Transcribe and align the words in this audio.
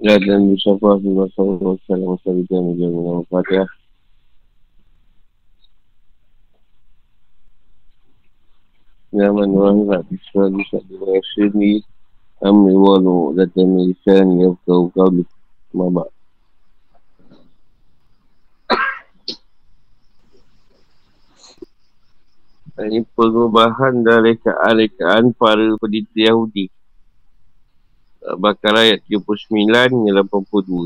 Ya 0.00 0.16
dan 0.16 0.48
bersafah 0.48 0.96
di 1.04 1.12
masa 1.12 1.44
Allah 1.44 1.76
Salam 1.84 2.16
masa 2.16 2.32
kita 2.32 2.56
menjadi 2.56 2.88
nama 2.88 3.20
Fatihah 3.28 3.70
Nyaman 9.12 9.52
wahid 9.52 9.92
Abdi 9.92 10.16
Salih 10.32 10.64
Sabdi 10.72 10.96
Rasyidi 10.96 11.84
Amri 12.40 12.72
walu 12.80 13.36
Datani 13.36 13.92
lisan 13.92 14.40
Yafkau 14.40 14.88
kawli 14.96 15.28
Mabak 15.76 16.08
Ini 22.80 23.04
perubahan 23.12 24.00
dari 24.00 24.40
kealekaan 24.40 25.36
para 25.36 25.76
pendeta 25.76 26.16
Yahudi 26.16 26.79
Bakar 28.20 28.76
ayat 28.76 29.00
79 29.08 29.48
hingga 29.64 30.20
82. 30.28 30.84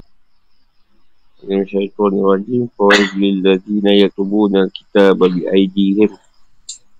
Ini 1.45 1.67
syaitan 1.67 2.15
wajib 2.15 2.71
Fawajlil 2.79 3.43
ladhina 3.43 3.91
yatubuna 3.91 4.71
kitab 4.71 5.19
bi 5.19 5.43
aidihim. 5.51 6.15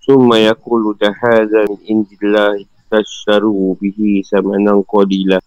Summa 0.03 0.43
yakulu 0.43 0.99
dahadha 0.99 1.71
min 1.71 1.81
indillah 1.87 2.59
Tasharu 2.91 3.79
bihi 3.79 4.27
samanan 4.27 4.83
qadila. 4.83 5.39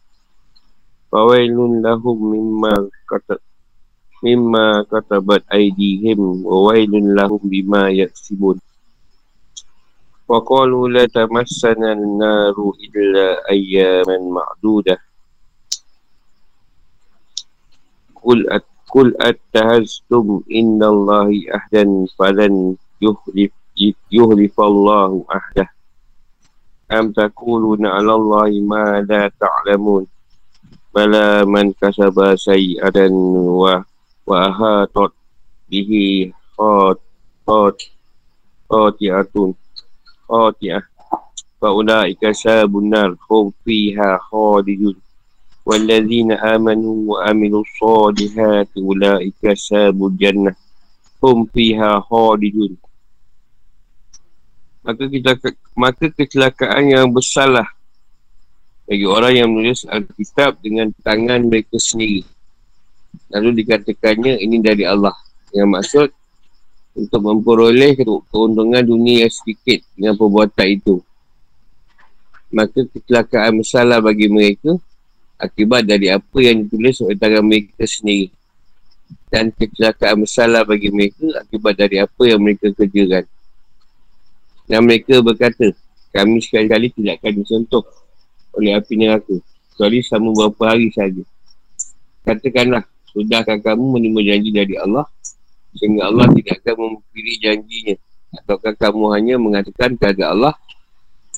Fawailun 1.12 1.84
lahum 1.84 2.18
mimma 2.32 2.88
kata 3.08 3.44
Mimma 4.18 4.82
katabat 4.90 5.46
aidihim 5.54 6.42
Wawailun 6.42 7.14
lahum 7.14 7.38
bima 7.46 7.94
yaksibun 7.94 8.58
وقالوا 10.29 10.89
لا 10.89 11.07
تمسنا 11.07 11.93
النار 11.93 12.73
إلا 12.85 13.51
أياما 13.51 14.19
معدودة 14.19 14.99
قل 18.23 18.51
أت 18.51 18.65
قل 18.93 19.17
أتهزتم 19.21 20.41
إن 20.55 20.83
الله 20.83 21.31
أحدا 21.55 22.07
فلن 22.19 22.77
يخلف 23.03 23.51
يخلف 24.13 24.61
الله 24.61 25.25
أحده 25.37 25.69
أم 26.93 27.13
تقولون 27.13 27.87
على 27.87 28.13
الله 28.15 28.51
ما 28.61 29.07
لا 29.09 29.31
تعلمون 29.41 30.07
بلى 30.95 31.45
من 31.45 31.73
كسب 31.73 32.37
سيئة 32.37 33.09
وأهاتت 34.27 35.13
به 35.71 35.93
خاطئة 38.71 39.55
خاطئة 40.29 40.83
فأولئك 41.63 42.31
ساب 42.31 42.79
النار 42.79 43.17
هم 43.31 43.53
فيها 43.65 44.19
خالدون 44.19 44.97
والذين 45.67 46.33
آمنوا 46.33 46.97
وعملوا 47.11 47.63
الصالحات 47.63 48.69
أولئك 48.77 49.43
ساب 49.53 50.07
الجنة 50.07 50.55
هم 51.25 51.39
فيها 51.55 52.01
خالدون 52.01 52.77
maka 54.83 55.07
kita 55.07 55.39
maka 55.79 56.11
kecelakaan 56.11 56.91
yang 56.91 57.07
besarlah 57.15 57.71
bagi 58.83 59.07
orang 59.07 59.35
yang 59.39 59.49
menulis 59.55 59.87
Alkitab 59.87 60.59
dengan 60.59 60.91
tangan 61.07 61.47
mereka 61.47 61.79
sendiri. 61.79 62.27
Lalu 63.31 63.63
dikatakannya 63.63 64.43
ini 64.43 64.59
dari 64.59 64.83
Allah. 64.83 65.15
Yang 65.55 65.69
maksud 65.71 66.09
untuk 66.98 67.22
memperoleh 67.22 67.94
keuntungan 68.34 68.82
dunia 68.82 69.30
yang 69.30 69.34
sedikit 69.34 69.86
dengan 69.94 70.18
perbuatan 70.18 70.68
itu. 70.74 70.96
Maka 72.50 72.90
kecelakaan 72.90 73.62
besarlah 73.62 74.02
bagi 74.02 74.26
mereka 74.26 74.74
akibat 75.38 75.86
dari 75.86 76.10
apa 76.10 76.38
yang 76.42 76.66
ditulis 76.66 76.98
oleh 77.06 77.14
tangan 77.14 77.46
mereka 77.46 77.86
sendiri. 77.86 78.34
Dan 79.30 79.54
kecelakaan 79.54 80.26
besarlah 80.26 80.66
bagi 80.66 80.90
mereka 80.90 81.28
akibat 81.38 81.78
dari 81.78 82.02
apa 82.02 82.24
yang 82.26 82.42
mereka 82.42 82.74
kerjakan. 82.74 83.30
Dan 84.68 84.80
mereka 84.84 85.22
berkata, 85.22 85.72
kami 86.12 86.42
sekali-kali 86.42 86.92
tidak 86.98 87.22
akan 87.22 87.34
disentuh 87.40 87.86
oleh 88.58 88.74
api 88.74 88.94
neraka. 88.98 89.38
Kecuali 89.72 90.02
sama 90.02 90.34
beberapa 90.34 90.74
hari 90.74 90.90
saja. 90.90 91.22
Katakanlah, 92.26 92.84
sudahkah 93.14 93.62
kamu 93.62 93.86
menerima 93.96 94.22
janji 94.34 94.50
dari 94.50 94.76
Allah 94.76 95.06
Sehingga 95.76 96.08
Allah 96.08 96.32
tidak 96.32 96.64
akan 96.64 96.76
mempilih 97.02 97.36
janjinya. 97.44 97.96
Ataukah 98.36 98.76
kamu 98.76 99.06
hanya 99.16 99.36
mengatakan 99.40 99.96
kepada 99.96 100.36
Allah 100.36 100.54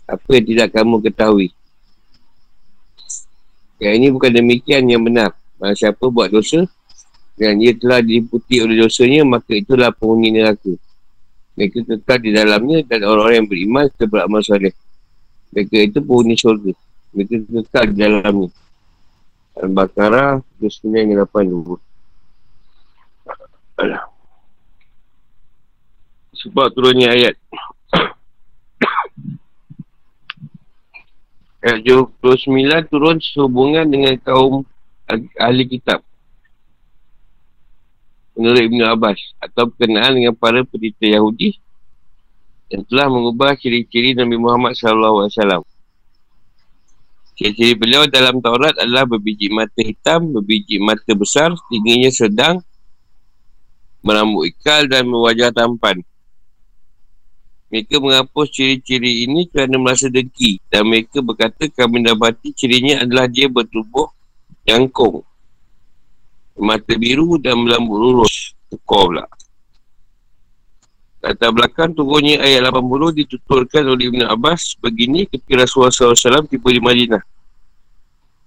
Apa 0.10 0.26
yang 0.42 0.46
tidak 0.46 0.74
kamu 0.74 0.96
ketahui. 1.06 1.54
Yang 3.80 3.94
ini 3.96 4.08
bukan 4.12 4.32
demikian 4.34 4.84
yang 4.90 5.06
benar. 5.06 5.38
Maka 5.62 5.76
siapa 5.78 6.10
buat 6.10 6.34
dosa 6.34 6.66
Dan 7.38 7.62
ia 7.62 7.76
telah 7.76 8.02
diliputi 8.02 8.60
oleh 8.64 8.80
dosanya 8.80 9.22
Maka 9.28 9.54
itulah 9.54 9.94
penghuni 9.94 10.34
neraka. 10.34 10.74
Mereka 11.54 11.84
kekal 11.84 12.18
di 12.24 12.32
dalamnya 12.32 12.80
Dan 12.88 13.04
orang-orang 13.06 13.44
yang 13.44 13.50
beriman 13.52 13.86
Kita 13.92 14.06
beramal 14.10 14.42
salih 14.42 14.74
Mereka 15.54 15.76
itu 15.94 16.00
penghuni 16.02 16.36
syurga. 16.40 16.74
Mereka 17.14 17.36
kekal 17.50 17.86
di 17.94 17.98
dalamnya. 18.02 18.50
Al-Baqarah 19.60 20.40
29 20.64 21.20
82 21.20 21.76
Alah 23.80 24.09
sebab 26.40 26.72
turunnya 26.72 27.12
ayat. 27.12 27.36
ayat 31.60 31.84
29 31.84 32.88
turun 32.88 33.20
sehubungan 33.20 33.84
dengan 33.84 34.16
kaum 34.24 34.64
ahli 35.36 35.64
kitab. 35.68 36.00
Menurut 38.40 38.62
Ibn 38.72 38.80
Abbas 38.96 39.20
atau 39.44 39.68
berkenaan 39.68 40.16
dengan 40.16 40.32
para 40.32 40.64
pendeta 40.64 41.04
Yahudi 41.04 41.60
yang 42.72 42.88
telah 42.88 43.12
mengubah 43.12 43.60
ciri-ciri 43.60 44.16
Nabi 44.16 44.40
Muhammad 44.40 44.80
SAW. 44.80 45.28
Ciri-ciri 47.36 47.76
beliau 47.76 48.08
dalam 48.08 48.40
Taurat 48.40 48.80
adalah 48.80 49.04
berbiji 49.04 49.52
mata 49.52 49.84
hitam, 49.84 50.32
berbiji 50.32 50.80
mata 50.80 51.12
besar, 51.12 51.52
tingginya 51.68 52.08
sedang, 52.12 52.64
merambut 54.00 54.48
ikal 54.48 54.88
dan 54.88 55.04
berwajah 55.08 55.52
tampan. 55.52 56.00
Mereka 57.70 58.02
menghapus 58.02 58.50
ciri-ciri 58.50 59.30
ini 59.30 59.46
kerana 59.46 59.78
merasa 59.78 60.10
dengki 60.10 60.58
dan 60.74 60.90
mereka 60.90 61.22
berkata 61.22 61.70
kami 61.70 62.02
dapati 62.02 62.50
cirinya 62.58 63.06
adalah 63.06 63.30
dia 63.30 63.46
bertubuh 63.46 64.10
jangkung. 64.66 65.22
Mata 66.58 66.98
biru 66.98 67.38
dan 67.38 67.62
melambut 67.62 67.98
lurus. 68.02 68.58
Tekor 68.70 69.14
pula. 69.14 69.26
Kata 71.20 71.52
belakang 71.52 71.92
turunnya 71.92 72.40
ayat 72.40 72.72
80 72.72 73.12
dituturkan 73.12 73.84
oleh 73.84 74.08
Ibn 74.08 74.22
Abbas 74.32 74.80
begini 74.80 75.28
ketika 75.28 75.68
Rasulullah 75.68 75.92
SAW 75.92 76.48
tiba 76.48 76.72
di 76.72 76.80
Madinah. 76.80 77.24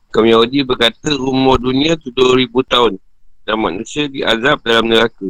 Kaum 0.09 0.25
Yahudi 0.25 0.65
berkata 0.65 1.12
umur 1.21 1.61
dunia 1.61 2.00
7,000 2.00 2.49
tahun 2.49 2.97
dan 3.44 3.56
manusia 3.61 4.09
diazab 4.09 4.65
dalam 4.65 4.88
neraka. 4.88 5.28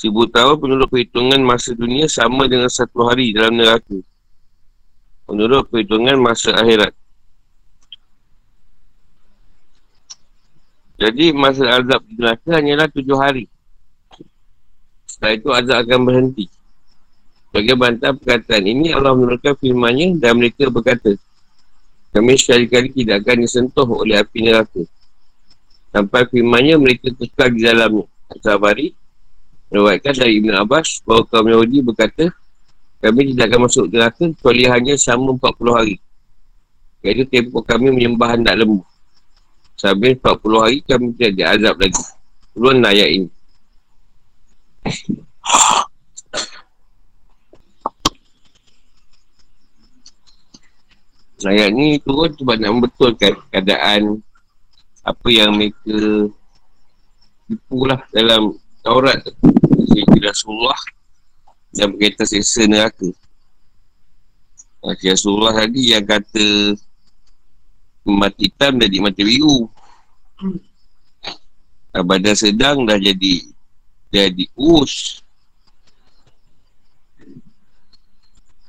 Seribu 0.00 0.24
tahun 0.32 0.56
menurut 0.64 0.88
perhitungan 0.88 1.44
masa 1.44 1.76
dunia 1.76 2.08
sama 2.08 2.48
dengan 2.48 2.72
satu 2.72 3.04
hari 3.04 3.36
dalam 3.36 3.52
neraka. 3.52 4.00
Menurut 5.28 5.68
perhitungan 5.68 6.16
masa 6.16 6.56
akhirat. 6.56 6.96
Jadi 10.96 11.36
masa 11.36 11.84
azab 11.84 12.00
di 12.08 12.16
neraka 12.16 12.48
hanyalah 12.48 12.88
tujuh 12.88 13.12
hari. 13.20 13.44
Setelah 15.04 15.36
itu 15.36 15.48
azab 15.52 15.84
akan 15.84 16.00
berhenti. 16.08 16.48
Bagi 17.52 17.76
bantah 17.76 18.16
perkataan 18.16 18.64
ini 18.72 18.96
Allah 18.96 19.12
menurunkan 19.12 19.52
firmannya 19.60 20.16
dan 20.16 20.40
mereka 20.40 20.72
berkata 20.72 21.12
kami 22.16 22.40
sekali-kali 22.40 22.88
tidak 22.96 23.20
akan 23.20 23.44
disentuh 23.44 23.84
oleh 23.84 24.16
api 24.16 24.48
neraka. 24.48 24.80
Sampai 25.92 26.24
firmannya 26.24 26.80
mereka 26.80 27.12
kekal 27.12 27.52
di 27.52 27.68
dalamnya. 27.68 28.08
Sabari 28.40 28.96
Meruatkan 29.70 30.18
dari 30.18 30.42
Ibn 30.42 30.66
Abbas 30.66 30.98
bahawa 31.06 31.22
kaum 31.30 31.46
Yahudi 31.46 31.78
berkata 31.78 32.26
kami 33.00 33.32
tidak 33.32 33.54
akan 33.54 33.60
masuk 33.70 33.86
neraka 33.86 34.28
kecuali 34.28 34.66
hanya 34.66 34.94
sama 34.98 35.32
40 35.38 35.78
hari. 35.78 35.96
Iaitu 37.00 37.24
tempoh 37.30 37.64
kami 37.64 37.88
menyembah 37.94 38.36
hendak 38.36 38.60
lembu. 38.60 38.84
Sambil 39.78 40.18
40 40.18 40.60
hari 40.60 40.78
kami 40.84 41.16
tidak 41.16 41.32
diazab 41.38 41.74
lagi. 41.80 42.04
Turun 42.52 42.84
ayat 42.84 43.08
ini. 43.08 43.28
Ayat 51.40 51.72
ni 51.72 51.96
turun 52.04 52.36
sebab 52.36 52.60
nak 52.60 52.68
membetulkan 52.76 53.32
keadaan 53.48 54.20
apa 55.00 55.28
yang 55.32 55.56
mereka 55.56 56.28
tipu 57.48 57.88
lah 57.88 58.04
dalam 58.12 58.59
Taurat 58.80 59.20
Sehingga 59.90 60.30
Rasulullah 60.32 60.80
Yang 61.76 61.88
berkaitan 61.96 62.26
seksa 62.26 62.62
neraka 62.66 63.10
Rasulullah 64.80 65.54
tadi 65.60 65.92
yang 65.92 66.04
kata 66.04 66.76
Mati 68.08 68.48
hitam 68.48 68.80
jadi 68.80 68.96
mati 68.98 69.22
biru 69.22 69.68
Badan 71.90 72.38
sedang 72.38 72.86
dah 72.86 72.96
jadi 72.96 73.50
jadi 74.10 74.44
us. 74.58 75.22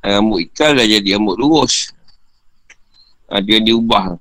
Rambut 0.02 0.46
ikan 0.50 0.78
dah 0.78 0.86
jadi 0.86 1.18
rambut 1.18 1.38
lurus. 1.38 1.94
Dia 3.46 3.62
diubah. 3.62 4.18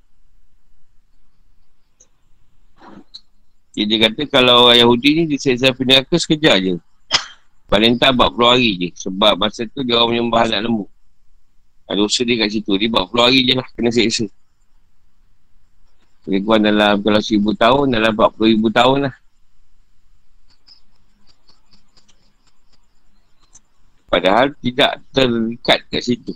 Jadi 3.71 3.87
dia 3.87 3.97
kata 4.03 4.21
kalau 4.27 4.67
orang 4.67 4.83
Yahudi 4.83 5.09
ni 5.15 5.23
diseksa 5.31 5.71
api 5.71 5.83
neraka 5.87 6.19
sekejap 6.19 6.55
je. 6.59 6.73
Paling 7.71 7.95
tak 7.95 8.19
40 8.19 8.51
hari 8.51 8.69
je. 8.75 8.89
Sebab 9.07 9.39
masa 9.39 9.63
tu 9.63 9.79
dia 9.87 9.95
orang 9.95 10.19
menyembah 10.19 10.43
anak 10.43 10.67
lembu. 10.67 10.85
Ada 11.87 12.03
usaha 12.03 12.27
dia 12.27 12.43
kat 12.43 12.51
situ. 12.51 12.71
Dia 12.75 12.91
40 12.91 13.15
hari 13.15 13.39
je 13.47 13.53
lah 13.55 13.67
kena 13.71 13.91
seksa. 13.95 14.27
Lebih 16.27 16.41
kurang 16.45 16.67
dalam 16.67 17.01
kalau 17.01 17.21
1000 17.23 17.39
tahun, 17.57 17.85
dalam 17.95 18.11
40 18.13 18.51
ribu 18.53 18.67
tahun 18.69 18.97
lah. 19.09 19.15
Padahal 24.11 24.51
tidak 24.59 24.99
terikat 25.15 25.79
kat 25.87 26.03
situ. 26.03 26.35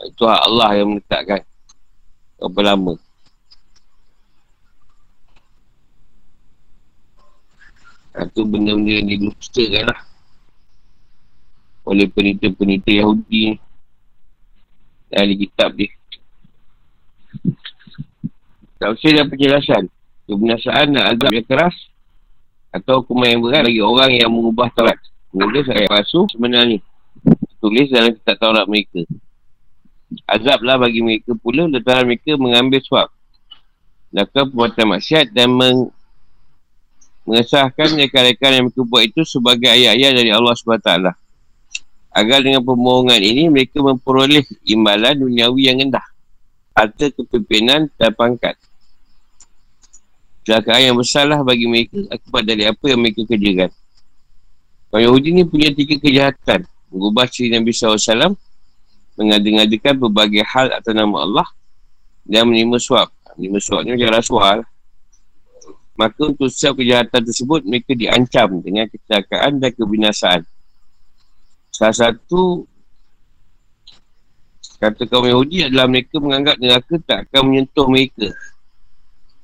Itu 0.00 0.24
Allah 0.30 0.78
yang 0.78 0.94
meletakkan. 0.94 1.42
Berapa 2.38 2.60
lama. 2.72 2.94
Itu 8.10 8.42
benda-benda 8.42 8.90
yang 8.98 9.06
dilustakan 9.06 9.86
lah. 9.86 10.00
Oleh 11.86 12.10
penita-penita 12.10 12.90
Yahudi 12.90 13.54
ni. 13.54 13.54
Ahli 15.10 15.34
kitab 15.38 15.74
dia. 15.74 15.90
Tak 18.78 18.94
usah 18.94 19.10
ada 19.14 19.26
penjelasan. 19.26 19.84
Kebinasaan 20.26 20.86
dan 20.94 21.04
azab 21.14 21.30
yang 21.30 21.46
keras. 21.46 21.74
Atau 22.70 23.02
hukuman 23.02 23.30
yang 23.30 23.42
berat 23.42 23.66
bagi 23.66 23.82
orang 23.82 24.10
yang 24.14 24.30
mengubah 24.30 24.70
Taurat. 24.74 24.98
Menulis 25.34 25.66
ayat 25.70 25.90
palsu 25.90 26.26
sebenarnya. 26.30 26.78
Tulis 27.58 27.90
dalam 27.90 28.14
kitab 28.14 28.38
Taurat 28.38 28.66
mereka. 28.66 29.02
Azablah 30.26 30.78
bagi 30.78 31.02
mereka 31.02 31.34
pula 31.38 31.66
lantaran 31.66 32.06
mereka 32.06 32.34
mengambil 32.38 32.82
suap. 32.82 33.08
Lakukan 34.10 34.50
perbuatan 34.50 34.86
maksiat 34.98 35.30
dan 35.30 35.54
meng 35.54 35.90
mengesahkan 37.30 37.94
rekan-rekan 37.94 38.50
yang 38.58 38.64
mereka 38.66 38.82
buat 38.82 39.06
itu 39.06 39.22
sebagai 39.22 39.70
ayat-ayat 39.70 40.12
dari 40.18 40.34
Allah 40.34 40.50
SWT. 40.58 40.90
Agar 42.10 42.42
dengan 42.42 42.58
pembohongan 42.66 43.22
ini, 43.22 43.46
mereka 43.46 43.78
memperoleh 43.78 44.42
imbalan 44.66 45.14
duniawi 45.14 45.70
yang 45.70 45.78
rendah. 45.78 46.02
Harta 46.74 47.06
kepimpinan 47.14 47.86
dan 47.94 48.10
pangkat. 48.18 48.58
Kecelakaan 50.42 50.90
yang 50.90 50.96
besarlah 50.98 51.38
bagi 51.46 51.70
mereka 51.70 52.02
akibat 52.10 52.42
dari 52.42 52.66
apa 52.66 52.84
yang 52.90 52.98
mereka 52.98 53.22
kerjakan. 53.22 53.70
Orang 54.90 55.02
Yahudi 55.06 55.28
ni 55.30 55.42
punya 55.46 55.70
tiga 55.70 56.02
kejahatan. 56.02 56.66
Mengubah 56.90 57.30
ciri 57.30 57.54
Nabi 57.54 57.70
SAW, 57.70 58.34
mengadakan 59.14 59.94
berbagai 60.02 60.42
hal 60.50 60.74
atas 60.74 60.90
nama 60.90 61.22
Allah 61.22 61.46
dan 62.26 62.50
menerima 62.50 62.74
suap. 62.82 63.14
Menerima 63.38 63.58
suap 63.62 63.80
ni 63.86 63.94
macam 63.94 64.10
rasuah 64.18 64.50
lah. 64.58 64.68
Maka 66.00 66.32
untuk 66.32 66.48
setiap 66.48 66.80
kejahatan 66.80 67.28
tersebut, 67.28 67.60
mereka 67.68 67.92
diancam 67.92 68.64
dengan 68.64 68.88
kecelakaan 68.88 69.60
dan 69.60 69.68
kebinasaan. 69.76 70.40
Salah 71.68 71.92
satu 71.92 72.64
kata 74.80 75.04
kaum 75.04 75.28
Yahudi 75.28 75.68
adalah 75.68 75.84
mereka 75.84 76.16
menganggap 76.16 76.56
neraka 76.56 76.96
tak 77.04 77.28
akan 77.28 77.52
menyentuh 77.52 77.84
mereka. 77.84 78.32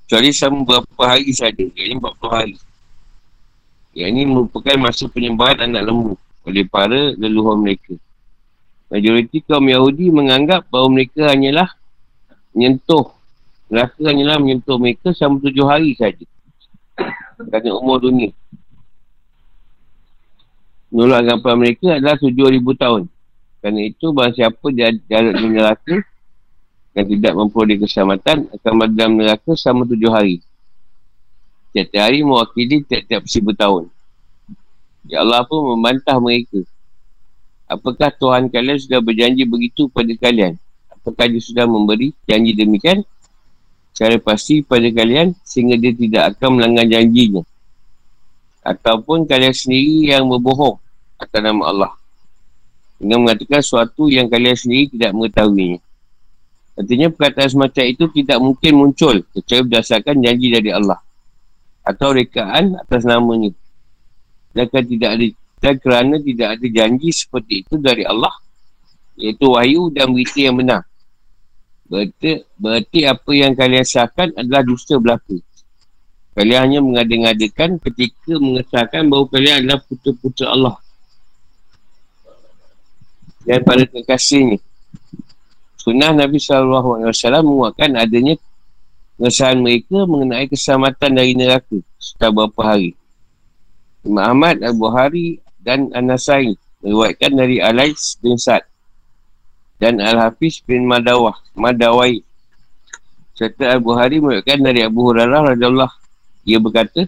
Kecuali 0.08 0.32
sama 0.32 0.64
beberapa 0.64 1.04
hari 1.04 1.28
saja. 1.36 1.60
Yang 1.60 2.00
40 2.00 2.32
hari. 2.32 2.56
Yang 3.92 4.08
ini 4.16 4.22
merupakan 4.24 4.76
masa 4.80 5.04
penyembahan 5.12 5.60
anak 5.60 5.92
lembu 5.92 6.16
oleh 6.48 6.64
para 6.64 7.12
leluhur 7.20 7.60
mereka. 7.60 8.00
Majoriti 8.88 9.44
kaum 9.44 9.68
Yahudi 9.68 10.08
menganggap 10.08 10.72
bahawa 10.72 10.88
mereka 10.88 11.28
hanyalah 11.28 11.68
menyentuh 12.56 13.12
neraka 13.68 14.00
hanyalah 14.08 14.40
menyentuh 14.40 14.80
mereka 14.80 15.12
selama 15.12 15.36
tujuh 15.44 15.66
hari 15.68 15.92
saja 15.98 16.24
kerana 17.36 17.70
umur 17.76 18.00
dunia. 18.00 18.32
Menurut 20.88 21.20
anggapan 21.20 21.54
mereka 21.60 21.86
adalah 22.00 22.16
tujuh 22.16 22.48
ribu 22.48 22.72
tahun. 22.72 23.10
Kerana 23.60 23.80
itu, 23.84 24.14
bahawa 24.14 24.32
siapa 24.32 24.66
di 24.72 25.46
neraka 25.52 25.96
yang 26.96 27.06
tidak 27.12 27.32
memperoleh 27.36 27.76
keselamatan 27.82 28.48
akan 28.56 28.72
berada 28.80 29.04
neraka 29.10 29.52
selama 29.52 29.84
tujuh 29.84 30.08
hari. 30.08 30.40
Tiap-tiap 31.76 32.02
hari 32.08 32.24
mewakili 32.24 32.80
tiap-tiap 32.88 33.28
seribu 33.28 33.52
tahun. 33.52 33.92
Ya 35.04 35.20
Allah 35.20 35.44
pun 35.44 35.76
membantah 35.76 36.16
mereka. 36.16 36.64
Apakah 37.68 38.14
Tuhan 38.14 38.48
kalian 38.48 38.78
sudah 38.80 39.02
berjanji 39.02 39.44
begitu 39.44 39.90
pada 39.92 40.08
kalian? 40.16 40.56
Apakah 40.88 41.28
dia 41.28 41.42
sudah 41.42 41.68
memberi 41.68 42.16
janji 42.24 42.56
demikian? 42.56 43.04
Secara 43.96 44.20
pasti 44.20 44.60
pada 44.60 44.84
kalian 44.92 45.32
sehingga 45.40 45.80
dia 45.80 45.96
tidak 45.96 46.36
akan 46.36 46.60
melanggar 46.60 46.84
janjinya. 46.84 47.40
Ataupun 48.60 49.24
kalian 49.24 49.56
sendiri 49.56 50.12
yang 50.12 50.28
berbohong 50.28 50.76
atas 51.16 51.40
nama 51.40 51.64
Allah. 51.64 51.92
Dengan 53.00 53.24
mengatakan 53.24 53.64
sesuatu 53.64 54.12
yang 54.12 54.28
kalian 54.28 54.52
sendiri 54.52 54.92
tidak 54.92 55.16
mengetahuinya. 55.16 55.80
Artinya 56.76 57.08
perkataan 57.08 57.48
semacam 57.56 57.84
itu 57.88 58.04
tidak 58.20 58.36
mungkin 58.36 58.72
muncul 58.76 59.16
kecuali 59.32 59.62
berdasarkan 59.64 60.20
janji 60.20 60.52
dari 60.52 60.70
Allah. 60.76 61.00
Atau 61.80 62.12
rekaan 62.12 62.76
atas 62.76 63.00
namanya. 63.08 63.48
Dan 64.52 64.68
tidak 64.68 65.10
ada 65.16 65.26
dan 65.56 65.80
kerana 65.80 66.20
tidak 66.20 66.60
ada 66.60 66.66
janji 66.68 67.08
seperti 67.16 67.64
itu 67.64 67.80
dari 67.80 68.04
Allah 68.04 68.32
iaitu 69.16 69.48
wahyu 69.48 69.88
dan 69.88 70.12
berita 70.12 70.36
yang 70.36 70.60
benar 70.60 70.84
Berarti, 71.86 72.42
berarti 72.58 73.00
apa 73.06 73.30
yang 73.30 73.52
kalian 73.54 73.86
sahkan 73.86 74.34
adalah 74.34 74.66
dusta 74.66 74.98
belaka. 74.98 75.38
Kalian 76.36 76.60
hanya 76.68 76.80
mengadakan 76.82 77.80
ketika 77.80 78.36
mengesahkan 78.36 79.08
bahawa 79.08 79.26
kalian 79.30 79.56
adalah 79.64 79.80
putra-putra 79.86 80.46
Allah. 80.52 80.76
Dan 83.46 83.62
pada 83.62 83.86
kekasihnya. 83.86 84.58
Sunnah 85.78 86.10
Nabi 86.10 86.42
SAW 86.42 87.06
menguatkan 87.46 87.94
adanya 87.94 88.34
pengesahan 89.16 89.62
mereka 89.62 90.02
mengenai 90.02 90.50
keselamatan 90.50 91.10
dari 91.14 91.32
neraka 91.38 91.78
setelah 92.02 92.30
beberapa 92.34 92.62
hari. 92.74 92.90
Imam 94.02 94.26
Ahmad, 94.26 94.66
Abu 94.66 94.90
Hari 94.90 95.26
dan 95.62 95.94
An-Nasai 95.94 96.58
meriwayatkan 96.82 97.32
dari 97.38 97.62
Alais 97.62 98.18
bin 98.18 98.34
Sa'ad 98.34 98.66
dan 99.76 100.00
Al-Hafiz 100.00 100.64
bin 100.64 100.88
Madawah 100.88 101.36
Madawai. 101.52 102.24
Serta 103.36 103.76
Al-Buhari 103.76 104.16
meriwayatkan 104.16 104.64
dari 104.64 104.80
Abu 104.80 105.12
Hurairah 105.12 105.52
radhiyallahu 105.52 105.92
ia 106.48 106.56
berkata 106.56 107.04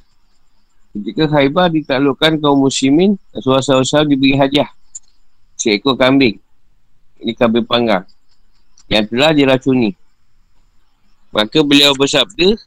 ketika 0.92 1.24
Khaybar 1.30 1.72
ditaklukkan 1.72 2.42
kaum 2.42 2.68
muslimin 2.68 3.16
Rasulullah 3.32 3.64
SAW 3.64 4.04
diberi 4.04 4.36
hadiah 4.36 4.68
seekor 5.56 5.96
kambing. 5.96 6.36
Ini 7.18 7.32
kambing 7.32 7.64
panggang 7.64 8.04
yang 8.92 9.08
telah 9.08 9.32
diracuni. 9.32 9.96
Maka 11.32 11.64
beliau 11.64 11.96
bersabda 11.96 12.60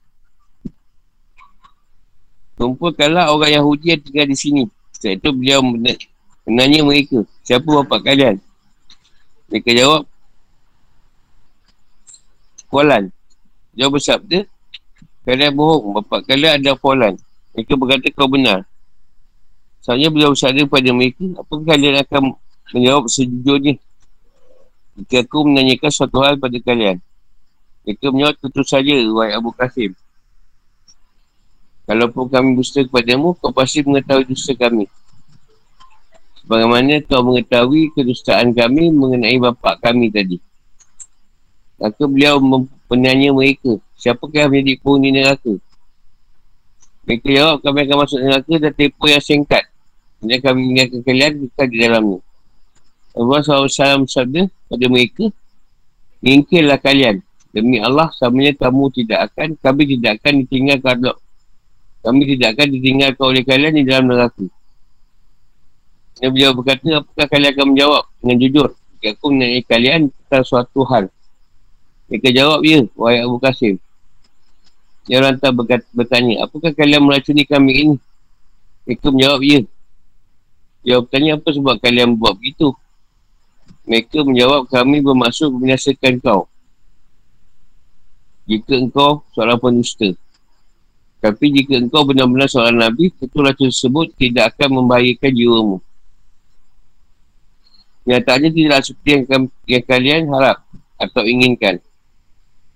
kumpulkanlah 2.58 3.30
orang 3.30 3.62
Yahudi 3.62 3.94
yang 3.94 4.02
tinggal 4.02 4.26
di 4.26 4.38
sini. 4.38 4.64
Setelah 4.90 5.22
itu 5.22 5.30
beliau 5.34 5.60
menanya 6.50 6.80
mereka 6.82 7.22
siapa 7.46 7.68
bapak 7.68 8.10
kalian 8.10 8.42
mereka 9.52 9.70
jawab 9.76 10.04
Kualan 12.72 13.12
Jawab 13.76 14.00
bersabda 14.00 14.48
Kalian 15.28 15.54
bohong. 15.54 16.02
Bapak 16.02 16.24
kalian 16.24 16.64
ada 16.64 16.72
kualan 16.80 17.20
Mereka 17.52 17.76
berkata 17.76 18.08
kau 18.16 18.32
benar. 18.32 18.64
Soalnya 19.84 20.08
beliau 20.08 20.32
bersabda 20.32 20.64
kepada 20.64 20.90
mereka 20.96 21.26
Apakah 21.36 21.66
kalian 21.68 21.96
akan 22.00 22.22
menjawab 22.72 23.06
sejujurnya? 23.12 23.76
Jika 24.96 25.28
aku 25.28 25.44
menanyakan 25.44 25.92
suatu 25.92 26.24
hal 26.24 26.40
pada 26.40 26.56
kalian 26.64 27.04
Mereka 27.84 28.08
menjawab 28.08 28.36
tentu 28.40 28.64
saja 28.64 28.96
Wahai 29.12 29.36
Abu 29.36 29.52
Qasim. 29.52 29.92
Kalaupun 31.84 32.32
kami 32.32 32.56
dusta 32.56 32.88
kepadamu 32.88 33.36
Kau 33.36 33.52
pasti 33.52 33.84
mengetahui 33.84 34.32
dusta 34.32 34.56
kami 34.56 34.88
Bagaimana 36.52 37.00
kau 37.08 37.24
mengetahui 37.24 37.96
kedustaan 37.96 38.52
kami 38.52 38.92
mengenai 38.92 39.40
bapa 39.40 39.80
kami 39.80 40.12
tadi? 40.12 40.36
Maka 41.80 42.04
beliau 42.04 42.44
menanya 42.92 43.32
mereka, 43.32 43.80
siapakah 43.96 44.52
menjadi 44.52 44.84
penghuni 44.84 45.16
neraka? 45.16 45.56
Mereka 47.08 47.28
jawab, 47.32 47.58
kami 47.64 47.78
akan 47.88 47.98
masuk 48.04 48.20
neraka 48.20 48.54
dan 48.60 48.72
tempoh 48.76 49.08
yang 49.08 49.24
singkat. 49.24 49.64
Dan 50.20 50.44
kami 50.44 50.60
meninggalkan 50.68 51.02
kalian 51.08 51.32
bukan 51.40 51.68
di 51.72 51.78
dalamnya. 51.80 52.20
Allah 53.16 53.40
SAW 53.40 54.04
sabda 54.12 54.52
pada 54.68 54.86
mereka, 54.92 55.32
Mingkirlah 56.20 56.78
kalian 56.84 57.24
Demi 57.52 57.80
Allah, 57.80 58.12
samanya 58.16 58.56
kamu 58.60 58.92
tidak 58.92 59.32
akan, 59.32 59.56
kami 59.60 59.84
tidak 59.96 60.20
akan 60.20 60.34
ditinggalkan 60.44 60.96
kami 62.02 62.22
tidak 62.36 62.60
akan 62.60 62.68
ditinggalkan 62.76 63.24
oleh 63.24 63.44
kalian 63.48 63.74
di 63.76 63.84
dalam 63.88 64.12
neraka. 64.12 64.46
Nabi 66.22 66.38
beliau 66.38 66.54
berkata, 66.54 67.02
apakah 67.02 67.26
kalian 67.26 67.50
akan 67.58 67.66
menjawab 67.74 68.04
dengan 68.22 68.38
jujur? 68.38 68.68
Jika 69.02 69.18
aku 69.18 69.26
menanyai 69.34 69.66
kalian 69.66 70.02
tentang 70.14 70.46
suatu 70.46 70.86
hal. 70.86 71.10
Mereka 72.06 72.30
jawab, 72.30 72.62
ya, 72.62 72.86
wahai 72.94 73.26
Abu 73.26 73.42
Qasim. 73.42 73.82
Dia 75.10 75.18
orang 75.18 75.42
tak 75.42 75.58
berkata, 75.58 75.82
bertanya, 75.90 76.46
apakah 76.46 76.78
kalian 76.78 77.02
meracuni 77.02 77.42
kami 77.42 77.72
ini? 77.74 77.96
Mereka 78.86 79.10
menjawab, 79.10 79.42
ya. 79.42 79.60
Dia 80.86 81.02
bertanya, 81.02 81.42
apa 81.42 81.50
sebab 81.50 81.76
kalian 81.82 82.14
buat 82.14 82.38
begitu? 82.38 82.70
Mereka 83.90 84.22
menjawab, 84.22 84.70
kami 84.70 85.02
bermaksud 85.02 85.50
membinasakan 85.50 86.22
kau. 86.22 86.46
Jika 88.46 88.78
engkau 88.78 89.26
seorang 89.34 89.58
penusta. 89.58 90.14
Tapi 91.18 91.46
jika 91.50 91.82
engkau 91.82 92.06
benar-benar 92.06 92.46
seorang 92.46 92.78
Nabi, 92.78 93.10
tentu 93.10 93.42
racun 93.42 93.74
tersebut 93.74 94.14
tidak 94.22 94.54
akan 94.54 94.86
membahayakan 94.86 95.34
jiwamu. 95.34 95.78
Nyatanya 98.02 98.50
tidak 98.50 98.80
seperti 98.82 99.10
yang, 99.30 99.46
yang 99.70 99.84
kalian 99.86 100.22
harap 100.34 100.58
atau 100.98 101.22
inginkan. 101.26 101.78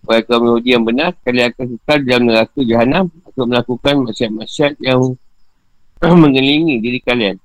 Wahai 0.05 0.21
kaum 0.21 0.45
Yahudi 0.45 0.77
yang 0.77 0.85
benar, 0.85 1.17
kalian 1.25 1.49
akan 1.49 1.65
kekal 1.81 1.99
dalam 2.05 2.23
neraka 2.29 2.59
jahanam 2.61 3.09
untuk 3.25 3.45
melakukan 3.49 3.93
masyarakat-masyarakat 4.05 4.77
yang 4.85 5.01
mengelilingi 6.23 6.77
diri 6.77 6.99
kalian. 7.01 7.41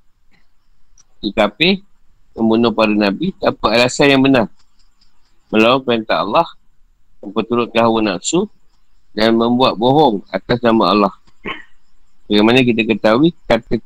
Tetapi, 1.25 1.81
membunuh 2.37 2.73
para 2.73 2.93
Nabi 2.93 3.33
tanpa 3.41 3.73
alasan 3.73 4.13
yang 4.13 4.23
benar. 4.25 4.53
Melawan 5.49 5.81
perintah 5.81 6.21
Allah, 6.21 6.47
memperturutkan 7.25 7.89
hawa 7.89 8.01
nafsu 8.05 8.45
dan 9.17 9.35
membuat 9.35 9.81
bohong 9.81 10.21
atas 10.29 10.61
nama 10.61 10.93
Allah. 10.93 11.15
Bagaimana 12.29 12.63
kita 12.63 12.87
ketahui, 12.87 13.35
kata 13.49 13.83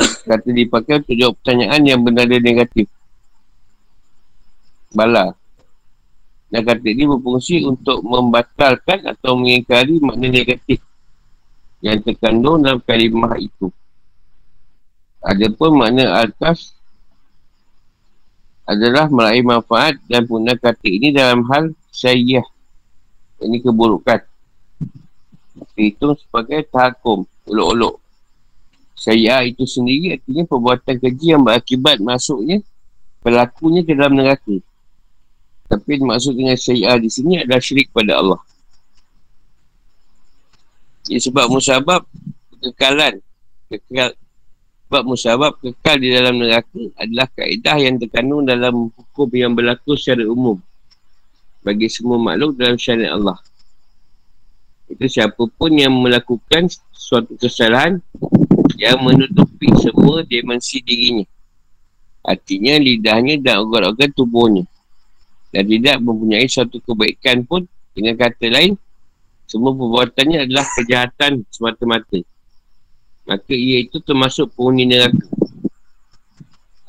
kata 0.00 0.48
dipakai 0.50 1.04
untuk 1.04 1.14
jawab 1.16 1.34
pertanyaan 1.40 1.82
yang 1.84 2.00
benar 2.00 2.24
dan 2.26 2.42
negatif. 2.42 2.86
Bala. 4.90 5.36
Dan 6.50 6.66
kata 6.66 6.86
ini 6.90 7.06
berfungsi 7.06 7.62
untuk 7.62 8.02
membatalkan 8.02 9.06
atau 9.06 9.38
mengingkari 9.38 10.02
makna 10.02 10.26
negatif 10.26 10.82
yang 11.78 12.02
terkandung 12.02 12.64
dalam 12.64 12.82
kalimah 12.82 13.38
itu. 13.38 13.70
Adapun 15.22 15.78
makna 15.78 16.24
atas 16.26 16.74
adalah 18.66 19.06
meraih 19.12 19.44
manfaat 19.46 20.00
dan 20.10 20.26
guna 20.26 20.56
kata 20.56 20.88
ini 20.88 21.14
dalam 21.14 21.46
hal 21.46 21.70
syariah. 21.94 22.44
Ini 23.38 23.62
keburukan. 23.62 24.20
Itu 25.76 26.16
sebagai 26.16 26.66
tahakum, 26.66 27.28
uluk-uluk. 27.46 27.99
Syariah 29.00 29.48
itu 29.48 29.64
sendiri 29.64 30.20
artinya 30.20 30.44
perbuatan 30.44 30.94
kerja 31.00 31.26
yang 31.32 31.40
berakibat 31.40 32.04
masuknya 32.04 32.60
pelakunya 33.24 33.80
ke 33.80 33.96
dalam 33.96 34.12
neraka. 34.12 34.60
Tapi 35.72 36.04
maksud 36.04 36.36
dengan 36.36 36.52
syariah 36.60 37.00
di 37.00 37.08
sini 37.08 37.40
adalah 37.40 37.64
syirik 37.64 37.88
pada 37.96 38.20
Allah. 38.20 38.40
Ia 41.08 41.16
sebab 41.16 41.48
musabab 41.48 42.04
kekekalan, 42.60 43.24
kekal, 43.72 44.12
sebab 44.84 45.02
musabab 45.08 45.52
kekal 45.64 45.96
di 45.96 46.12
dalam 46.12 46.36
neraka 46.36 46.80
adalah 47.00 47.24
kaedah 47.32 47.76
yang 47.80 47.96
terkandung 47.96 48.44
dalam 48.44 48.92
hukum 48.92 49.32
yang 49.32 49.56
berlaku 49.56 49.96
secara 49.96 50.28
umum 50.28 50.60
bagi 51.64 51.88
semua 51.88 52.20
makhluk 52.20 52.52
dalam 52.60 52.76
syariat 52.76 53.16
Allah. 53.16 53.40
Itu 54.92 55.08
siapa 55.08 55.40
pun 55.40 55.72
yang 55.72 55.94
melakukan 55.96 56.68
suatu 56.92 57.32
kesalahan 57.40 58.02
yang 58.76 59.00
menutupi 59.00 59.68
semua 59.80 60.24
dimensi 60.24 60.80
dirinya. 60.80 61.26
Artinya 62.20 62.76
lidahnya 62.76 63.40
dan 63.40 63.64
organ-organ 63.64 64.10
tubuhnya. 64.12 64.64
Dan 65.50 65.66
tidak 65.66 65.98
mempunyai 65.98 66.46
suatu 66.46 66.78
kebaikan 66.78 67.42
pun 67.42 67.66
dengan 67.90 68.14
kata 68.14 68.46
lain 68.46 68.78
semua 69.50 69.74
perbuatannya 69.74 70.46
adalah 70.46 70.62
kejahatan 70.78 71.42
semata-mata 71.50 72.22
maka 73.30 73.54
ia 73.54 73.86
itu 73.86 74.02
termasuk 74.02 74.50
penghuni 74.58 74.90
neraka. 74.90 75.22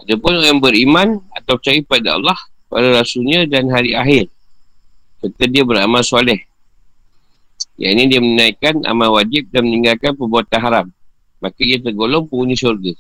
Adapun 0.01 0.42
orang 0.42 0.58
beriman 0.58 1.08
atau 1.38 1.62
percaya 1.62 1.78
pada 1.86 2.18
Allah, 2.18 2.38
pada 2.66 2.98
Rasulnya 2.98 3.46
dan 3.46 3.70
hari 3.70 3.94
akhir. 3.94 4.25
Serta 5.22 5.46
dia 5.46 5.62
beramal 5.62 6.01
soleh. 6.01 6.42
Yang 7.78 7.92
ini 7.94 8.04
dia 8.10 8.22
menaikkan 8.25 8.82
amal 8.90 9.22
wajib 9.22 9.54
dan 9.54 9.70
meninggalkan 9.70 10.18
perbuatan 10.18 10.58
haram. 10.58 10.88
Maka 11.41 11.60
ia 11.65 11.81
tergolong 11.81 12.29
penghuni 12.29 12.53
syurga. 12.53 12.93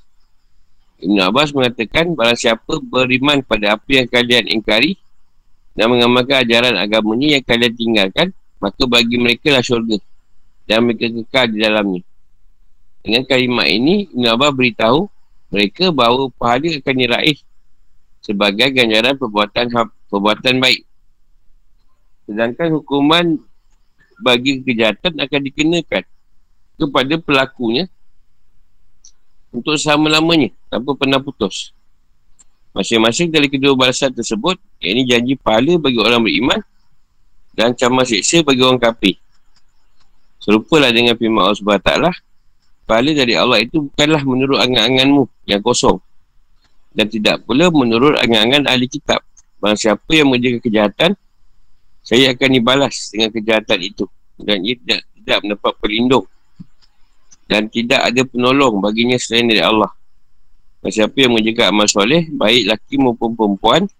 Ibn 1.01 1.17
Abbas 1.29 1.53
mengatakan, 1.53 2.13
barang 2.13 2.37
siapa 2.37 2.81
beriman 2.81 3.41
pada 3.45 3.77
apa 3.77 3.89
yang 3.89 4.09
kalian 4.09 4.49
ingkari 4.49 4.97
dan 5.77 5.89
mengamalkan 5.89 6.45
ajaran 6.45 6.77
agamanya 6.77 7.37
yang 7.39 7.43
kalian 7.45 7.73
tinggalkan, 7.73 8.27
maka 8.57 8.83
bagi 8.89 9.17
mereka 9.17 9.53
lah 9.53 9.63
syurga. 9.65 9.97
Dan 10.65 10.89
mereka 10.89 11.09
kekal 11.09 11.45
di 11.53 11.57
dalamnya. 11.61 12.01
Dengan 13.01 13.25
kalimat 13.25 13.65
ini, 13.69 14.09
Ibn 14.13 14.25
Abbas 14.37 14.51
beritahu 14.53 15.09
mereka 15.49 15.89
bahawa 15.89 16.29
pahala 16.37 16.69
akan 16.79 16.95
diraih 16.95 17.37
sebagai 18.21 18.69
ganjaran 18.71 19.17
perbuatan 19.17 19.65
perbuatan 20.07 20.61
baik. 20.61 20.81
Sedangkan 22.29 22.77
hukuman 22.77 23.41
bagi 24.21 24.61
kejahatan 24.61 25.17
akan 25.17 25.39
dikenakan 25.49 26.03
kepada 26.77 27.13
pelakunya 27.19 27.89
untuk 29.51 29.75
selama-lamanya 29.75 30.49
tanpa 30.71 30.95
pernah 30.95 31.19
putus. 31.19 31.75
Masing-masing 32.71 33.27
dari 33.27 33.51
kedua 33.51 33.75
balasan 33.75 34.15
tersebut, 34.15 34.55
ini 34.79 35.03
janji 35.03 35.35
pahala 35.35 35.75
bagi 35.75 35.99
orang 35.99 36.23
beriman 36.23 36.59
dan 37.51 37.75
ancaman 37.75 38.07
siksa 38.07 38.39
bagi 38.47 38.63
orang 38.63 38.79
kafir. 38.79 39.19
Serupalah 40.39 40.89
dengan 40.89 41.13
firman 41.19 41.51
Allah 41.51 41.59
SWT, 41.59 41.91
pahala 42.87 43.11
dari 43.11 43.35
Allah 43.35 43.59
itu 43.59 43.91
bukanlah 43.91 44.23
menurut 44.23 44.57
angan-anganmu 44.63 45.23
yang 45.45 45.59
kosong. 45.59 45.99
Dan 46.95 47.11
tidak 47.11 47.43
pula 47.43 47.67
menurut 47.71 48.15
angan-angan 48.19 48.71
ahli 48.71 48.87
kitab. 48.87 49.19
Bahawa 49.61 49.77
siapa 49.77 50.11
yang 50.11 50.31
menjaga 50.31 50.59
kejahatan, 50.63 51.11
saya 52.01 52.33
akan 52.33 52.49
dibalas 52.49 53.13
dengan 53.13 53.29
kejahatan 53.29 53.79
itu. 53.83 54.05
Dan 54.41 54.65
ia 54.65 54.73
tidak, 54.79 55.01
tidak 55.21 55.37
mendapat 55.45 55.73
pelindung. 55.77 56.25
Dan 57.51 57.67
tidak 57.67 57.99
ada 57.99 58.23
penolong 58.23 58.79
baginya 58.79 59.19
selain 59.19 59.51
dari 59.51 59.59
Allah. 59.59 59.91
Dan 60.79 60.89
siapa 60.95 61.19
yang 61.19 61.35
menjaga 61.35 61.67
amal 61.67 61.83
soleh, 61.91 62.31
baik 62.31 62.71
laki 62.71 62.95
maupun 62.95 63.35
perempuan, 63.35 63.91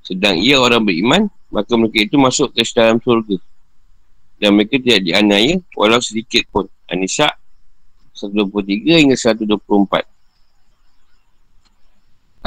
sedang 0.00 0.40
ia 0.40 0.56
orang 0.56 0.80
beriman, 0.80 1.28
maka 1.52 1.76
mereka 1.76 2.08
itu 2.08 2.16
masuk 2.16 2.56
ke 2.56 2.64
dalam 2.72 2.96
surga. 2.96 3.36
Dan 4.40 4.56
mereka 4.56 4.80
tidak 4.80 5.04
dianiaya 5.04 5.60
walau 5.76 6.00
sedikit 6.00 6.48
pun. 6.48 6.64
Anisa 6.88 7.28
123 8.18 9.04
hingga 9.04 9.14
124 9.14 10.08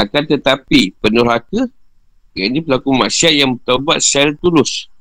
akan 0.01 0.23
tetapi 0.27 0.97
penuh 0.99 1.23
haka 1.23 1.69
yang 2.35 2.51
ini 2.51 2.59
pelaku 2.63 2.91
maksiat 2.91 3.33
yang 3.37 3.55
bertawabat 3.55 4.03
secara 4.03 4.35
tulus 4.35 4.91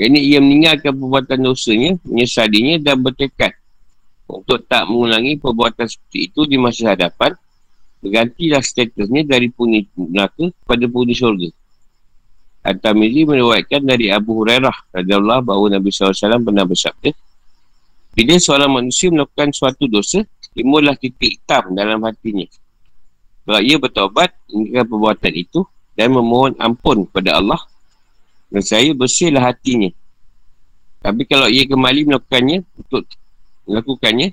yang 0.00 0.14
ini 0.16 0.32
ia 0.32 0.38
meninggalkan 0.40 0.96
perbuatan 0.96 1.38
dosanya 1.44 1.98
menyesalinya 2.06 2.80
dan 2.80 2.96
bertekad 3.02 3.52
untuk 4.30 4.62
tak 4.70 4.86
mengulangi 4.86 5.36
perbuatan 5.42 5.90
seperti 5.90 6.30
itu 6.30 6.46
di 6.46 6.56
masa 6.56 6.94
hadapan 6.94 7.34
bergantilah 8.00 8.62
statusnya 8.62 9.26
dari 9.26 9.50
puni 9.50 9.84
neraka 9.98 10.48
kepada 10.62 10.84
puni 10.86 11.12
syurga 11.12 11.50
At-Tamizi 12.60 13.24
meriwayatkan 13.24 13.82
dari 13.82 14.12
Abu 14.12 14.44
Hurairah 14.44 14.92
radhiyallahu 14.92 15.42
bahawa 15.48 15.80
Nabi 15.80 15.88
SAW 15.88 16.44
pernah 16.44 16.64
bersabda 16.68 17.10
bila 18.10 18.34
seorang 18.36 18.70
manusia 18.70 19.06
melakukan 19.08 19.54
suatu 19.54 19.86
dosa, 19.86 20.26
timbullah 20.50 20.98
titik 20.98 21.38
hitam 21.38 21.70
dalam 21.78 22.02
hatinya. 22.02 22.46
Sebab 23.46 23.60
ia 23.62 23.76
bertobat 23.78 24.34
meninggalkan 24.50 24.86
perbuatan 24.90 25.32
itu 25.34 25.60
dan 25.94 26.10
memohon 26.10 26.52
ampun 26.58 27.06
kepada 27.06 27.38
Allah 27.38 27.60
dan 28.50 28.62
saya 28.66 28.90
bersihlah 28.92 29.46
hatinya. 29.46 29.94
Tapi 31.00 31.22
kalau 31.24 31.48
ia 31.48 31.64
kembali 31.64 32.12
melakukannya 32.12 32.66
untuk 32.76 33.06
melakukannya, 33.68 34.32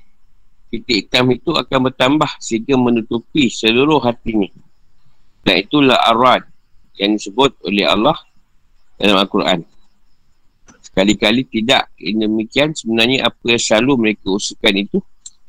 titik 0.72 1.08
hitam 1.08 1.32
itu 1.32 1.56
akan 1.56 1.92
bertambah 1.92 2.32
sehingga 2.40 2.76
menutupi 2.76 3.48
seluruh 3.48 4.04
hatinya. 4.04 4.52
Dan 5.48 5.64
itulah 5.64 5.96
arad 6.04 6.44
yang 7.00 7.16
disebut 7.16 7.56
oleh 7.64 7.88
Allah 7.88 8.18
dalam 9.00 9.24
Al-Quran. 9.24 9.64
Kali-kali 10.92 11.46
tidak 11.46 11.94
yang 12.02 12.26
demikian 12.26 12.74
sebenarnya 12.74 13.30
apa 13.30 13.54
yang 13.54 13.62
selalu 13.62 13.94
mereka 14.02 14.34
usulkan 14.34 14.76
itu 14.82 14.98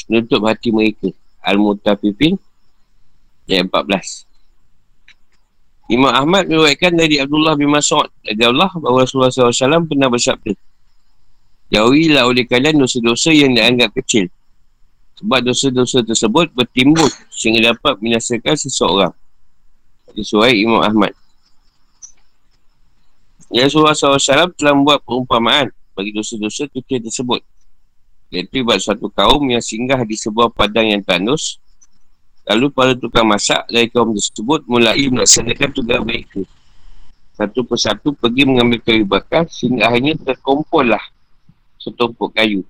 menutup 0.07 0.45
hati 0.45 0.69
mereka. 0.69 1.09
Al-Mutafifin 1.41 2.37
ayat 3.49 3.65
14. 3.73 4.29
Imam 5.89 6.13
Ahmad 6.13 6.45
meruatkan 6.53 6.93
dari 6.93 7.17
Abdullah 7.17 7.57
bin 7.57 7.73
Mas'ud 7.73 8.13
bahawa 8.13 9.09
Rasulullah 9.09 9.33
SAW 9.33 9.89
pernah 9.89 10.13
bersabda 10.13 10.53
Jauhilah 11.69 12.25
oleh 12.25 12.49
kalian 12.49 12.81
dosa-dosa 12.81 13.29
yang 13.33 13.53
dianggap 13.53 13.93
kecil. 13.93 14.33
Sebab 15.21 15.45
dosa-dosa 15.45 16.01
tersebut 16.01 16.49
bertimbul 16.55 17.09
sehingga 17.29 17.75
dapat 17.75 18.01
binasakan 18.01 18.57
seseorang. 18.57 19.13
Sesuai 20.17 20.57
Imam 20.57 20.81
Ahmad. 20.81 21.13
Ya 23.53 23.65
Rasulullah 23.69 23.97
SAW 23.97 24.53
telah 24.57 24.73
membuat 24.77 25.05
perumpamaan 25.05 25.69
bagi 25.93 26.13
dosa-dosa 26.13 26.69
kecil 26.73 27.05
tersebut. 27.05 27.41
Iaitu 28.29 28.61
buat 28.65 28.81
suatu 28.81 29.09
kaum 29.13 29.41
yang 29.49 29.65
singgah 29.65 30.05
di 30.05 30.17
sebuah 30.17 30.53
padang 30.53 30.89
yang 30.89 31.01
tandus 31.01 31.57
Lalu 32.49 32.73
para 32.73 32.97
tukang 32.97 33.29
masak 33.29 33.69
dari 33.69 33.93
kaum 33.93 34.17
tersebut 34.17 34.65
mulai 34.65 35.05
melaksanakan 35.13 35.69
tugas 35.69 36.01
mereka. 36.01 36.41
Satu 37.37 37.61
persatu 37.61 38.17
pergi 38.17 38.49
mengambil 38.49 38.81
kayu 38.81 39.05
bakar 39.05 39.45
sehingga 39.53 39.93
akhirnya 39.93 40.17
terkumpul 40.17 40.89
lah 40.89 41.05
setumpuk 41.89 42.31
kayu. 42.37 42.63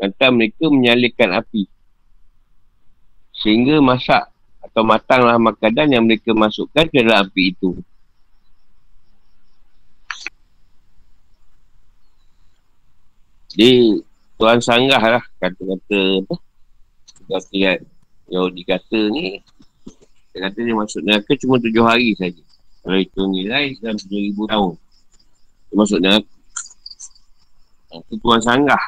Lantas 0.00 0.30
mereka 0.32 0.64
menyalakan 0.70 1.44
api. 1.44 1.68
Sehingga 3.36 3.78
masak 3.84 4.30
atau 4.60 4.82
matanglah 4.84 5.36
makanan 5.40 5.92
yang 5.92 6.04
mereka 6.04 6.30
masukkan 6.32 6.86
ke 6.88 7.00
dalam 7.02 7.26
api 7.26 7.52
itu. 7.52 7.76
Jadi 13.50 13.98
Tuhan 14.38 14.62
sanggah 14.62 15.02
lah 15.02 15.24
kata-kata 15.42 16.00
apa? 16.22 16.34
Kata-kata 17.28 17.84
Yahudi 18.30 18.62
kata 18.62 19.00
ni 19.10 19.42
dia 20.30 20.46
kata 20.46 20.58
dia 20.62 20.74
masuk 20.78 21.02
neraka 21.02 21.34
cuma 21.34 21.58
tujuh 21.58 21.82
hari 21.82 22.14
saja. 22.14 22.38
Kalau 22.86 22.98
itu 23.02 23.20
nilai 23.26 23.74
dalam 23.82 23.98
tujuh 23.98 24.20
ribu 24.30 24.46
tahun. 24.46 24.78
Dia 25.68 25.74
masuk 25.74 25.98
neraka. 25.98 26.39
Itu 27.90 28.14
Tuhan 28.22 28.38
sanggah. 28.38 28.78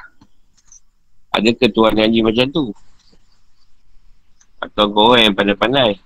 Ada 1.32 1.48
ke 1.56 1.72
janji 1.72 2.20
macam 2.22 2.46
tu? 2.52 2.68
Atau 4.62 4.94
kau 4.94 5.10
orang 5.10 5.26
yang 5.26 5.34
pandai-pandai? 5.34 5.98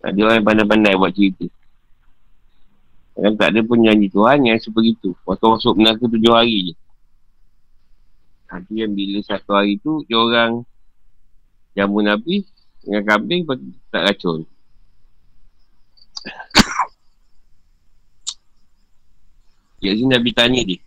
Ada 0.00 0.16
orang 0.16 0.40
yang 0.40 0.48
pandai-pandai 0.48 0.96
buat 0.96 1.12
cerita. 1.12 1.44
Kan 3.20 3.36
tak 3.36 3.52
ada 3.52 3.60
pun 3.60 3.84
janji 3.84 4.08
Tuhan 4.08 4.48
yang 4.48 4.56
sebegitu. 4.56 5.12
Waktu 5.28 5.44
masuk 5.44 5.76
neraka 5.76 6.08
tujuh 6.08 6.32
hari 6.32 6.72
je. 6.72 6.74
Nanti 8.48 8.80
yang 8.80 8.96
bila 8.96 9.20
satu 9.20 9.52
hari 9.52 9.76
tu, 9.76 10.00
dia 10.08 10.16
orang 10.16 10.64
jamu 11.76 12.00
Nabi 12.00 12.48
dengan 12.80 13.04
kambing 13.04 13.44
tak 13.92 14.08
racun. 14.08 14.48
Sini 19.84 20.08
Nabi 20.08 20.32
tanya 20.32 20.64
dia. 20.64 20.80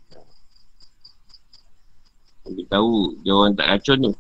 Nabi 2.44 2.64
tahu 2.68 3.16
dia 3.24 3.32
orang 3.32 3.56
tak 3.56 3.68
racun 3.72 4.12
tu. 4.12 4.14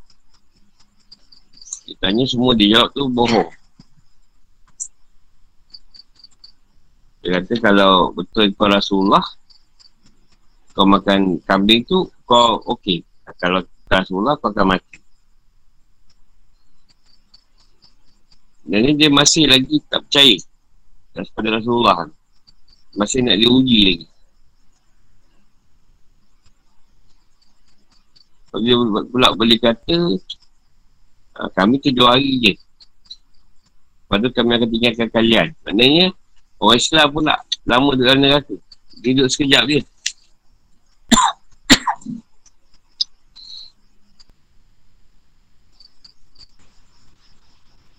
Dia 1.83 1.95
tanya 1.99 2.23
semua 2.23 2.55
dia 2.55 2.79
jawab 2.79 2.89
tu 2.95 3.03
bohong. 3.11 3.49
Dia 7.23 7.39
kata 7.39 7.53
kalau 7.59 8.15
betul 8.15 8.51
kau 8.55 8.71
Rasulullah, 8.71 9.23
kau 10.71 10.87
makan 10.87 11.43
kambing 11.43 11.83
tu, 11.83 12.07
kau 12.23 12.59
okey. 12.75 13.03
Kalau 13.39 13.63
Rasulullah, 13.87 14.35
kau 14.39 14.51
akan 14.51 14.75
mati. 14.75 14.99
Dan 18.63 18.95
dia 18.95 19.11
masih 19.11 19.51
lagi 19.51 19.83
tak 19.91 20.07
percaya 20.07 20.39
kepada 21.11 21.59
Rasulullah 21.59 22.07
Masih 22.95 23.19
nak 23.19 23.35
diuji 23.35 23.79
lagi 23.83 24.07
dia 28.61 28.77
pula 29.09 29.33
boleh 29.33 29.57
kata 29.57 29.97
ah, 31.41 31.49
Kami 31.49 31.81
tujuh 31.81 32.05
hari 32.05 32.37
je. 32.37 32.53
Lepas 34.13 34.29
kami 34.37 34.53
akan 34.53 34.69
tinggalkan 34.69 35.09
kalian. 35.09 35.47
Maknanya 35.65 36.13
Orang 36.61 36.77
Islam 36.77 37.09
pula 37.09 37.41
Lama 37.65 37.97
dalam 37.97 38.21
neraka. 38.21 38.53
Duduk 39.01 39.25
sekejap 39.25 39.65
dia 39.69 39.81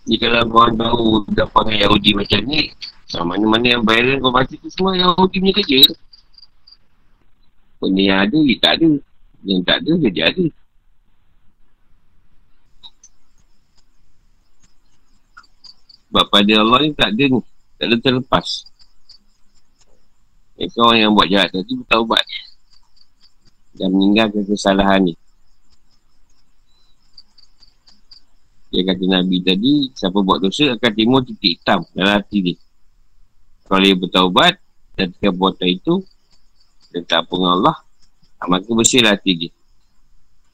Ni 0.04 0.20
kalau 0.20 0.44
korang 0.52 0.76
tahu 0.78 1.24
dapat 1.32 1.62
dengan 1.66 1.80
Yahudi 1.88 2.10
macam 2.14 2.40
ni 2.46 2.70
Mana-mana 3.14 3.78
yang 3.78 3.82
viral 3.86 4.18
kau 4.22 4.30
baca 4.34 4.54
tu 4.54 4.68
semua 4.70 4.98
Yahudi 4.98 5.38
punya 5.38 5.54
kerja. 5.54 5.86
Benda 7.78 8.02
yang 8.02 8.20
ada, 8.26 8.38
dia 8.42 8.58
tak 8.58 8.72
ada 8.80 8.88
Yang 9.44 9.60
tak 9.68 9.76
ada, 9.84 9.92
dia 10.08 10.24
ada 10.32 10.44
Sebab 16.14 16.30
pada 16.30 16.52
Allah 16.62 16.78
ni 16.86 16.94
tak 16.94 17.10
ada 17.10 17.24
ni. 17.26 17.40
Tak 17.74 17.86
ada 17.90 17.96
terlepas. 17.98 18.46
Mereka 20.54 20.78
orang 20.78 20.98
yang 21.02 21.10
buat 21.10 21.26
jahat 21.26 21.50
tadi 21.50 21.74
bertaubat. 21.74 22.22
Dan 23.74 23.90
meninggalkan 23.90 24.46
kesalahan 24.46 25.10
ni. 25.10 25.14
Dia 28.70 28.86
kata 28.86 29.04
Nabi 29.10 29.42
tadi, 29.42 29.90
siapa 29.90 30.22
buat 30.22 30.38
dosa 30.38 30.78
akan 30.78 30.92
timur 30.94 31.26
titik 31.26 31.58
hitam 31.58 31.82
dalam 31.98 32.22
hati 32.22 32.38
dia. 32.46 32.56
Kalau 33.66 33.82
dia 33.82 33.98
bertaubat 33.98 34.54
dan 34.94 35.10
tiga 35.18 35.34
buatan 35.34 35.66
itu, 35.66 35.94
dan 36.94 37.02
tak 37.10 37.26
apa 37.26 37.34
Allah, 37.42 37.74
ah, 37.74 37.78
maka 38.48 38.68
bersihlah 38.70 39.16
hati 39.16 39.32
dia. 39.36 39.50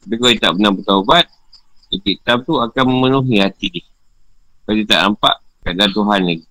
Tapi 0.00 0.16
kalau 0.16 0.33
dia 0.33 0.40
tak 0.40 0.57
pernah 0.57 0.72
bertaubat, 0.72 1.29
titik 1.92 2.22
hitam 2.22 2.40
tu 2.46 2.57
akan 2.57 2.85
memenuhi 2.88 3.37
hati 3.42 3.66
dia. 3.68 3.85
Kalau 4.64 4.76
dia 4.79 4.87
tak 4.88 5.00
nampak 5.05 5.35
keadaan 5.66 5.92
Tuhan 5.92 6.20
lagi. 6.24 6.46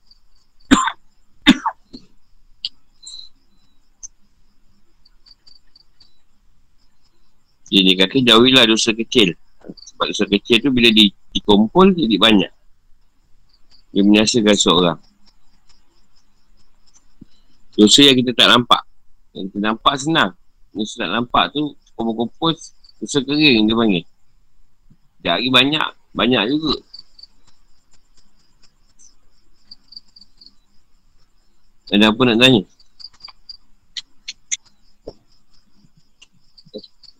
Jadi 7.71 7.81
dia 7.85 7.95
kata 8.05 8.21
jauhilah 8.21 8.65
dosa 8.69 8.93
kecil. 8.93 9.33
Sebab 9.65 10.05
dosa 10.13 10.25
kecil 10.27 10.61
tu 10.61 10.71
bila 10.73 10.91
di, 10.93 11.13
dikumpul 11.35 11.93
jadi 11.93 12.17
banyak. 12.17 12.51
Dia 13.89 14.03
menyaksikan 14.05 14.57
seorang. 14.57 14.99
Dosa 17.73 18.01
yang 18.05 18.17
kita 18.21 18.33
tak 18.35 18.47
nampak. 18.51 18.81
Yang 19.33 19.45
kita 19.53 19.59
nampak 19.71 19.93
senang. 19.97 20.31
Kita 20.69 21.05
tak 21.05 21.09
nampak 21.09 21.45
tu 21.51 21.73
kumpul-kumpul 21.97 22.53
dosa 23.01 23.19
kering 23.25 23.65
dia 23.65 23.75
panggil. 23.75 24.05
Jari 25.25 25.47
banyak. 25.49 25.89
Banyak 26.13 26.43
juga. 26.49 26.75
Ada 31.89 32.13
apa 32.13 32.21
nak 32.21 32.37
tanya? 32.37 32.61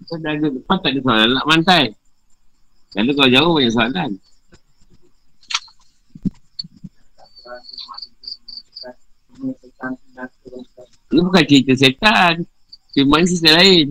Dah 0.09 0.33
ada 0.33 0.47
depan 0.49 0.77
tak 0.81 0.89
ada 0.97 0.99
soalan 1.05 1.29
nak 1.37 1.45
mantai. 1.45 1.93
Kalau 2.93 3.13
kau 3.13 3.29
jauh 3.29 3.53
banyak 3.53 3.73
soalan. 3.73 4.11
Ini 11.09 11.21
bukan 11.21 11.43
cerita 11.45 11.73
setan. 11.77 12.45
Ini 12.99 13.07
cerita 13.07 13.55
lain. 13.55 13.87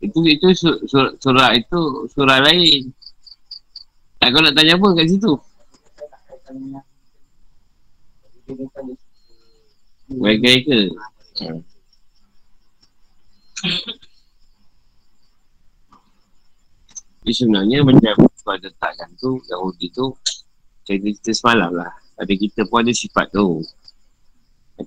Itu 0.00 0.24
itu 0.24 0.46
sur, 0.56 0.80
sur, 0.88 1.12
surah 1.20 1.52
itu 1.52 2.08
surah 2.16 2.40
lain. 2.40 2.88
Tak 4.16 4.32
kau 4.32 4.40
nak 4.40 4.54
tanya 4.56 4.80
apa 4.80 4.88
kat 4.96 5.06
situ? 5.12 5.32
Baik-baik 10.16 10.62
ke? 10.64 10.80
Jadi 17.22 17.32
sebenarnya 17.36 17.78
macam 17.84 18.26
kau 18.26 18.56
letakkan 18.56 19.10
tu, 19.20 19.38
Yahudi 19.52 19.92
tu, 19.92 20.16
cerita 20.82 21.30
semalam 21.30 21.70
lah. 21.76 21.92
Ada 22.16 22.32
kita 22.32 22.66
pun 22.66 22.82
ada 22.82 22.92
sifat 22.96 23.30
tu. 23.30 23.62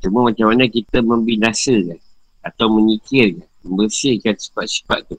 Cuma 0.01 0.27
macam 0.27 0.51
mana 0.51 0.67
kita 0.67 0.99
membinasakan 0.99 2.04
atau 2.45 2.69
menyikirkan, 2.69 3.41
membersihkan 3.65 4.37
sifat-sifat 4.37 5.09
tu. 5.09 5.17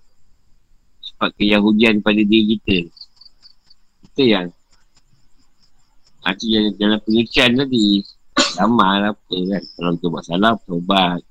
Sifat 1.02 1.34
keyahudian 1.34 1.98
pada 1.98 2.22
diri 2.22 2.54
kita. 2.54 2.86
Kita 4.06 4.22
yang 4.22 4.48
Artinya 6.26 6.74
dalam 6.74 6.98
pengikiran 7.06 7.54
tadi 7.54 8.02
Amal 8.58 9.14
apa 9.14 9.36
kan 9.46 9.62
Kalau 9.62 9.90
kita 9.94 10.06
buat 10.10 10.24
salah 10.26 10.58
Tobat 10.66 11.22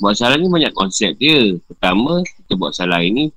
Buat 0.00 0.16
salah 0.16 0.40
ni 0.40 0.48
banyak 0.48 0.72
konsep 0.72 1.12
dia. 1.20 1.60
Pertama, 1.68 2.24
kita 2.24 2.56
buat 2.56 2.72
salah 2.72 3.04
ini. 3.04 3.28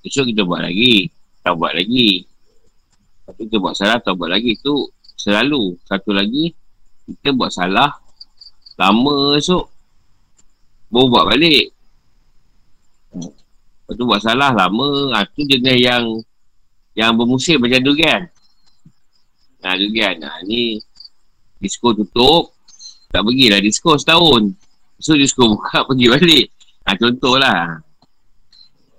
Besok 0.00 0.32
kita 0.32 0.48
buat 0.48 0.64
lagi. 0.64 1.12
taubat 1.44 1.76
lagi. 1.76 2.24
Lepas 2.24 3.32
tu 3.36 3.42
kita 3.44 3.56
buat 3.60 3.76
salah, 3.76 4.00
taubat 4.00 4.32
lagi. 4.32 4.56
tu 4.64 4.88
selalu. 5.20 5.76
Satu 5.84 6.16
lagi, 6.16 6.56
kita 7.04 7.36
buat 7.36 7.52
salah, 7.52 7.92
lama 8.80 9.36
esok, 9.36 9.64
baru 10.88 11.06
buat 11.12 11.24
balik. 11.28 11.66
Lepas 13.12 13.94
tu 13.98 14.04
buat 14.06 14.22
salah 14.22 14.54
lama, 14.54 15.12
ha, 15.18 15.26
tu 15.28 15.42
jenis 15.44 15.78
yang 15.82 16.04
yang 16.94 17.12
bermusim 17.14 17.60
macam 17.60 17.80
tu 17.82 17.94
kan. 17.98 18.22
Ha, 19.66 19.76
tu 19.76 19.88
kan. 19.92 20.14
Ha, 20.24 20.40
ni 20.46 20.80
disco 21.60 21.92
tutup, 21.92 22.56
tak 23.12 23.20
pergilah 23.20 23.60
disco 23.60 23.98
setahun. 24.00 24.54
So 24.96 25.18
disco 25.18 25.58
buka 25.58 25.84
pergi 25.88 26.06
balik. 26.08 26.46
Ha, 26.86 26.96
contohlah. 26.96 27.82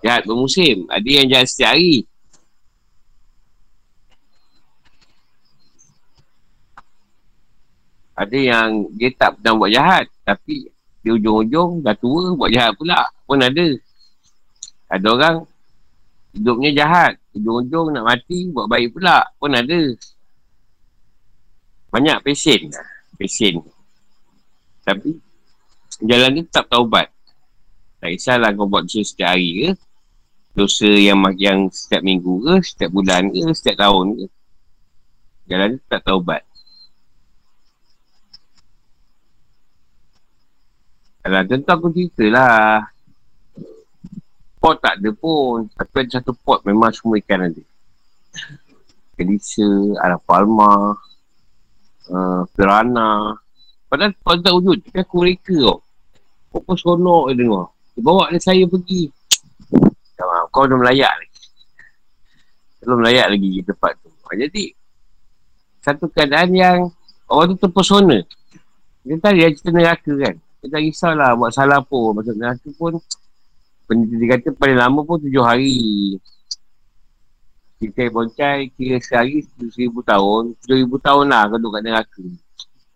Jahat 0.02 0.26
bermusim. 0.26 0.90
Ada 0.90 1.08
yang 1.08 1.28
jahat 1.30 1.48
setiap 1.50 1.78
hari. 1.78 2.06
Ada 8.22 8.38
yang 8.38 8.70
dia 8.94 9.10
tak 9.18 9.42
pernah 9.42 9.58
buat 9.58 9.72
jahat. 9.74 10.06
Tapi 10.22 10.70
di 11.02 11.10
ujung-ujung 11.10 11.82
dah 11.82 11.98
tua 11.98 12.38
buat 12.38 12.54
jahat 12.54 12.78
pula. 12.78 13.10
Pun 13.26 13.42
ada. 13.42 13.68
Ada 14.94 15.08
orang 15.10 15.36
hidupnya 16.38 16.70
jahat. 16.86 17.14
Ujung-ujung 17.34 17.98
nak 17.98 18.06
mati 18.06 18.46
buat 18.54 18.70
baik 18.70 18.94
pula. 18.94 19.26
Pun 19.42 19.58
ada. 19.58 19.82
Banyak 21.90 22.22
pesen. 22.22 22.70
Pesen. 23.18 23.66
Tapi 24.86 25.18
jalan 26.06 26.30
ni 26.38 26.42
tetap 26.46 26.70
taubat. 26.70 27.10
Tak 28.02 28.10
kisahlah 28.14 28.54
kau 28.54 28.70
buat 28.70 28.86
dosa 28.86 29.02
setiap 29.02 29.34
hari 29.34 29.50
ke. 29.58 29.70
Dosa 30.54 30.90
yang 30.90 31.22
yang 31.42 31.70
setiap 31.74 32.06
minggu 32.06 32.44
ke, 32.44 32.56
setiap 32.66 32.90
bulan 32.94 33.34
ke, 33.34 33.50
setiap 33.54 33.82
tahun 33.82 34.06
ke. 34.18 34.26
Jalan 35.50 35.68
ni 35.74 35.78
tetap 35.82 36.02
taubat. 36.06 36.42
Alah, 41.22 41.46
tentu 41.46 41.70
aku 41.70 41.94
cerita 41.94 42.26
lah. 42.34 42.82
Pot 44.58 44.82
tak 44.82 44.98
ada 44.98 45.10
pun. 45.14 45.70
Tapi 45.74 45.94
ada 46.02 46.18
satu 46.18 46.34
pot 46.34 46.66
memang 46.66 46.90
semua 46.90 47.22
ikan 47.22 47.46
ada. 47.46 47.64
Kelisa, 49.14 49.70
Araf 50.02 50.26
Palma, 50.26 50.98
uh, 52.10 52.42
Pirana. 52.58 53.38
Padahal 53.86 54.18
pot 54.18 54.42
tak 54.42 54.54
wujud. 54.58 54.82
Tapi 54.82 54.98
aku 54.98 55.16
mereka 55.22 55.54
tau. 55.54 55.78
Kau 56.52 56.60
pun 56.66 56.76
sonok 56.76 57.32
je 57.32 57.34
dengar. 57.38 57.72
Dia 57.96 58.02
bawa 58.02 58.28
dia 58.34 58.42
saya 58.42 58.66
pergi. 58.68 59.08
Kau, 60.52 60.68
dah 60.68 60.78
melayak 60.78 61.14
lagi. 61.16 61.44
Belum 62.84 62.98
melayak 63.00 63.28
lagi 63.32 63.50
di 63.56 63.62
tempat 63.64 63.94
tu. 64.04 64.10
Jadi, 64.32 64.64
satu 65.86 66.06
keadaan 66.12 66.50
yang 66.52 66.78
orang 67.30 67.56
tu 67.56 67.68
terpesona. 67.68 68.20
Dia 69.06 69.16
tadi 69.18 69.42
dia 69.42 69.54
cerita 69.56 69.72
neraka 69.72 70.12
kan. 70.18 70.36
Dia 70.62 70.78
tak 70.78 70.82
risaulah 70.86 71.34
buat 71.34 71.50
salah 71.50 71.82
pun. 71.82 72.22
Maksud 72.22 72.38
neraka 72.38 72.70
pun 72.78 73.02
dia 73.92 74.38
kata 74.38 74.54
paling 74.56 74.78
lama 74.78 75.02
pun 75.02 75.18
tujuh 75.18 75.42
hari. 75.42 76.16
Kita 77.82 78.14
boncai 78.14 78.70
kira 78.78 79.02
sehari 79.02 79.42
seribu 79.74 80.06
tahun. 80.06 80.54
Tujuh 80.62 80.78
ribu 80.86 81.02
tahun 81.02 81.34
lah 81.34 81.50
kau 81.50 81.58
duduk 81.58 81.82
kat 81.82 81.82
neraka. 81.82 82.26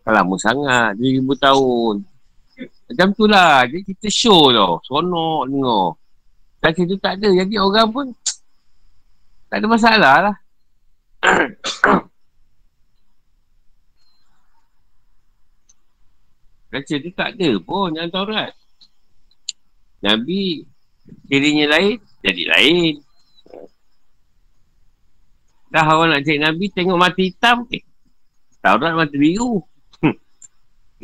Kan 0.05 0.13
lama 0.13 0.35
sangat. 0.37 0.93
Tujuh 1.01 1.13
ribu 1.19 1.33
tahun. 1.33 2.05
Macam 2.85 3.07
tu 3.17 3.25
lah. 3.25 3.65
Jadi 3.65 3.81
kita 3.81 4.07
show 4.13 4.53
tau. 4.53 4.77
Sonok 4.85 5.49
dengar. 5.49 5.85
Dan 6.61 6.71
situ 6.77 6.95
tak 7.01 7.17
ada. 7.17 7.29
Jadi 7.33 7.53
orang 7.57 7.89
pun 7.89 8.05
tak 9.49 9.57
ada 9.57 9.65
masalah 9.65 10.15
lah. 10.21 10.35
Baca 16.75 16.95
tu 16.99 17.11
tak 17.15 17.39
ada 17.39 17.49
pun 17.63 17.95
dalam 17.95 18.11
Taurat. 18.11 18.51
Nabi 20.03 20.67
cirinya 21.31 21.71
lain, 21.71 22.03
jadi 22.19 22.43
lain. 22.51 22.99
Dah 25.71 25.87
orang 25.87 26.19
nak 26.19 26.27
cari 26.27 26.35
Nabi 26.35 26.65
tengok 26.75 26.99
mata 26.99 27.15
hitam, 27.23 27.63
eh. 27.71 27.79
Taurat 28.59 28.91
mata 28.91 29.15
biru. 29.15 29.63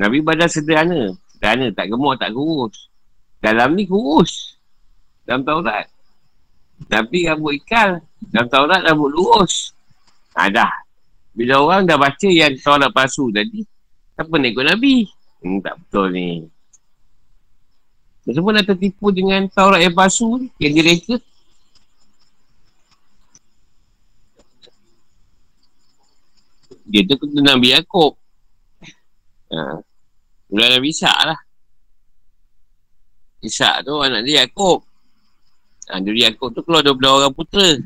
Nabi 0.03 0.19
badan 0.19 0.51
sederhana. 0.51 1.15
Sederhana, 1.39 1.71
tak 1.71 1.87
gemuk, 1.87 2.19
tak 2.19 2.35
kurus. 2.35 2.91
Dalam 3.39 3.71
ni 3.71 3.87
kurus. 3.87 4.59
Dalam 5.23 5.47
Taurat. 5.47 5.87
Nabi 6.91 7.31
rambut 7.31 7.63
ikal. 7.63 8.03
Dalam 8.27 8.51
Taurat 8.51 8.83
rambut 8.83 9.07
lurus. 9.07 9.71
Ha, 10.35 10.51
dah. 10.51 10.83
Bila 11.31 11.63
orang 11.63 11.87
dah 11.87 11.95
baca 11.95 12.27
yang 12.27 12.59
Taurat 12.59 12.91
palsu 12.91 13.31
tadi, 13.31 13.63
apa 14.19 14.35
nak 14.35 14.51
ikut 14.51 14.67
Nabi? 14.67 15.20
Hmm, 15.41 15.57
tak 15.59 15.75
betul 15.81 16.13
ni. 16.13 16.45
Dan 18.21 18.31
semua 18.37 18.53
dah 18.53 18.65
tertipu 18.65 19.09
dengan 19.09 19.49
Taurat 19.49 19.81
yang 19.81 19.97
palsu 19.97 20.45
yang 20.61 20.73
direka. 20.77 21.17
Dia 26.85 27.01
tu 27.07 27.15
kena 27.17 27.55
Nabi 27.55 27.73
Yaakob. 27.73 28.13
Ha. 29.49 29.81
Mula 30.51 30.65
Nabi 30.77 30.93
Ishak 30.93 31.19
lah. 31.25 31.39
Ishak 33.41 33.87
tu 33.87 33.97
anak 33.97 34.21
dia 34.27 34.45
Yaakob. 34.45 34.85
Ha, 35.89 35.97
dari 35.97 36.21
Yaakob 36.21 36.53
tu 36.53 36.61
keluar 36.61 36.85
12 36.85 37.01
orang 37.01 37.33
putera. 37.33 37.81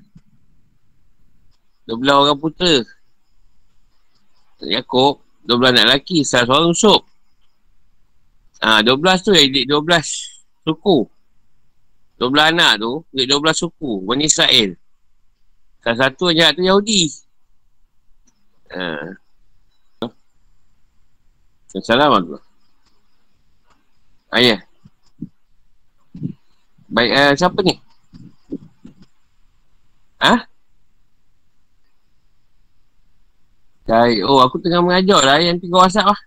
12 1.87 2.21
orang 2.27 2.39
putera. 2.41 2.83
Yaakob, 4.65 5.21
12 5.47 5.71
anak 5.71 5.85
lelaki, 5.85 6.25
salah 6.25 6.49
seorang 6.49 6.73
usuk. 6.73 7.14
Ha, 8.65 8.81
12 8.81 8.97
tu 9.21 9.29
dua 9.69 9.77
12 9.77 10.65
suku. 10.65 11.05
12 12.17 12.49
anak 12.49 12.81
tu, 12.81 13.05
dua 13.13 13.53
12 13.53 13.61
suku. 13.61 14.01
Bani 14.01 14.25
Israel. 14.25 14.73
Salah 15.85 16.09
satu 16.09 16.33
yang 16.33 16.49
tu 16.57 16.65
Yahudi. 16.65 17.05
Ha. 18.73 19.13
Assalamualaikum. 21.77 22.41
Ayah. 24.33 24.65
Baik, 26.89 27.11
uh, 27.13 27.31
siapa 27.37 27.59
ni? 27.61 27.75
Ha? 30.25 30.33
Baik, 33.85 34.25
oh 34.25 34.41
aku 34.41 34.57
tengah 34.57 34.81
mengajar 34.81 35.21
lah 35.21 35.37
yang 35.37 35.61
tiga 35.61 35.85
WhatsApp 35.85 36.09
lah. 36.09 36.19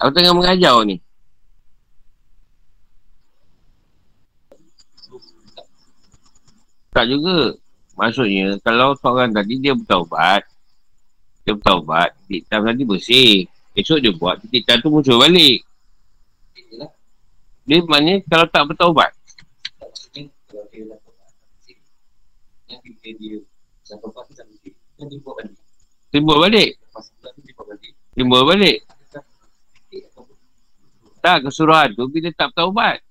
Aku 0.00 0.10
tengah 0.16 0.32
mengajar 0.32 0.80
ni. 0.88 0.96
Tak 6.90 7.04
juga. 7.06 7.54
Maksudnya, 8.00 8.56
kalau 8.64 8.96
seorang 8.96 9.28
tadi 9.28 9.60
dia 9.60 9.76
bertaubat, 9.76 10.40
dia 11.44 11.52
bertaubat, 11.52 12.16
titik 12.24 12.48
tam 12.48 12.64
tadi 12.64 12.82
bersih. 12.88 13.44
Esok 13.76 14.00
dia 14.00 14.12
buat, 14.16 14.40
titik 14.40 14.64
tam 14.64 14.80
tu 14.80 14.88
muncul 14.88 15.20
balik. 15.20 15.60
Dia 17.68 17.84
maknanya 17.84 18.24
kalau 18.24 18.48
tak 18.48 18.64
bertaubat. 18.72 19.12
Timbul 26.08 26.36
balik. 26.40 26.80
Timbul 28.16 28.42
balik. 28.48 28.80
Tak 31.20 31.44
kesuruhan 31.44 31.92
tu 31.92 32.08
bila 32.08 32.32
tak 32.32 32.50
taubat. 32.56 33.04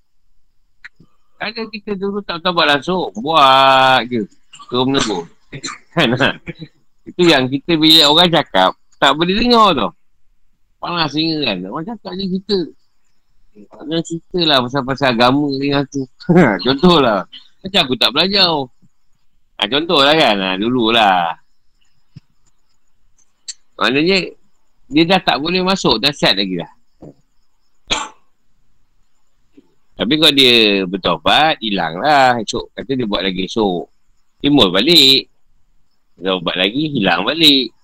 Kadang 1.40 1.70
kita 1.72 1.96
dulu 1.96 2.20
tak 2.26 2.42
taubat 2.44 2.66
langsung. 2.78 3.14
Buat 3.16 4.04
je. 4.10 4.26
Terus 4.70 4.84
menegur. 4.86 5.24
Itu 7.10 7.22
yang 7.26 7.48
kita 7.50 7.74
bila 7.80 8.12
orang 8.12 8.30
cakap, 8.30 8.76
tak 9.02 9.16
boleh 9.18 9.34
dengar 9.38 9.72
tu. 9.74 9.90
Panas 10.82 11.10
singa 11.16 11.38
kan. 11.48 11.58
Orang 11.70 11.86
cakap 11.88 12.12
je 12.18 12.26
kita. 12.28 12.60
Jangan 13.60 14.02
cerita 14.06 14.40
lah 14.46 14.58
pasal-pasal 14.64 15.08
agama 15.16 15.48
ni 15.58 15.74
tu. 15.90 16.04
Contohlah. 16.66 17.26
Macam 17.60 17.80
aku 17.84 17.96
tak 18.00 18.12
belajar. 18.16 18.52
Ha, 19.60 19.68
contohlah 19.68 20.16
kan. 20.16 20.36
Ha, 20.40 20.56
dululah. 20.56 21.36
Maknanya, 23.76 24.32
dia 24.88 25.04
dah 25.04 25.20
tak 25.20 25.44
boleh 25.44 25.60
masuk. 25.60 26.00
Dah 26.00 26.16
siap 26.16 26.40
lagi 26.40 26.56
lah. 26.56 26.72
Tapi 30.00 30.16
kalau 30.16 30.32
dia 30.32 30.88
bertobat, 30.88 31.60
hilang 31.60 32.00
lah. 32.00 32.40
Esok 32.40 32.72
kata 32.72 32.96
dia 32.96 33.04
buat 33.04 33.20
lagi 33.20 33.44
esok. 33.44 33.84
Timbul 34.40 34.72
balik. 34.72 35.28
Dia 36.16 36.40
buat 36.40 36.56
lagi, 36.56 36.84
hilang 36.96 37.28
balik. 37.28 37.76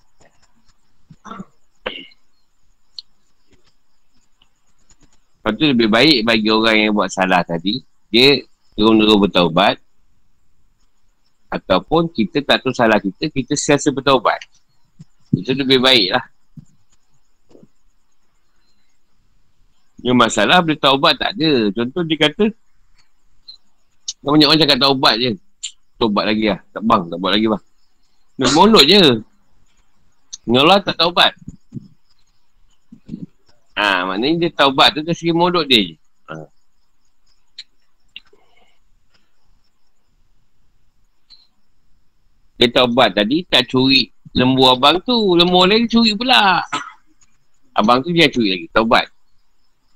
Lepas 5.36 5.52
tu 5.60 5.66
lebih 5.68 5.92
baik 5.92 6.26
bagi 6.26 6.50
orang 6.50 6.78
yang 6.88 6.94
buat 6.96 7.12
salah 7.12 7.44
tadi, 7.44 7.84
dia 8.10 8.42
turun-turun 8.74 9.28
bertaubat. 9.28 9.76
Ataupun 11.52 12.10
kita 12.16 12.42
tak 12.42 12.64
tahu 12.64 12.72
salah 12.72 12.98
kita, 12.98 13.28
kita 13.28 13.54
siasa 13.60 13.92
bertaubat. 13.92 14.40
Itu 15.36 15.52
lebih 15.52 15.84
baik 15.84 16.16
lah. 16.16 16.26
Yang 20.06 20.18
masalah 20.22 20.62
boleh 20.62 20.78
taubat 20.78 21.18
tak 21.18 21.34
ada. 21.34 21.74
Contoh 21.74 22.06
dia 22.06 22.18
kata, 22.30 22.46
banyak 24.22 24.46
orang 24.46 24.62
cakap 24.62 24.78
taubat 24.78 25.18
je. 25.18 25.34
Taubat 25.98 26.30
lagi 26.30 26.46
lah. 26.54 26.62
Tak 26.70 26.84
bang, 26.86 27.04
tak 27.10 27.18
buat 27.18 27.32
lagi 27.34 27.48
bang. 27.50 27.64
Nak 28.38 28.52
molot 28.54 28.86
je. 28.86 29.02
Allah 30.46 30.78
tak 30.86 31.02
taubat. 31.02 31.34
Ha, 33.76 34.06
maknanya 34.06 34.46
dia 34.46 34.50
taubat 34.54 34.94
tu 34.94 35.02
dari 35.02 35.18
segi 35.18 35.34
molot 35.34 35.66
dia 35.66 35.82
je. 35.82 35.96
Ha. 36.30 36.36
Dia 42.62 42.68
taubat 42.72 43.18
tadi 43.18 43.42
tak 43.50 43.66
curi 43.74 44.06
lembu 44.38 44.70
abang 44.70 45.02
tu. 45.02 45.34
Lembu 45.34 45.66
lain 45.66 45.90
curi 45.90 46.14
pula. 46.14 46.62
Abang 47.74 48.06
tu 48.06 48.14
dia 48.14 48.30
curi 48.30 48.54
lagi. 48.54 48.68
Taubat. 48.70 49.15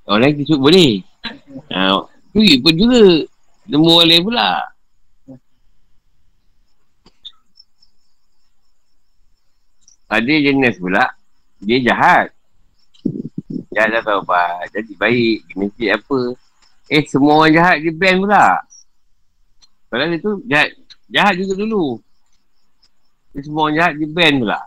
Orang 0.10 0.26
lain 0.26 0.42
kisut 0.42 0.58
boleh. 0.58 1.06
Ha, 1.70 2.02
curi 2.34 2.58
pun 2.58 2.74
juga. 2.74 3.30
Lembu 3.70 4.02
boleh 4.02 4.18
pula. 4.26 4.66
Ada 10.10 10.34
jenis 10.34 10.82
pula. 10.82 11.14
Dia 11.62 11.78
jahat. 11.86 12.34
Jahat 13.70 13.90
dah 13.94 14.02
tahu 14.02 14.26
apa. 14.26 14.66
Jadi 14.74 14.98
baik. 14.98 15.46
Mesti 15.54 15.94
apa. 15.94 16.34
Eh 16.90 17.06
semua 17.06 17.46
orang 17.46 17.54
jahat 17.54 17.78
dia 17.86 17.94
ban 17.94 18.18
pula. 18.18 18.66
Padahal 19.94 20.10
dia 20.18 20.26
tu 20.26 20.42
jahat. 20.50 20.74
Jahat 21.06 21.34
juga 21.38 21.54
dulu. 21.62 22.02
Semua 23.38 23.70
orang 23.70 23.78
jahat 23.78 23.94
dia 24.02 24.10
ban 24.10 24.34
pula. 24.42 24.60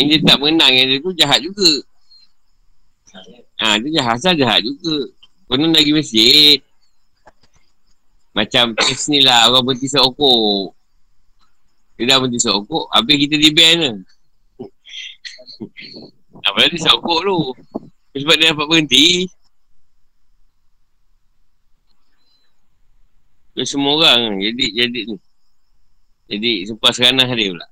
Ini 0.00 0.16
dia 0.16 0.32
tak 0.32 0.40
mengenang 0.40 0.72
yang 0.72 0.86
dia 0.88 1.04
tu 1.04 1.12
jahat 1.12 1.44
juga. 1.44 1.84
Ha, 3.60 3.76
dia 3.84 4.00
jahat 4.00 4.16
asal 4.16 4.32
jahat 4.32 4.64
juga. 4.64 5.12
Konon 5.44 5.76
lagi 5.76 5.92
masjid. 5.92 6.56
Macam 8.32 8.72
kes 8.72 9.12
ni 9.12 9.20
lah 9.20 9.52
orang 9.52 9.68
berhenti 9.68 9.92
sokok. 9.92 10.72
Dia 12.00 12.16
dah 12.16 12.16
berhenti 12.16 12.40
sokok. 12.40 12.88
Habis 12.96 13.16
kita 13.28 13.36
di 13.36 13.50
ban 13.52 13.76
lah. 13.76 13.96
Apa 16.48 16.72
dia 16.72 16.80
sokok 16.80 17.20
tu. 17.20 17.38
Sebab 18.16 18.34
dia 18.40 18.56
dapat 18.56 18.66
berhenti. 18.72 19.28
Semua 23.68 24.00
orang 24.00 24.40
jadi 24.40 24.64
jadi 24.72 25.00
ni. 25.12 25.16
Jadi 26.30 26.52
sempat 26.64 26.96
seranah 26.96 27.28
dia 27.28 27.52
pula. 27.52 27.68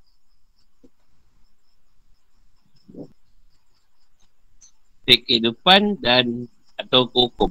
Kehidupan 5.17 6.03
dan 6.05 6.51
atau 6.77 7.09
hukum. 7.09 7.51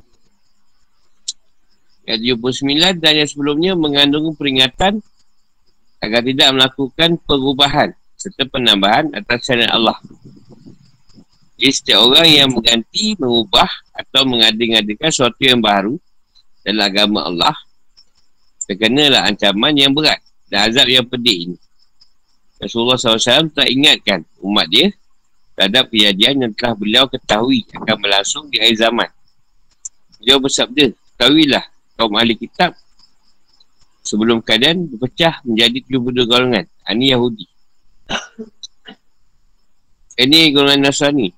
Yang 2.07 2.39
79 2.39 3.03
dan 3.03 3.13
yang 3.19 3.29
sebelumnya 3.29 3.73
mengandung 3.75 4.31
peringatan 4.37 5.03
agar 5.99 6.21
tidak 6.23 6.49
melakukan 6.55 7.09
perubahan 7.25 7.89
serta 8.15 8.47
penambahan 8.47 9.11
atas 9.11 9.43
syariat 9.43 9.75
Allah. 9.75 9.97
Jadi 11.57 11.73
setiap 11.73 12.05
orang 12.05 12.29
yang 12.29 12.49
mengganti, 12.53 13.17
mengubah 13.17 13.67
atau 13.97 14.21
mengadik-adikkan 14.29 15.09
sesuatu 15.09 15.41
yang 15.41 15.57
baru 15.57 15.97
dalam 16.61 16.85
agama 16.85 17.25
Allah 17.25 17.55
terkenalah 18.67 19.25
ancaman 19.31 19.73
yang 19.73 19.95
berat 19.95 20.19
dan 20.51 20.69
azab 20.69 20.85
yang 20.91 21.07
pedih 21.07 21.49
ini. 21.49 21.57
Rasulullah 22.59 22.99
SAW 22.99 23.47
telah 23.55 23.69
ingatkan 23.71 24.27
umat 24.43 24.67
dia 24.67 24.91
terhadap 25.57 25.89
kejadian 25.89 26.45
yang 26.45 26.53
telah 26.53 26.77
beliau 26.77 27.09
ketahui 27.09 27.65
akan 27.73 27.97
berlangsung 27.97 28.45
di 28.53 28.61
akhir 28.61 28.77
zaman. 28.77 29.09
Beliau 30.21 30.37
bersabda, 30.37 30.93
ketahuilah 30.93 31.65
kaum 31.97 32.13
ahli 32.13 32.37
kitab 32.37 32.77
sebelum 34.05 34.37
keadaan 34.45 34.85
berpecah 34.85 35.41
menjadi 35.41 35.81
72 35.89 36.29
golongan. 36.29 36.65
Ini 36.85 37.05
Yahudi. 37.17 37.45
Ini 40.17 40.39
golongan 40.53 40.81
Nasrani. 40.85 41.33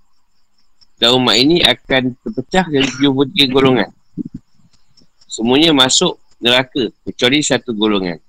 Dan 1.00 1.16
umat 1.16 1.40
ini 1.40 1.64
akan 1.64 2.12
terpecah 2.20 2.68
jadi 2.68 2.88
73 3.00 3.56
golongan. 3.56 3.88
Semuanya 5.32 5.72
masuk 5.72 6.20
neraka 6.44 6.92
kecuali 7.08 7.40
satu 7.40 7.72
golongan. 7.72 8.20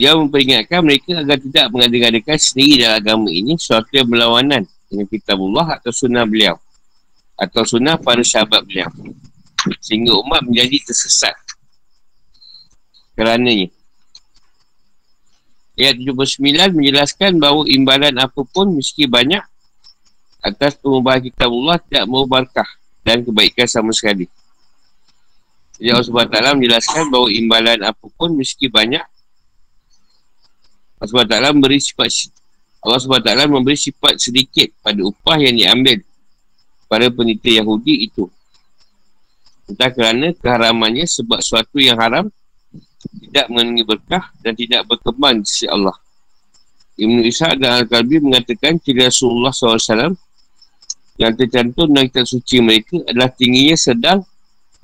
Dia 0.00 0.16
memperingatkan 0.16 0.80
mereka 0.80 1.20
agar 1.20 1.36
tidak 1.36 1.68
mengadakan 1.68 2.40
sendiri 2.40 2.88
dalam 2.88 3.04
agama 3.04 3.28
ini 3.28 3.60
sesuatu 3.60 3.92
yang 3.92 4.08
berlawanan 4.08 4.64
dengan 4.88 5.04
kitabullah 5.04 5.76
atau 5.76 5.92
sunnah 5.92 6.24
beliau 6.24 6.56
atau 7.36 7.68
sunnah 7.68 8.00
para 8.00 8.24
sahabat 8.24 8.64
beliau. 8.64 8.88
Sehingga 9.84 10.16
umat 10.24 10.40
menjadi 10.40 10.88
tersesat 10.88 11.36
kerananya. 13.12 13.68
Ayat 15.76 16.00
79 16.00 16.80
menjelaskan 16.80 17.36
bahawa 17.36 17.68
imbalan 17.68 18.16
apapun 18.24 18.72
meski 18.80 19.04
banyak 19.04 19.44
atas 20.40 20.80
pengubahan 20.80 21.28
kitabullah 21.28 21.76
tidak 21.76 22.08
mau 22.08 22.24
berkah 22.24 22.68
dan 23.04 23.20
kebaikan 23.20 23.68
sama 23.68 23.92
sekali. 23.92 24.24
Jadi 25.76 25.92
Allah 25.92 26.08
SWT 26.08 26.56
menjelaskan 26.56 27.04
bahawa 27.12 27.28
imbalan 27.28 27.80
apapun 27.84 28.40
meski 28.40 28.72
banyak 28.72 29.04
Allah 31.00 31.24
SWT 31.24 31.56
memberi 31.56 31.80
sifat 31.80 32.30
Allah 32.80 32.96
SWT 33.00 33.30
memberi 33.48 33.76
sifat 33.76 34.20
sedikit 34.20 34.68
pada 34.80 35.00
upah 35.00 35.36
yang 35.40 35.56
diambil 35.56 36.00
pada 36.88 37.06
penita 37.12 37.48
Yahudi 37.48 38.08
itu. 38.08 38.28
Entah 39.68 39.92
kerana 39.94 40.34
keharamannya 40.34 41.06
sebab 41.06 41.38
sesuatu 41.38 41.78
yang 41.78 42.00
haram 42.00 42.26
tidak 43.00 43.46
mengandungi 43.48 43.84
berkah 43.86 44.32
dan 44.42 44.52
tidak 44.56 44.84
berkembang 44.88 45.40
di 45.40 45.46
sisi 45.46 45.66
Allah. 45.70 45.94
Ibn 47.00 47.16
Isa 47.24 47.56
dan 47.56 47.80
Al-Qalbi 47.80 48.20
mengatakan 48.20 48.76
ciri 48.76 49.08
Rasulullah 49.08 49.54
SAW 49.54 50.12
yang 51.16 51.32
tercantum 51.36 51.88
dalam 51.88 52.08
kitab 52.08 52.28
suci 52.28 52.60
mereka 52.60 52.96
adalah 53.08 53.32
tingginya 53.32 53.76
sedang 53.76 54.20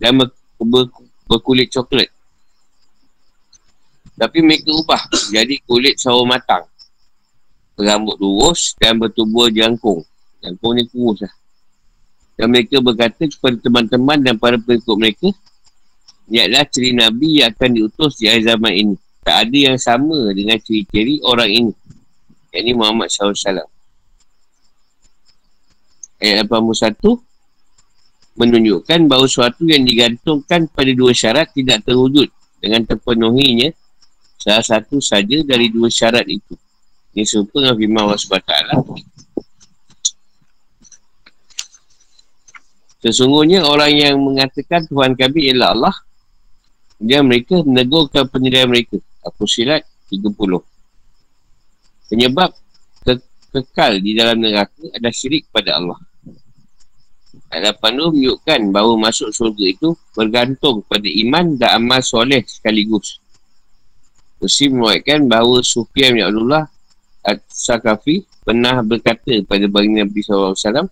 dan 0.01 0.17
ber- 0.17 0.37
ber- 0.61 0.93
berkulit 1.29 1.69
coklat. 1.73 2.09
Tapi 4.17 4.39
mereka 4.41 4.73
ubah 4.73 5.03
jadi 5.29 5.61
kulit 5.69 6.01
sawo 6.01 6.25
matang. 6.25 6.65
Berambut 7.77 8.17
lurus 8.17 8.73
dan 8.81 8.97
bertubuh 8.97 9.53
jangkung. 9.53 10.01
Jangkung 10.41 10.73
ni 10.81 10.89
kurus 10.89 11.29
lah. 11.29 11.35
Dan 12.37 12.53
mereka 12.53 12.81
berkata 12.81 13.29
kepada 13.29 13.57
teman-teman 13.61 14.19
dan 14.21 14.37
para 14.37 14.57
pengikut 14.61 14.97
mereka, 14.97 15.29
Niatlah 16.27 16.67
ciri 16.67 16.91
Nabi 16.91 17.39
yang 17.39 17.55
akan 17.55 17.71
diutus 17.71 18.19
di 18.19 18.27
akhir 18.27 18.59
zaman 18.59 18.73
ini. 18.75 18.95
Tak 19.23 19.47
ada 19.47 19.59
yang 19.71 19.79
sama 19.79 20.35
dengan 20.35 20.59
ciri-ciri 20.59 21.23
orang 21.23 21.51
ini. 21.51 21.73
Yang 22.51 22.61
ini 22.67 22.73
Muhammad 22.75 23.09
SAW. 23.15 23.71
Ayat 26.19 26.49
81 26.51 26.99
menunjukkan 28.37 29.01
bahawa 29.07 29.27
sesuatu 29.31 29.65
yang 29.65 29.87
digantungkan 29.87 30.67
pada 30.69 30.91
dua 30.93 31.13
syarat 31.15 31.49
tidak 31.55 31.87
terwujud 31.87 32.29
dengan 32.59 32.85
terpenuhinya 32.85 33.71
Salah 34.47 34.63
satu 34.63 35.03
saja 35.03 35.43
dari 35.43 35.67
dua 35.75 35.91
syarat 35.91 36.23
itu. 36.31 36.55
Ini 37.19 37.27
serupa 37.27 37.59
dengan 37.59 37.75
firman 37.75 38.03
Allah 38.07 38.21
SWT. 38.23 38.55
Sesungguhnya 43.03 43.67
orang 43.67 43.91
yang 43.91 44.15
mengatakan 44.23 44.87
Tuhan 44.87 45.19
kami 45.19 45.51
ialah 45.51 45.75
Allah, 45.75 45.97
dia 47.03 47.27
mereka 47.27 47.59
menegurkan 47.67 48.31
penilaian 48.31 48.71
mereka. 48.71 49.03
Aku 49.27 49.51
silat 49.51 49.83
30. 50.15 50.63
Penyebab 52.07 52.55
ke- 53.03 53.27
kekal 53.51 53.99
di 53.99 54.15
dalam 54.15 54.39
neraka 54.39 54.79
adalah 54.95 55.11
syirik 55.11 55.51
pada 55.51 55.75
Allah. 55.75 55.99
Ayat 57.51 57.83
80 57.83 58.15
menunjukkan 58.15 58.61
bahawa 58.71 59.11
masuk 59.11 59.35
surga 59.35 59.65
itu 59.75 59.99
bergantung 60.15 60.87
pada 60.87 61.11
iman 61.11 61.59
dan 61.59 61.83
amal 61.83 61.99
soleh 61.99 62.47
sekaligus. 62.47 63.19
Muslim 64.47 64.79
memuatkan 64.79 65.27
bahawa 65.27 65.59
Sufyan 65.67 66.15
bin 66.15 66.23
Abdullah 66.23 66.71
Al-Sakafi 67.27 68.23
pernah 68.47 68.79
berkata 68.87 69.43
pada 69.43 69.67
baginda 69.67 70.07
Nabi 70.07 70.23
SAW 70.23 70.87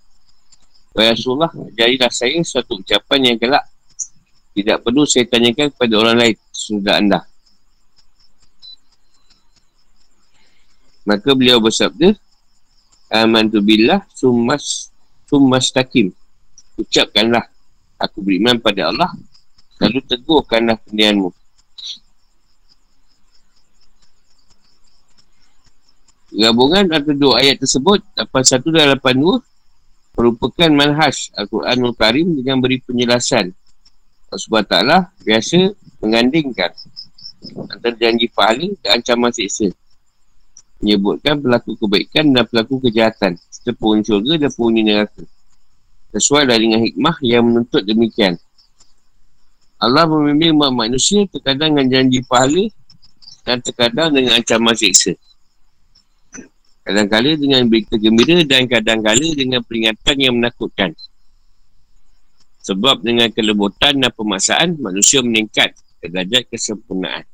Wahai 0.95 1.11
Rasulullah, 1.15 1.51
jadilah 1.75 2.11
saya 2.11 2.39
suatu 2.47 2.79
ucapan 2.79 3.35
yang 3.35 3.37
kelak. 3.39 3.67
Tidak 4.55 4.79
perlu 4.83 5.03
saya 5.03 5.27
tanyakan 5.27 5.75
kepada 5.75 5.95
orang 5.99 6.15
lain 6.15 6.37
Sudah 6.55 7.03
anda. 7.03 7.27
Maka 11.03 11.35
beliau 11.35 11.59
bersabda 11.59 12.15
Amantu 13.11 13.59
billah 13.59 14.07
summas 14.15 14.95
summas 15.27 15.75
takim 15.75 16.15
Ucapkanlah, 16.75 17.47
aku 18.03 18.19
beriman 18.19 18.59
pada 18.59 18.91
Allah, 18.91 19.11
lalu 19.79 20.03
teguhkanlah 20.11 20.75
pendianmu. 20.83 21.31
Gabungan 26.35 26.91
antara 26.91 27.15
dua 27.15 27.39
ayat 27.39 27.63
tersebut 27.63 28.03
81 28.19 28.75
dan 28.75 28.99
82 28.99 29.39
merupakan 30.19 30.71
manhaj 30.75 31.31
Al-Quranul 31.39 31.95
Karim 31.95 32.35
dengan 32.35 32.59
beri 32.59 32.83
penjelasan. 32.83 33.55
Allah 34.35 34.43
SWT 34.43 34.75
biasa 35.23 35.59
mengandingkan 36.03 36.75
antara 37.71 37.95
janji 37.95 38.27
pahala 38.35 38.67
dan 38.83 38.99
ancaman 38.99 39.31
siksa 39.31 39.71
menyebutkan 40.83 41.39
pelaku 41.39 41.79
kebaikan 41.79 42.35
dan 42.35 42.43
pelaku 42.51 42.83
kejahatan 42.83 43.39
serta 43.39 43.71
syurga 44.03 44.35
dan 44.35 44.51
penghuni 44.51 44.83
neraka. 44.83 45.23
Sesuai 46.19 46.51
dengan 46.51 46.83
hikmah 46.83 47.15
yang 47.23 47.47
menuntut 47.47 47.87
demikian. 47.87 48.43
Allah 49.79 50.03
membimbing 50.11 50.59
manusia 50.59 51.31
terkadang 51.31 51.79
dengan 51.79 51.95
janji 51.95 52.27
pahala 52.27 52.67
dan 53.47 53.63
terkadang 53.63 54.11
dengan 54.11 54.43
ancaman 54.43 54.75
siksa 54.75 55.15
Kadang-kala 56.85 57.33
dengan 57.41 57.65
berita 57.65 57.97
gembira 57.97 58.45
dan 58.45 58.69
kadang-kala 58.69 59.25
dengan 59.33 59.65
peringatan 59.65 60.17
yang 60.21 60.37
menakutkan. 60.37 60.93
Sebab 62.61 63.01
dengan 63.01 63.33
kelembutan 63.33 63.97
dan 63.97 64.13
pemaksaan, 64.13 64.77
manusia 64.77 65.25
meningkat 65.25 65.73
ke 66.01 66.13
derajat 66.13 66.45
kesempurnaan. 66.53 67.25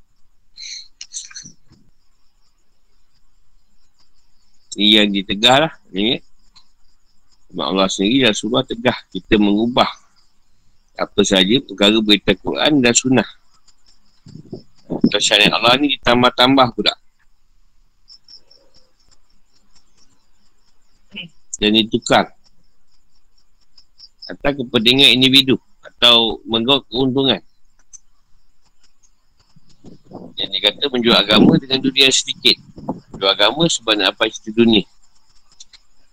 Ini 4.78 5.02
yang 5.02 5.10
ditegah 5.10 5.66
lah. 5.66 5.72
Sebab 7.50 7.64
Allah 7.66 7.90
sendiri 7.90 8.30
dan 8.30 8.34
surah 8.38 8.62
tegah 8.62 8.94
kita 9.10 9.34
mengubah 9.34 9.90
apa 10.94 11.20
saja 11.26 11.58
perkara 11.58 11.98
berita 11.98 12.30
Quran 12.38 12.78
dan 12.78 12.94
sunnah. 12.94 13.26
Syariat 15.18 15.58
Allah 15.58 15.74
ni 15.82 15.98
ditambah-tambah 15.98 16.66
pula. 16.76 16.94
Dan 21.60 21.76
ditukar 21.76 22.32
atau 24.30 24.50
kepentingan 24.64 25.12
individu 25.12 25.60
atau 25.84 26.40
menggawat 26.48 26.86
keuntungan. 26.88 27.40
Yang 30.38 30.50
dikata 30.56 30.84
menjual 30.88 31.18
agama 31.18 31.52
dengan 31.60 31.78
dunia 31.82 32.08
sedikit. 32.08 32.56
Menjual 33.12 33.32
agama 33.36 33.68
sebab 33.68 33.92
nak 33.98 34.16
apa 34.16 34.30
cerita 34.32 34.56
dunia. 34.56 34.86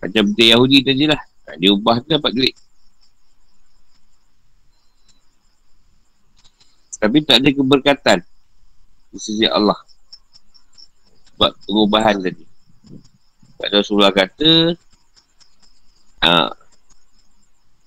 Macam 0.04 0.24
benda 0.34 0.44
Yahudi 0.44 0.78
tadi 0.84 1.04
lah. 1.08 1.22
Ha, 1.48 1.56
dia 1.56 1.72
ubah 1.72 2.04
tu 2.04 2.08
dapat 2.12 2.32
duit? 2.36 2.56
Tapi 6.98 7.18
tak 7.22 7.46
ada 7.46 7.50
keberkatan 7.54 8.20
di 9.14 9.18
sisi 9.22 9.46
Allah. 9.46 9.78
Sebab 11.34 11.52
perubahan 11.70 12.18
tadi. 12.18 12.46
Pada 13.58 13.82
Rasulullah 13.82 14.14
kata 14.14 14.74
Ha. 16.24 16.50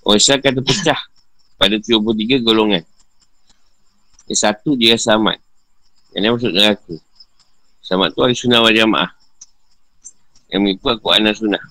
Oh, 0.06 0.16
Islam 0.16 0.38
akan 0.40 0.52
terpecah 0.62 1.00
pada 1.60 1.76
73 1.76 2.40
golongan. 2.40 2.82
Yang 4.30 4.40
satu 4.46 4.78
dia 4.78 4.94
samat. 4.94 5.36
Yang 6.14 6.22
lain 6.22 6.32
masuk 6.38 6.52
neraka. 6.54 6.94
Samat 7.82 8.14
tu 8.14 8.22
hari 8.22 8.38
sunnah 8.38 8.62
wal 8.62 8.72
jamaah. 8.72 9.10
Yang 10.50 10.60
mengikut 10.62 10.92
aku 10.98 11.08
anak 11.10 11.34
sunnah. 11.34 11.62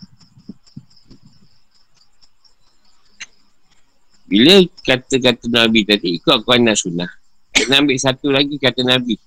Bila 4.30 4.62
kata-kata 4.86 5.50
Nabi 5.50 5.82
tadi, 5.89 6.22
ikut 6.22 6.43
aku 6.43 6.54
anak 6.54 6.78
sunnah. 6.78 7.10
Kena 7.50 7.82
ambil 7.82 7.98
satu 7.98 8.30
lagi 8.30 8.62
kata 8.62 8.86
Nabi. 8.86 9.17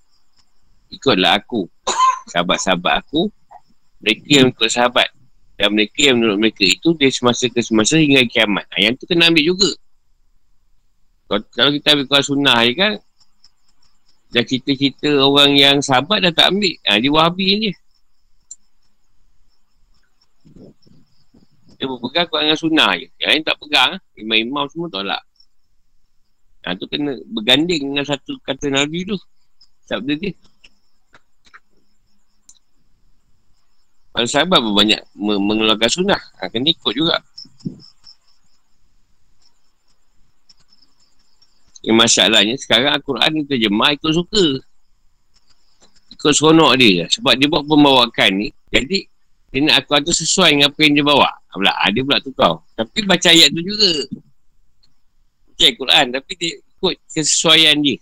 Ikutlah 0.95 1.42
aku. 1.42 1.66
Sahabat-sahabat 2.31 3.03
aku. 3.03 3.27
Mereka 3.99 4.29
yang 4.31 4.49
ikut 4.55 4.71
sahabat. 4.71 5.11
Dan 5.62 5.79
mereka 5.79 6.11
yang 6.11 6.18
menurut 6.18 6.42
mereka 6.42 6.66
itu 6.66 6.90
dia 6.98 7.07
semasa 7.14 7.46
ke 7.46 7.62
semasa 7.62 7.94
hingga 7.94 8.27
kiamat. 8.27 8.66
Ha, 8.75 8.83
yang 8.83 8.98
tu 8.98 9.07
kena 9.07 9.31
ambil 9.31 9.55
juga. 9.55 9.70
Kalau, 11.31 11.70
kita 11.70 11.94
ambil 11.94 12.07
kuasa 12.11 12.35
sunnah 12.35 12.66
je 12.66 12.72
kan, 12.75 12.92
dah 14.35 14.42
cerita-cerita 14.42 15.22
orang 15.22 15.55
yang 15.55 15.79
sahabat 15.79 16.18
dah 16.27 16.35
tak 16.35 16.51
ambil. 16.51 16.75
Ha, 16.83 16.98
dia 16.98 17.14
wahabi 17.14 17.46
ni. 17.62 17.70
Dia 21.79 21.87
berpegang 21.87 22.27
kuat 22.27 22.42
dengan 22.42 22.59
sunnah 22.59 22.90
je. 22.98 23.07
Yang 23.22 23.31
lain 23.31 23.42
tak 23.46 23.57
pegang. 23.62 23.90
Imam-imam 24.18 24.66
semua 24.66 24.90
tolak. 24.90 25.22
Ha, 26.66 26.75
tu 26.75 26.90
kena 26.90 27.22
berganding 27.31 27.94
dengan 27.94 28.03
satu 28.03 28.35
kata 28.42 28.66
Nabi 28.66 29.07
tu. 29.07 29.14
Sabda 29.87 30.18
dia. 30.18 30.35
Para 34.12 34.29
sahabat 34.29 34.61
pun 34.61 34.77
banyak 34.77 35.01
mengeluarkan 35.16 35.88
sunnah. 35.88 36.20
Ha, 36.37 36.53
kena 36.53 36.68
ikut 36.68 36.92
juga. 36.92 37.16
Yang 41.83 41.96
masalahnya 41.96 42.55
sekarang 42.61 42.92
Al-Quran 42.92 43.31
ni 43.33 43.42
terjemah 43.48 43.96
ikut 43.96 44.12
suka. 44.12 44.46
Ikut 46.12 46.33
seronok 46.37 46.77
dia. 46.77 47.09
Sebab 47.09 47.40
dia 47.40 47.48
buat 47.48 47.64
pembawakan 47.64 48.31
ni. 48.37 48.48
Jadi 48.68 49.09
dia 49.48 49.59
nak 49.64 49.81
Al-Quran 49.81 50.03
tu 50.05 50.14
sesuai 50.14 50.51
dengan 50.61 50.68
apa 50.68 50.79
yang 50.85 50.92
dia 50.92 51.07
bawa. 51.09 51.31
Pula, 51.53 51.72
ha, 51.72 51.88
dia 51.88 52.05
pula 52.05 52.20
tukar. 52.20 52.61
Tapi 52.77 52.98
baca 53.09 53.29
ayat 53.33 53.48
tu 53.48 53.64
juga. 53.64 53.92
Baca 55.48 55.64
Al-Quran. 55.72 56.07
Tapi 56.20 56.33
dia 56.37 56.53
ikut 56.61 56.94
kesesuaian 57.09 57.77
dia. 57.81 57.96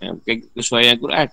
Ha, 0.00 0.16
bukan 0.16 0.34
kesesuaian 0.56 0.96
Al-Quran. 0.96 1.28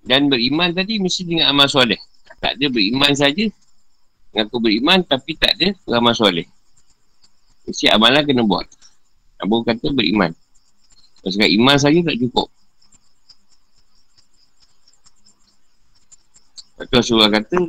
Dan 0.00 0.32
beriman 0.32 0.72
tadi 0.72 0.96
mesti 0.96 1.28
dengan 1.28 1.52
amal 1.52 1.68
soleh. 1.68 2.00
Tak 2.40 2.56
ada 2.56 2.66
beriman 2.72 3.12
saja. 3.12 3.46
Mengaku 4.32 4.56
beriman 4.62 4.98
tapi 5.04 5.36
tak 5.36 5.58
ada 5.60 5.74
amal 5.92 6.16
soleh. 6.16 6.48
Mesti 7.68 7.92
amalan 7.92 8.24
kena 8.24 8.42
buat. 8.42 8.66
Abu 9.40 9.64
kata 9.64 9.92
beriman. 9.92 10.32
Kalau 11.20 11.48
iman 11.48 11.76
saja 11.76 12.00
tak 12.00 12.16
cukup. 12.16 12.48
Lepas 16.80 17.04
Rasulullah 17.04 17.28
kata, 17.28 17.60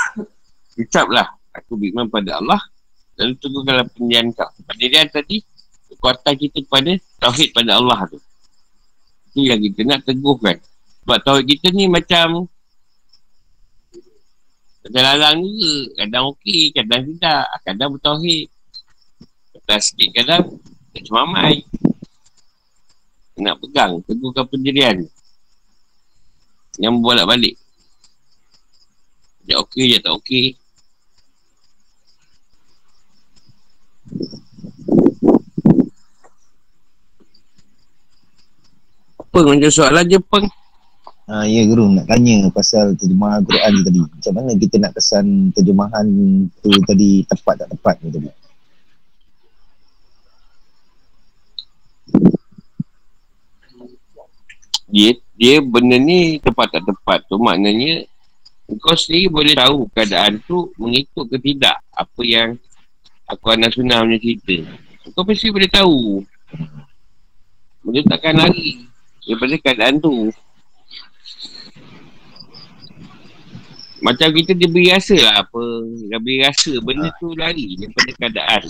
ucaplah 0.84 1.32
aku 1.56 1.80
beriman 1.80 2.12
pada 2.12 2.44
Allah 2.44 2.60
lalu 3.16 3.32
tunggu 3.40 3.64
kalau 3.64 3.84
pendian 3.94 4.34
kau. 4.34 4.50
Pendirian 4.66 5.06
tadi, 5.08 5.40
kekuatan 5.94 6.34
kita 6.34 6.58
kepada 6.66 6.92
tauhid 7.22 7.50
pada 7.54 7.78
Allah 7.78 7.98
tu. 8.10 8.18
Itu 9.32 9.48
yang 9.48 9.60
kita 9.62 9.80
nak 9.86 10.04
teguhkan. 10.04 10.58
Sebab 11.04 11.20
tauhid 11.20 11.44
kita 11.44 11.68
ni 11.76 11.84
macam 11.84 12.48
Kadang-kadang 14.88 15.44
juga 15.44 16.00
Kadang 16.00 16.24
okey, 16.32 16.72
kadang 16.72 17.04
tidak. 17.04 17.44
Kadang 17.60 17.88
bertauhid. 17.92 18.48
Kadang 19.52 19.80
sikit, 19.84 20.08
kadang 20.16 20.44
Macam 20.96 21.12
mamai 21.12 21.60
Nak 23.36 23.60
pegang, 23.60 24.00
teguhkan 24.08 24.48
pendirian. 24.48 25.04
Yang 26.80 26.94
bolak 27.04 27.28
balik 27.28 27.60
Dia 29.44 29.60
okey, 29.60 29.92
dia 29.92 30.00
tak 30.00 30.16
okey. 30.24 30.56
Apa 39.20 39.38
macam 39.44 39.68
soalan 39.68 40.08
Jepang? 40.08 40.48
Ha, 41.24 41.48
ya 41.48 41.64
guru 41.64 41.88
nak 41.88 42.04
tanya 42.04 42.52
pasal 42.52 42.92
terjemahan 43.00 43.40
Al-Quran 43.40 43.70
ni 43.72 43.80
tadi. 43.80 44.00
Macam 44.04 44.32
mana 44.36 44.50
kita 44.60 44.76
nak 44.76 44.92
kesan 44.92 45.56
terjemahan 45.56 46.06
tu 46.60 46.68
tadi 46.84 47.24
tepat 47.24 47.64
tak 47.64 47.68
tepat 47.72 47.96
ni 48.04 48.08
tadi? 48.12 48.28
Dia, 54.94 55.10
dia 55.34 55.54
benda 55.64 55.96
ni 55.96 56.38
tepat 56.44 56.70
tak 56.70 56.84
tepat 56.84 57.24
tu 57.26 57.40
maknanya 57.40 58.04
kau 58.78 58.94
sendiri 58.94 59.32
boleh 59.32 59.56
tahu 59.56 59.88
keadaan 59.96 60.38
tu 60.44 60.70
mengikut 60.76 61.24
ke 61.28 61.40
tidak 61.40 61.80
apa 61.92 62.20
yang 62.20 62.54
aku 63.24 63.48
anak 63.48 63.72
sunnah 63.72 64.04
punya 64.04 64.20
cerita. 64.20 64.56
Kau 65.16 65.24
pasti 65.24 65.48
boleh 65.48 65.72
tahu. 65.72 66.20
Benda 67.80 68.00
takkan 68.12 68.40
lari 68.40 68.88
daripada 69.24 69.54
keadaan 69.60 69.96
tu. 70.04 70.28
Macam 74.04 74.28
kita 74.36 74.52
dia 74.52 74.68
beri 74.68 74.92
rasa 74.92 75.16
lah 75.16 75.40
apa. 75.40 75.64
Dia 76.04 76.20
beri 76.20 76.44
rasa 76.44 76.72
benda 76.84 77.08
tu 77.16 77.32
lari 77.32 77.72
daripada 77.80 78.10
keadaan. 78.20 78.62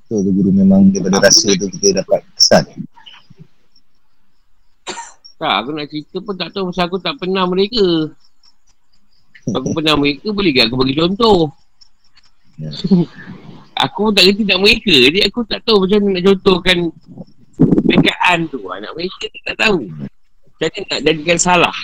Betul 0.00 0.18
tu 0.24 0.30
guru 0.32 0.50
memang 0.50 0.88
daripada 0.88 1.28
rasa 1.28 1.52
tu 1.60 1.68
kita 1.68 2.00
dapat 2.00 2.24
kesan. 2.32 2.64
Tak, 5.40 5.54
aku 5.64 5.70
nak 5.72 5.88
cerita 5.88 6.16
pun 6.20 6.34
tak 6.36 6.52
tahu 6.52 6.68
pasal 6.72 6.84
aku 6.88 6.98
tak 7.00 7.16
pernah 7.16 7.44
mereka. 7.48 8.12
Aku 9.56 9.72
pernah 9.72 9.96
mereka, 9.96 10.28
boleh 10.32 10.52
ke 10.52 10.60
aku 10.68 10.76
bagi 10.76 10.96
contoh? 11.00 11.38
Ya. 12.60 12.68
aku 13.88 13.98
pun 14.08 14.12
tak 14.12 14.24
kerti 14.28 14.44
nak 14.44 14.60
mereka. 14.60 14.92
Jadi 14.92 15.18
aku 15.24 15.40
tak 15.48 15.60
tahu 15.64 15.84
macam 15.84 15.98
mana 16.00 16.12
nak 16.16 16.24
contohkan 16.28 16.78
pekaan 17.88 18.38
tu. 18.52 18.60
Anak 18.68 18.92
mereka 18.92 19.24
tak 19.48 19.56
tahu. 19.56 19.88
Jadi 20.60 20.78
nak 20.92 21.00
jadikan 21.00 21.38
salah. 21.40 21.76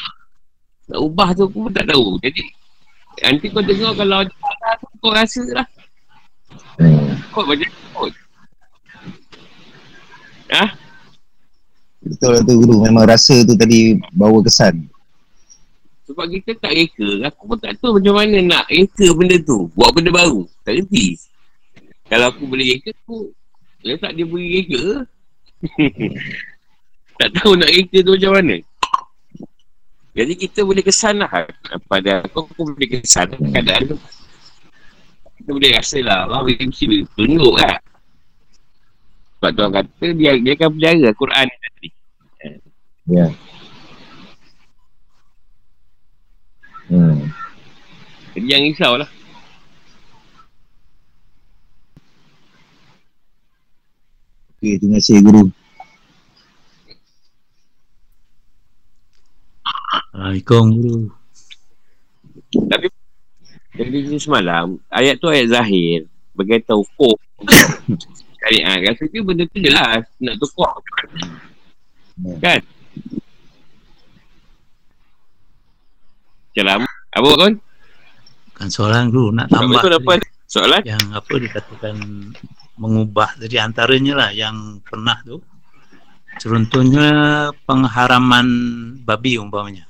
Nak 0.92 1.00
ubah 1.00 1.32
tu 1.32 1.48
aku 1.48 1.66
pun 1.66 1.72
tak 1.72 1.88
tahu. 1.88 2.20
Jadi 2.20 2.44
nanti 3.24 3.48
kau 3.48 3.64
dengar 3.64 3.96
kalau 3.96 4.20
ada 4.20 4.32
salah 4.36 4.72
tu 4.76 4.86
kau 5.00 5.12
rasa 5.16 5.42
lah. 5.56 5.66
Kau 7.32 7.42
macam 7.48 7.70
kot. 7.96 8.12
Ha? 10.52 10.64
Betul 12.04 12.30
lah 12.36 12.42
tu 12.44 12.54
guru. 12.60 12.84
Memang 12.84 13.08
rasa 13.08 13.34
tu 13.48 13.56
tadi 13.56 13.96
bawa 14.12 14.44
kesan. 14.44 14.84
Sebab 16.06 16.28
kita 16.30 16.54
tak 16.60 16.76
reka. 16.76 17.32
Aku 17.32 17.50
pun 17.50 17.58
tak 17.58 17.80
tahu 17.80 17.98
macam 17.98 18.14
mana 18.20 18.38
nak 18.44 18.64
reka 18.68 19.08
benda 19.16 19.40
tu. 19.40 19.72
Buat 19.72 19.96
benda 19.96 20.12
baru. 20.12 20.44
Tak 20.62 20.84
kerti. 20.84 21.16
Kalau 22.06 22.28
aku 22.28 22.44
boleh 22.44 22.76
reka 22.76 22.92
aku 22.92 23.32
letak 23.80 24.12
dia 24.12 24.28
beri 24.28 24.46
reka. 24.60 24.84
tak 27.16 27.28
tahu 27.36 27.56
nak 27.56 27.72
reka 27.72 27.98
tu 28.04 28.12
macam 28.16 28.32
mana. 28.36 28.56
Jadi 30.16 30.32
kita 30.32 30.64
boleh 30.64 30.80
kesan 30.80 31.20
lah. 31.20 31.28
Pada 31.88 32.24
aku, 32.24 32.48
aku 32.48 32.62
boleh 32.72 32.88
kesan 32.88 33.36
keadaan 33.36 33.92
tu. 33.92 33.96
Kita 35.40 35.50
boleh 35.52 35.70
rasa 35.76 35.98
lah. 36.00 36.24
Allah 36.24 36.40
mesti 36.44 37.04
tunjuk 37.12 37.56
lah. 37.60 37.76
Sebab 39.36 39.50
tu 39.52 39.60
orang 39.60 39.74
kata 39.84 40.06
dia, 40.16 40.32
dia 40.40 40.52
akan 40.56 40.68
pelajara 40.72 41.10
Quran 41.12 41.44
ni 41.44 41.56
tadi. 41.60 41.88
Ya. 43.06 43.26
Hmm. 46.88 47.28
Jadi 48.32 48.46
jangan 48.48 48.66
risau 48.72 48.92
lah. 48.96 49.10
Okay, 54.56 54.80
terima 54.80 54.96
kasih 54.96 55.20
guru. 55.20 55.52
Assalamualaikum 59.96 60.64
guru. 60.76 60.98
Tapi 62.68 62.86
jadi 63.76 63.98
kita 64.08 64.18
semalam, 64.20 64.80
ayat 64.88 65.20
tu 65.20 65.28
ayat 65.28 65.52
zahir. 65.52 66.08
Berkaitan 66.32 66.80
hukum. 66.80 67.16
Syariat. 68.40 68.78
Rasa 68.92 69.04
dia 69.08 69.20
benda 69.24 69.44
tu 69.48 69.58
jelas. 69.60 70.04
Nak 70.20 70.36
tukar. 70.40 70.80
Kan? 72.40 72.60
Lama. 76.56 76.88
Apa 77.12 77.30
kan? 77.36 77.52
Kan 78.56 78.68
soalan 78.72 79.12
guru 79.12 79.28
nak 79.28 79.52
Tambah 79.52 79.84
tu 79.84 79.92
apa? 79.92 80.12
Soalan? 80.48 80.80
yang 80.88 81.02
apa 81.12 81.36
dikatakan 81.36 81.96
mengubah 82.80 83.36
dari 83.40 83.56
antaranya 83.60 84.14
lah 84.14 84.30
yang 84.32 84.78
pernah 84.84 85.16
tu 85.24 85.40
contohnya 86.36 87.08
pengharaman 87.64 88.46
babi 89.02 89.40
umpamanya 89.40 89.85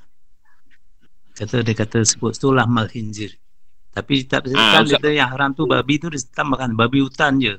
kata 1.36 1.60
dia 1.60 1.74
kata 1.76 2.00
sebut 2.02 2.32
tu 2.34 2.48
lahmal 2.50 2.88
khinzir 2.88 3.36
tapi 3.96 4.28
tak 4.28 4.44
bisa 4.44 4.60
Ustaz. 4.60 5.00
kita 5.00 5.08
yang 5.08 5.32
haram 5.32 5.56
tu 5.56 5.64
babi 5.64 5.96
tu 5.96 6.12
ditambahkan 6.12 6.76
babi 6.76 7.00
hutan 7.00 7.40
je. 7.40 7.56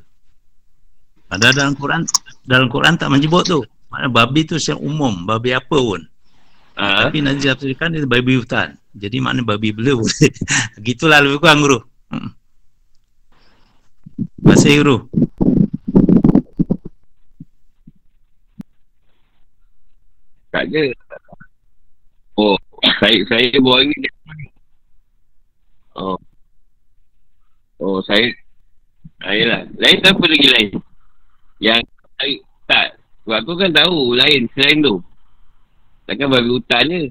Padahal 1.25 1.53
dalam 1.57 1.73
Quran 1.73 2.01
dalam 2.45 2.69
Quran 2.69 2.93
tak 2.93 3.09
menyebut 3.09 3.41
tu. 3.49 3.65
Mana 3.89 4.05
babi 4.05 4.45
tu 4.45 4.61
secara 4.61 4.77
umum 4.77 5.25
babi 5.25 5.57
apa 5.57 5.73
pun. 5.73 6.05
Ha? 6.77 7.09
tapi 7.09 7.25
Nabi 7.25 7.41
tafsirkan 7.41 7.89
dia 7.89 8.05
babi 8.05 8.37
hutan. 8.37 8.77
Jadi 8.93 9.17
makna 9.17 9.41
babi 9.41 9.73
bela 9.73 9.97
boleh 9.99 10.29
gitulah 10.85 11.25
lebih 11.25 11.41
kurang 11.41 11.65
guru. 11.65 11.81
Hmm. 12.13 12.29
Kasih 14.45 14.85
guru. 14.85 14.97
Tak 20.53 20.69
ada. 20.69 20.81
Oh, 22.37 22.53
saya 22.81 23.19
saya 23.25 23.57
bawa 23.61 23.79
ni. 23.85 23.95
Oh. 25.97 26.17
Oh, 27.81 27.99
saya 28.05 28.29
saya 29.21 29.41
lah. 29.49 29.61
Lain 29.81 29.97
siapa 30.01 30.23
lagi 30.23 30.47
lain? 30.53 30.69
Yang 31.57 31.81
saya 32.17 32.33
tak. 32.69 32.87
Sebab 33.25 33.37
aku 33.43 33.53
kan 33.57 33.71
tahu 33.73 34.13
lain 34.13 34.41
selain 34.53 34.77
tu. 34.85 34.95
Takkan 36.07 36.31
babi 36.31 36.49
hutan 36.53 36.85
je. 36.87 37.03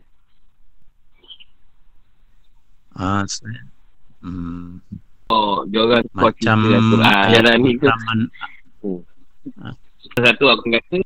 Ah, 2.97 3.21
saya, 3.29 3.61
hmm, 4.25 4.81
Oh, 5.27 5.67
dia 5.67 5.83
orang 5.83 6.07
macam 6.15 6.57
ayat 6.71 7.43
Ajaran 7.43 7.57
ni 7.61 7.75
tu. 7.77 7.91
Rahman, 7.91 8.21
Satu 10.15 10.45
aku 10.47 10.71
kata. 10.71 11.03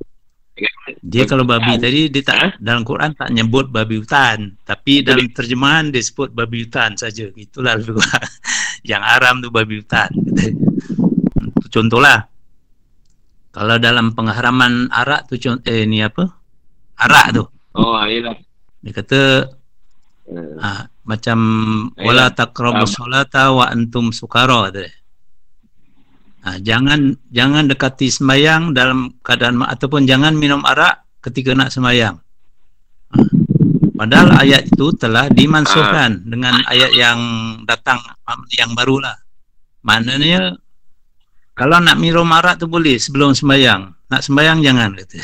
Dia 1.00 1.24
kalau 1.24 1.46
babi 1.46 1.76
Hutan. 1.78 1.84
tadi 1.86 2.00
dia 2.10 2.22
tak 2.24 2.36
Ha? 2.36 2.48
dalam 2.60 2.82
Quran 2.82 3.10
tak 3.14 3.30
nyebut 3.30 3.70
babi 3.70 4.00
hutan, 4.02 4.56
tapi 4.66 5.00
dalam 5.00 5.28
terjemahan 5.30 5.88
dia 5.92 6.02
sebut 6.02 6.34
babi 6.34 6.66
hutan 6.66 6.96
saja. 6.98 7.30
Itulah 7.32 7.78
lebih 7.78 8.00
kurang. 8.00 8.26
yang 8.90 9.02
haram 9.04 9.40
tu 9.40 9.48
babi 9.52 9.80
hutan. 9.80 10.10
Contohlah. 11.70 12.26
Kalau 13.50 13.76
dalam 13.82 14.14
pengharaman 14.14 14.86
arak 14.94 15.26
tu 15.26 15.34
eh 15.66 15.82
ni 15.82 16.02
apa? 16.06 16.22
Arak 17.02 17.26
tu. 17.34 17.44
Oh, 17.74 17.98
ayolah. 17.98 18.38
Dia 18.82 18.92
kata 18.94 19.20
Uh, 20.30 20.62
ah, 20.62 20.86
macam 21.02 21.38
wala 21.98 22.30
taqrabu 22.30 22.86
Faham. 22.86 22.94
solata 22.94 23.50
wa 23.50 23.66
antum 23.66 24.14
sukara 24.14 24.70
kata 24.70 24.86
Ah, 26.40 26.56
jangan 26.56 27.12
jangan 27.28 27.68
dekati 27.68 28.08
sembahyang 28.08 28.72
dalam 28.72 29.12
keadaan 29.20 29.60
ataupun 29.60 30.08
jangan 30.08 30.32
minum 30.32 30.64
arak 30.64 31.04
ketika 31.20 31.52
nak 31.52 31.68
sembahyang. 31.68 32.16
Ah. 33.12 33.28
Padahal 34.00 34.32
ayat 34.40 34.64
itu 34.64 34.88
telah 34.96 35.28
dimansuhkan 35.28 36.24
dengan 36.24 36.56
ayat 36.64 36.96
yang 36.96 37.20
datang 37.68 38.00
yang 38.56 38.72
barulah. 38.72 39.12
Maknanya 39.84 40.56
kalau 41.52 41.76
nak 41.84 42.00
minum 42.00 42.24
arak 42.32 42.56
tu 42.56 42.64
boleh 42.64 42.96
sebelum 42.96 43.36
sembahyang. 43.36 43.92
Nak 44.08 44.22
sembahyang 44.24 44.64
jangan 44.64 44.96
kata. 44.96 45.18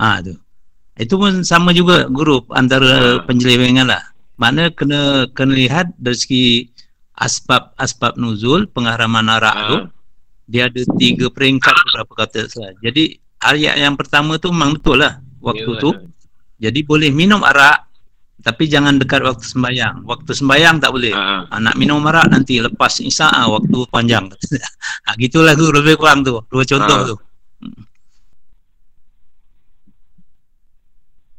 ah 0.00 0.16
tu. 0.26 0.32
Itu 0.96 1.20
pun 1.20 1.44
sama 1.44 1.76
juga 1.76 2.08
guru 2.08 2.40
antara 2.56 3.20
Ah. 3.20 3.28
penyelewengan 3.28 3.84
lah. 3.92 4.00
Mana 4.40 4.72
kena 4.72 5.28
kena 5.36 5.52
lihat 5.52 5.92
dari 6.00 6.16
segi 6.16 6.71
asbab 7.22 7.70
asbab 7.78 8.18
nuzul 8.18 8.66
pengharaman 8.66 9.30
arak 9.30 9.56
tu 9.70 9.76
ah, 9.78 9.82
dia 10.44 10.66
ada 10.66 10.82
tiga 10.98 11.30
peringkat 11.30 11.70
beberapa 11.70 12.26
kata 12.26 12.50
saya. 12.50 12.74
Jadi 12.82 13.14
ayat 13.38 13.78
yang 13.78 13.94
pertama 13.94 14.36
tu 14.36 14.50
memang 14.50 14.74
betul 14.76 14.98
lah 14.98 15.22
waktu 15.38 15.70
ya, 15.70 15.78
tu. 15.78 15.90
Jadi 16.58 16.80
boleh 16.82 17.10
minum 17.14 17.40
arak 17.40 17.86
tapi 18.42 18.66
jangan 18.66 18.98
dekat 18.98 19.22
waktu 19.22 19.46
sembahyang. 19.46 20.02
Waktu 20.02 20.34
sembahyang 20.34 20.82
tak 20.82 20.90
boleh. 20.90 21.14
Ah, 21.14 21.46
Ha, 21.46 21.62
nak 21.62 21.78
minum 21.78 22.02
arak 22.02 22.26
nanti 22.26 22.58
lepas 22.58 22.98
isya 22.98 23.30
waktu 23.46 23.86
panjang. 23.86 24.26
ha, 25.06 25.14
gitulah 25.14 25.54
tu 25.54 25.70
lebih 25.70 25.94
kurang 25.94 26.26
tu. 26.26 26.42
Dua 26.50 26.66
contoh 26.66 26.98
Ah. 26.98 27.06
tu. 27.06 27.16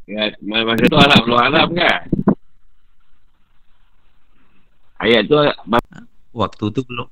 Ya, 0.03 0.27
masa 0.43 0.83
tu 0.83 0.97
Arab 0.99 1.19
belum 1.23 1.39
Arab 1.39 1.67
kan? 1.71 2.11
Ayat 5.03 5.21
tu 5.27 5.35
Waktu 6.33 6.65
tu 6.71 6.81
belum. 6.81 7.07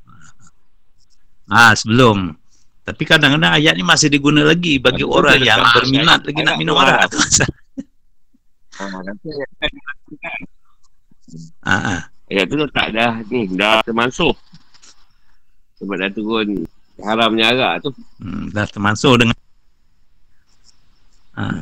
Ah 1.45 1.75
sebelum. 1.75 2.33
Tapi 2.81 3.03
kadang-kadang 3.05 3.53
ayat 3.53 3.77
ni 3.77 3.83
masih 3.83 4.09
diguna 4.09 4.41
lagi 4.41 4.81
bagi 4.81 5.05
Betul, 5.05 5.13
orang 5.13 5.37
yang 5.37 5.59
Ah, 5.59 5.69
berminat 5.71 6.01
ayat- 6.17 6.25
lagi 6.25 6.39
nak 6.39 6.47
ayat 6.47 6.57
minum 6.57 6.73
tu 6.73 6.81
arak. 6.81 6.99
Tu 7.05 7.17
pasal. 7.19 7.49
ha, 8.73 8.83
ayat, 8.89 9.49
Ah, 11.61 11.71
ah. 11.71 12.01
ayat 12.27 12.45
tu 12.49 12.55
tak 12.73 12.87
dah 12.91 13.11
ni, 13.29 13.41
dah 13.53 13.79
termasuk. 13.85 14.33
Sebab 15.77 15.95
dah 15.95 16.09
turun 16.09 16.47
haramnya 16.97 17.45
arak 17.51 17.73
tu. 17.85 17.89
Hmm, 18.17 18.49
dah 18.49 18.65
termasuk 18.65 19.13
dengan 19.19 19.37
ah. 21.35 21.61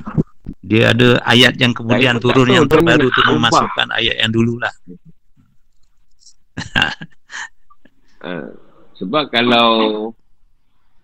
dia 0.64 0.96
ada 0.96 1.20
ayat 1.28 1.54
yang 1.58 1.76
kemudian 1.76 2.16
tak 2.16 2.24
turun 2.24 2.48
yang 2.48 2.66
terbaru 2.66 3.12
tu 3.12 3.22
memasukkan 3.22 3.88
ayat 3.92 4.16
yang 4.18 4.32
dulu 4.32 4.56
lah. 6.60 6.94
Ha, 8.20 8.52
sebab 9.00 9.32
kalau 9.32 10.12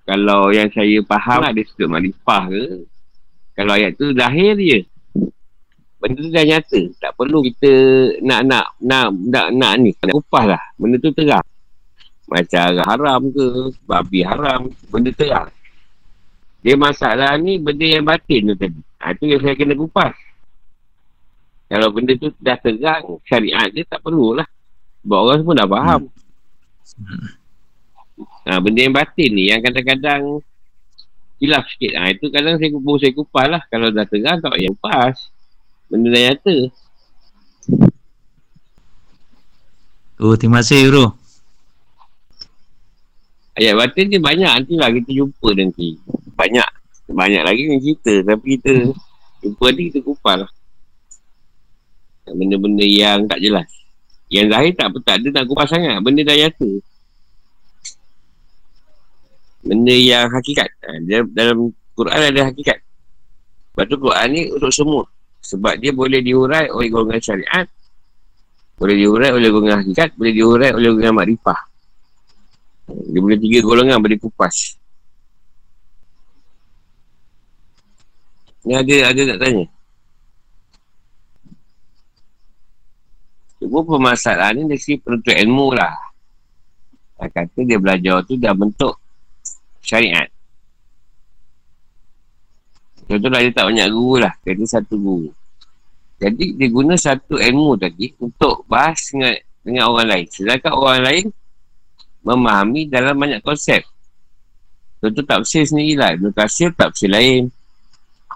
kalau 0.03 0.51
yang 0.51 0.67
saya 0.75 0.99
faham 1.07 1.47
ada 1.47 1.63
sudut 1.63 1.87
makrifah 1.87 2.51
ke 2.51 2.83
kalau 3.55 3.71
ayat 3.71 3.95
tu 3.95 4.11
zahir 4.11 4.51
je 4.59 4.83
benda 5.95 6.19
tu 6.19 6.27
dah 6.27 6.43
nyata 6.43 6.91
tak 6.99 7.15
perlu 7.15 7.39
kita 7.39 7.71
nak 8.19 8.43
nak 8.43 8.67
nak 8.83 9.15
nak, 9.31 9.47
nak 9.55 9.73
ni 9.79 9.95
nak 9.95 10.11
kupas 10.11 10.43
lah 10.43 10.63
benda 10.75 10.99
tu 10.99 11.15
terang 11.15 11.47
macam 12.27 12.67
haram 12.83 13.21
ke 13.31 13.45
babi 13.87 14.19
haram 14.19 14.67
benda 14.91 15.15
terang 15.15 15.47
dia 16.67 16.75
masalah 16.75 17.39
ni 17.39 17.63
benda 17.63 17.87
yang 17.87 18.03
batin 18.03 18.51
tu 18.51 18.59
tadi 18.59 18.83
Ha, 19.05 19.13
itu 19.13 19.29
yang 19.29 19.41
saya 19.45 19.53
kena 19.53 19.77
kupas. 19.77 20.17
Kalau 21.69 21.93
benda 21.93 22.17
tu 22.17 22.33
dah 22.41 22.57
terang, 22.57 23.21
syariat 23.21 23.69
dia 23.69 23.85
tak 23.85 24.01
perlulah. 24.01 24.49
Sebab 25.05 25.19
orang 25.21 25.37
semua 25.45 25.53
dah 25.53 25.69
faham. 25.69 26.01
Hmm. 26.97 27.29
Ha, 28.49 28.57
benda 28.57 28.79
yang 28.81 28.95
batin 28.97 29.29
ni, 29.29 29.53
yang 29.53 29.61
kadang-kadang 29.61 30.41
hilaf 31.37 31.69
sikit. 31.69 31.93
Ha, 31.93 32.09
itu 32.09 32.33
kadang 32.33 32.57
saya 32.57 32.73
kupas, 32.73 32.97
saya 32.97 33.13
kupas 33.13 33.45
lah. 33.45 33.61
Kalau 33.69 33.93
dah 33.93 34.05
terang, 34.09 34.41
tak 34.41 34.49
payah 34.49 34.73
kupas. 34.73 35.29
Benda 35.93 36.09
dah 36.09 36.21
nyata. 36.25 36.57
Oh, 40.17 40.33
terima 40.33 40.65
kasih, 40.65 40.89
Guru. 40.89 41.05
Ayat 43.55 43.77
batin 43.77 44.09
ni 44.09 44.17
banyak 44.17 44.51
nantilah 44.51 44.89
kita 44.89 45.11
jumpa 45.21 45.47
nanti. 45.53 46.01
Banyak. 46.33 46.69
Banyak 47.13 47.45
lagi 47.45 47.61
yang 47.69 47.77
cerita. 47.77 48.33
Tapi 48.33 48.57
kita 48.57 48.89
jumpa 49.45 49.65
nanti 49.69 49.81
kita 49.93 49.99
kupas 50.01 50.35
lah. 50.43 50.51
Benda-benda 52.25 52.81
yang 52.81 53.29
tak 53.29 53.37
jelas. 53.37 53.69
Yang 54.25 54.47
zahir 54.51 54.71
tak, 54.73 54.87
tak 55.05 55.15
ada 55.21 55.27
nak 55.29 55.45
kupas 55.45 55.67
sangat. 55.69 56.01
Benda 56.01 56.21
dah 56.25 56.35
nyata. 56.35 56.69
Benda 59.65 59.95
yang 59.95 60.25
hakikat. 60.33 60.69
Ha, 60.81 60.89
dalam 61.29 61.73
Quran 61.93 62.21
ada 62.33 62.41
hakikat. 62.49 62.77
Sebab 63.73 63.85
tu 63.85 63.97
Quran 64.01 64.27
ni 64.33 64.41
untuk 64.49 64.71
semua. 64.73 65.03
Sebab 65.45 65.77
dia 65.77 65.93
boleh 65.93 66.25
diurai 66.25 66.73
oleh 66.73 66.89
golongan 66.89 67.21
syariat. 67.21 67.65
Boleh 68.81 68.95
diurai 68.97 69.29
oleh 69.29 69.49
golongan 69.53 69.85
hakikat. 69.85 70.17
Boleh 70.17 70.33
diurai 70.33 70.69
oleh 70.73 70.89
golongan 70.89 71.15
makrifah. 71.21 71.59
Dia 72.85 73.19
boleh 73.21 73.37
tiga 73.41 73.59
golongan 73.61 73.97
boleh 74.01 74.17
kupas. 74.17 74.77
Ni 78.65 78.73
ada, 78.73 78.95
ada 79.13 79.21
nak 79.21 79.37
tanya. 79.37 79.65
Cuma 83.65 83.81
permasalahan 83.81 84.61
ni 84.61 84.69
dari 84.69 84.77
segi 84.77 85.01
penuntut 85.01 85.33
ilmu 85.33 85.67
lah. 85.73 85.97
Dia 87.17 87.33
kata 87.33 87.59
dia 87.65 87.81
belajar 87.81 88.21
tu 88.21 88.37
dah 88.37 88.53
bentuk 88.53 88.93
syariat. 89.81 90.29
Contohlah 93.09 93.41
dia 93.41 93.49
tak 93.49 93.65
banyak 93.73 93.87
guru 93.89 94.21
lah. 94.21 94.33
Dia 94.45 94.53
satu 94.69 94.95
guru. 95.01 95.29
Jadi 96.21 96.53
dia 96.53 96.67
guna 96.69 96.93
satu 96.93 97.41
ilmu 97.41 97.73
tadi 97.73 98.13
untuk 98.21 98.69
bahas 98.69 99.01
dengan, 99.09 99.33
dengan 99.65 99.83
orang 99.89 100.07
lain. 100.13 100.25
Sedangkan 100.29 100.73
orang 100.77 101.01
lain 101.01 101.25
memahami 102.21 102.85
dalam 102.85 103.17
banyak 103.17 103.41
konsep. 103.41 103.81
Contoh 105.01 105.25
tafsir 105.25 105.65
sendiri 105.65 105.97
lah. 105.97 106.13
Ibn 106.13 106.29
Qasir 106.37 106.69
tafsir 106.77 107.09
lain. 107.09 107.49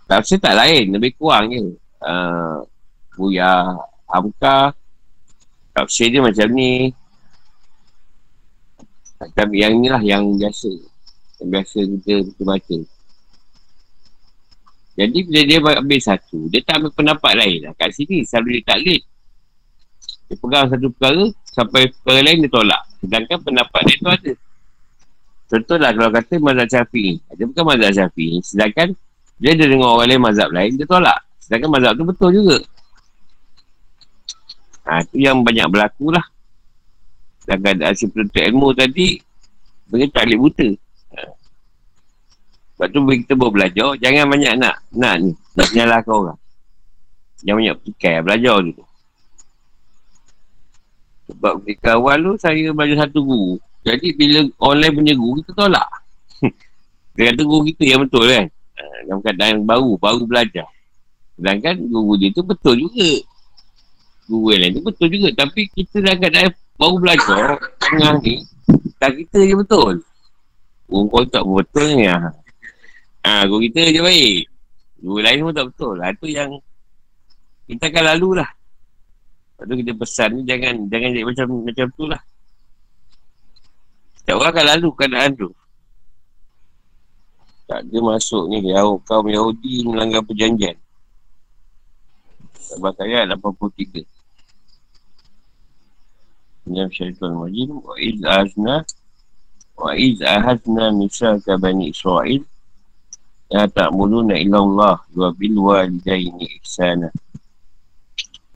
Tafsir 0.09 0.41
tak 0.41 0.57
lain. 0.57 0.97
Lebih 0.97 1.17
kurang 1.21 1.53
je. 1.53 1.77
Uh, 2.01 2.65
Buya 3.13 3.77
Hamka. 4.09 4.73
Tafsir 5.79 6.11
dia 6.11 6.19
macam 6.19 6.47
ni. 6.51 6.91
Macam 9.15 9.47
yang 9.55 9.79
ni 9.79 9.87
lah 9.87 10.03
yang 10.03 10.35
biasa. 10.35 10.67
Yang 11.39 11.47
biasa 11.55 11.77
kita, 11.87 12.13
kita 12.27 12.41
baca. 12.43 12.77
Jadi 14.99 15.19
bila 15.23 15.41
dia 15.47 15.57
ambil 15.79 15.99
satu, 16.03 16.51
dia 16.51 16.59
tak 16.59 16.83
ambil 16.83 16.91
pendapat 16.91 17.31
lain 17.39 17.63
lah. 17.63 17.73
Kat 17.79 17.95
sini, 17.95 18.27
selalu 18.27 18.59
dia 18.59 18.63
tak. 18.67 18.79
Dia 18.83 20.35
pegang 20.35 20.67
satu 20.67 20.91
perkara, 20.91 21.23
sampai 21.55 21.87
perkara 21.87 22.19
lain 22.27 22.43
dia 22.43 22.51
tolak. 22.51 22.83
Sedangkan 22.99 23.39
pendapat 23.39 23.81
dia 23.87 23.95
tu 23.95 24.09
ada. 24.11 24.33
Contohlah 25.49 25.89
kalau 25.95 26.11
kata 26.11 26.33
mazhab 26.43 26.67
syafi'i. 26.67 27.13
Dia 27.39 27.45
bukan 27.47 27.63
mazhab 27.63 27.91
syafi'i. 27.95 28.37
Sedangkan 28.43 28.87
dia 29.39 29.55
dengar 29.55 29.95
orang 29.95 30.07
lain 30.11 30.19
mazhab 30.19 30.49
lain, 30.51 30.75
dia 30.75 30.83
tolak. 30.83 31.19
Sedangkan 31.39 31.69
mazhab 31.71 31.95
tu 31.95 32.03
betul 32.03 32.29
juga. 32.35 32.59
Ha, 34.89 35.05
tu 35.05 35.21
yang 35.21 35.45
banyak 35.45 35.69
berlaku 35.69 36.09
lah. 36.09 36.25
Sedangkan 37.45 37.77
ada 37.77 37.93
asyik 37.93 38.09
penuntut 38.09 38.41
ilmu 38.41 38.73
tadi, 38.73 39.21
mereka 39.93 40.17
tak 40.17 40.23
boleh 40.25 40.39
buta. 40.41 40.69
Ha. 41.13 41.21
Sebab 42.73 42.87
tu 42.89 42.99
kita 43.05 43.33
baru 43.37 43.53
belajar, 43.53 43.89
jangan 44.01 44.25
banyak 44.33 44.53
nak, 44.57 44.75
nak 44.89 45.15
ni, 45.21 45.31
nak 45.53 45.69
nyalahkan 45.77 46.13
orang. 46.17 46.39
Jangan 47.45 47.57
banyak 47.61 47.77
fikir, 47.85 48.17
belajar 48.25 48.55
dulu. 48.65 48.83
Sebab 51.29 51.53
ketika 51.61 52.01
awal 52.01 52.17
tu 52.25 52.33
saya 52.41 52.73
belajar 52.73 53.05
satu 53.05 53.21
guru. 53.21 53.53
Jadi 53.85 54.17
bila 54.17 54.41
online 54.57 54.93
punya 54.97 55.13
guru 55.13 55.45
kita 55.45 55.51
tolak. 55.53 55.89
dia 57.13 57.29
kata 57.29 57.41
guru 57.45 57.61
kita 57.69 57.83
yang 57.85 58.01
betul 58.09 58.25
kan. 58.25 58.45
Ha, 58.49 58.81
dalam 59.05 59.19
keadaan 59.21 59.55
baru, 59.69 59.93
baru 60.01 60.25
belajar. 60.25 60.65
Sedangkan 61.37 61.77
guru 61.85 62.17
dia 62.17 62.33
tu 62.33 62.41
betul 62.41 62.89
juga. 62.89 63.21
Guru 64.29 64.53
yang 64.53 64.61
lain 64.61 64.71
tu 64.77 64.81
betul 64.85 65.07
juga. 65.09 65.29
Tapi 65.33 65.61
kita 65.73 66.05
dalam 66.05 66.17
keadaan 66.21 66.49
baru 66.77 66.95
belajar, 67.01 67.45
tengah 67.81 68.13
ni, 68.21 68.45
tak 69.01 69.17
kita 69.17 69.41
je 69.41 69.55
betul. 69.57 69.93
Guru 70.85 71.05
kau 71.09 71.25
tak 71.25 71.41
betul 71.41 71.97
ni. 71.97 72.05
Ha. 72.05 72.29
ha, 73.25 73.41
guru 73.49 73.65
kita 73.65 73.89
je 73.89 74.01
baik. 74.05 74.41
Guru 75.01 75.17
lain 75.25 75.41
pun 75.49 75.53
tak 75.57 75.65
betul. 75.73 75.97
Ha, 75.97 76.13
tu 76.13 76.29
yang 76.29 76.61
kita 77.65 77.89
akan 77.89 78.03
lalu 78.13 78.29
lah. 78.37 78.49
Lepas 79.57 79.65
tu 79.65 79.75
kita 79.81 79.91
pesan 79.97 80.29
ni 80.37 80.41
jangan 80.45 80.73
jangan 80.87 81.09
jadi 81.09 81.25
macam 81.25 81.45
macam 81.65 81.87
tu 81.97 82.03
lah. 82.05 82.21
Setiap 84.21 84.35
orang 84.37 84.51
akan 84.53 84.65
lalu 84.77 84.89
keadaan 84.93 85.31
tu. 85.33 85.49
Tak 87.65 87.85
ada 87.85 87.97
masuk 88.01 88.49
ni 88.49 88.65
Yahud, 88.65 89.01
kaum 89.05 89.25
Yahudi 89.29 89.85
melanggar 89.85 90.21
perjanjian. 90.25 90.77
Sebab 92.69 92.93
ayat 93.01 93.29
83. 93.33 94.18
Syaitan 96.73 97.33
majid. 97.39 97.69
Wa 97.71 97.95
iz 97.97 98.19
azna. 98.25 98.75
Wa 99.79 99.95
iz 99.95 100.21
ahazna 100.21 100.91
misalka 100.91 101.57
bani 101.57 101.89
Israel. 101.89 102.43
Ya 103.49 103.65
ta'muluna 103.65 104.37
illallah 104.37 105.01
wa 105.15 105.27
bil 105.33 105.57
walidaini 105.57 106.45
ihsanah. 106.61 107.09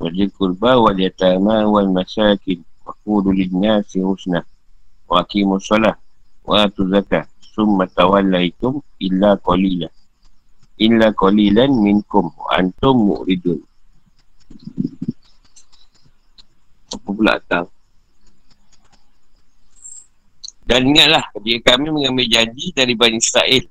Wajib 0.03 0.36
kurba 0.36 0.76
wal 0.84 0.99
yatama 0.99 1.64
wal 1.64 1.88
masakin 1.88 2.59
Wa 2.84 2.91
kudu 3.07 3.32
linnasi 3.32 4.03
husna 4.03 4.43
Wa 5.07 5.24
akimu 5.24 5.64
salah 5.64 5.95
Wa 6.43 6.68
atu 6.68 6.91
zakah 6.91 7.24
Summa 7.39 7.88
tawallaitum 7.88 8.84
illa 8.99 9.39
qalila 9.39 9.88
Illa 10.76 11.07
qalilan 11.16 11.72
minkum 11.80 12.36
Wa 12.36 12.59
antum 12.59 13.16
mu'ridun 13.16 13.64
Apa 16.91 17.07
pula 17.07 17.39
tahu 17.47 17.72
dan 20.74 20.82
ingatlah 20.89 21.21
jika 21.45 21.78
kami 21.78 21.93
mengambil 21.93 22.26
janji 22.26 22.74
dari 22.74 22.97
Bani 22.97 23.21
Israel 23.21 23.69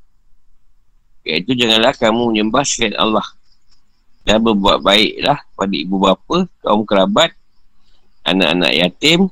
Iaitu 1.22 1.55
janganlah 1.55 1.94
kamu 1.94 2.34
menyembah 2.34 2.66
selain 2.66 2.98
Allah 2.98 3.22
dan 4.26 4.42
berbuat 4.42 4.82
baiklah 4.82 5.38
pada 5.55 5.74
ibu 5.74 5.98
bapa, 5.98 6.46
kaum 6.62 6.82
kerabat, 6.86 7.34
anak-anak 8.26 8.70
yatim 8.74 9.30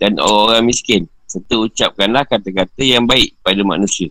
dan 0.00 0.16
orang-orang 0.20 0.64
miskin. 0.68 1.02
Serta 1.28 1.60
ucapkanlah 1.60 2.24
kata-kata 2.24 2.80
yang 2.80 3.04
baik 3.04 3.36
pada 3.44 3.60
manusia. 3.60 4.08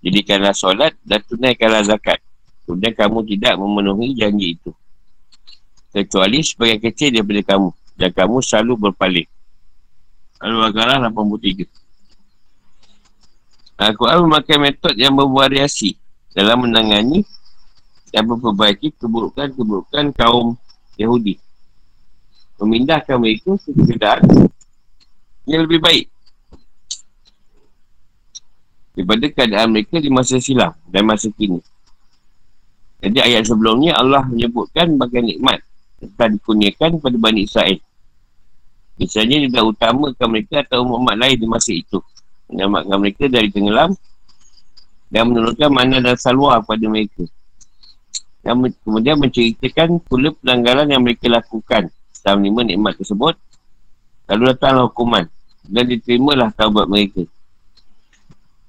Jadikanlah 0.00 0.56
solat 0.56 0.96
dan 1.04 1.20
tunaikanlah 1.28 1.84
zakat. 1.84 2.20
Kemudian 2.64 2.96
kamu 2.96 3.18
tidak 3.36 3.60
memenuhi 3.60 4.16
janji 4.16 4.56
itu. 4.56 4.72
Kecuali 5.92 6.40
sebagai 6.40 6.88
kecil 6.88 7.12
daripada 7.12 7.56
kamu. 7.56 7.68
Dan 7.98 8.10
kamu 8.16 8.36
selalu 8.40 8.88
berpaling. 8.88 9.28
Al-Baqarah 10.38 11.02
83. 11.10 11.66
Al-Quran 13.78 14.26
memakai 14.26 14.58
metod 14.58 14.94
yang 14.94 15.14
bervariasi 15.14 15.94
dalam 16.34 16.66
menangani 16.66 17.22
dan 18.10 18.26
memperbaiki 18.26 18.94
keburukan-keburukan 18.98 20.14
kaum 20.14 20.58
Yahudi. 20.98 21.38
Memindahkan 22.58 23.22
mereka 23.22 23.54
ke 23.62 23.70
keadaan 23.70 24.50
yang 25.46 25.62
lebih 25.62 25.78
baik 25.78 26.10
daripada 28.98 29.26
keadaan 29.30 29.70
mereka 29.70 30.02
di 30.02 30.10
masa 30.10 30.42
silam 30.42 30.74
dan 30.90 31.06
masa 31.06 31.30
kini. 31.30 31.62
Jadi 32.98 33.22
ayat 33.22 33.46
sebelumnya 33.46 33.94
Allah 33.94 34.26
menyebutkan 34.26 34.98
bagian 34.98 35.22
nikmat 35.22 35.62
yang 36.02 36.10
telah 36.18 36.30
dikurniakan 36.34 36.98
kepada 36.98 37.16
Bani 37.16 37.46
Israel. 37.46 37.78
Misalnya 38.98 39.46
dia 39.46 39.62
utamakan 39.62 40.26
mereka 40.28 40.66
atau 40.66 40.82
umat 40.82 41.14
lain 41.14 41.38
di 41.38 41.46
masa 41.46 41.70
itu. 41.70 42.02
Menyelamatkan 42.50 42.96
mereka 42.98 43.24
dari 43.30 43.48
tenggelam 43.48 43.94
dan 45.08 45.22
menurunkan 45.32 45.70
mana 45.72 45.96
dan 46.02 46.16
salwa 46.20 46.60
kepada 46.60 46.84
mereka 46.90 47.24
yang 48.46 48.64
kemudian 48.84 49.16
menceritakan 49.18 50.00
pula 50.04 50.32
pelanggaran 50.40 50.88
yang 50.88 51.02
mereka 51.02 51.26
lakukan 51.28 51.90
dalam 52.22 52.40
lima 52.44 52.60
nikmat 52.64 52.94
tersebut 52.96 53.34
lalu 54.30 54.42
datanglah 54.52 54.88
hukuman 54.88 55.24
dan 55.68 55.84
diterimalah 55.84 56.48
taubat 56.54 56.86
mereka 56.86 57.24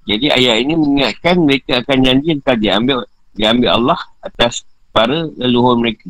jadi 0.09 0.33
ayat 0.33 0.55
ini 0.65 0.73
mengingatkan 0.73 1.37
mereka 1.37 1.85
akan 1.85 1.97
janji 2.01 2.39
telah 2.41 2.57
diambil 2.57 2.97
diambil 3.37 3.69
Allah 3.77 3.99
atas 4.25 4.65
para 4.89 5.29
leluhur 5.37 5.77
mereka. 5.77 6.09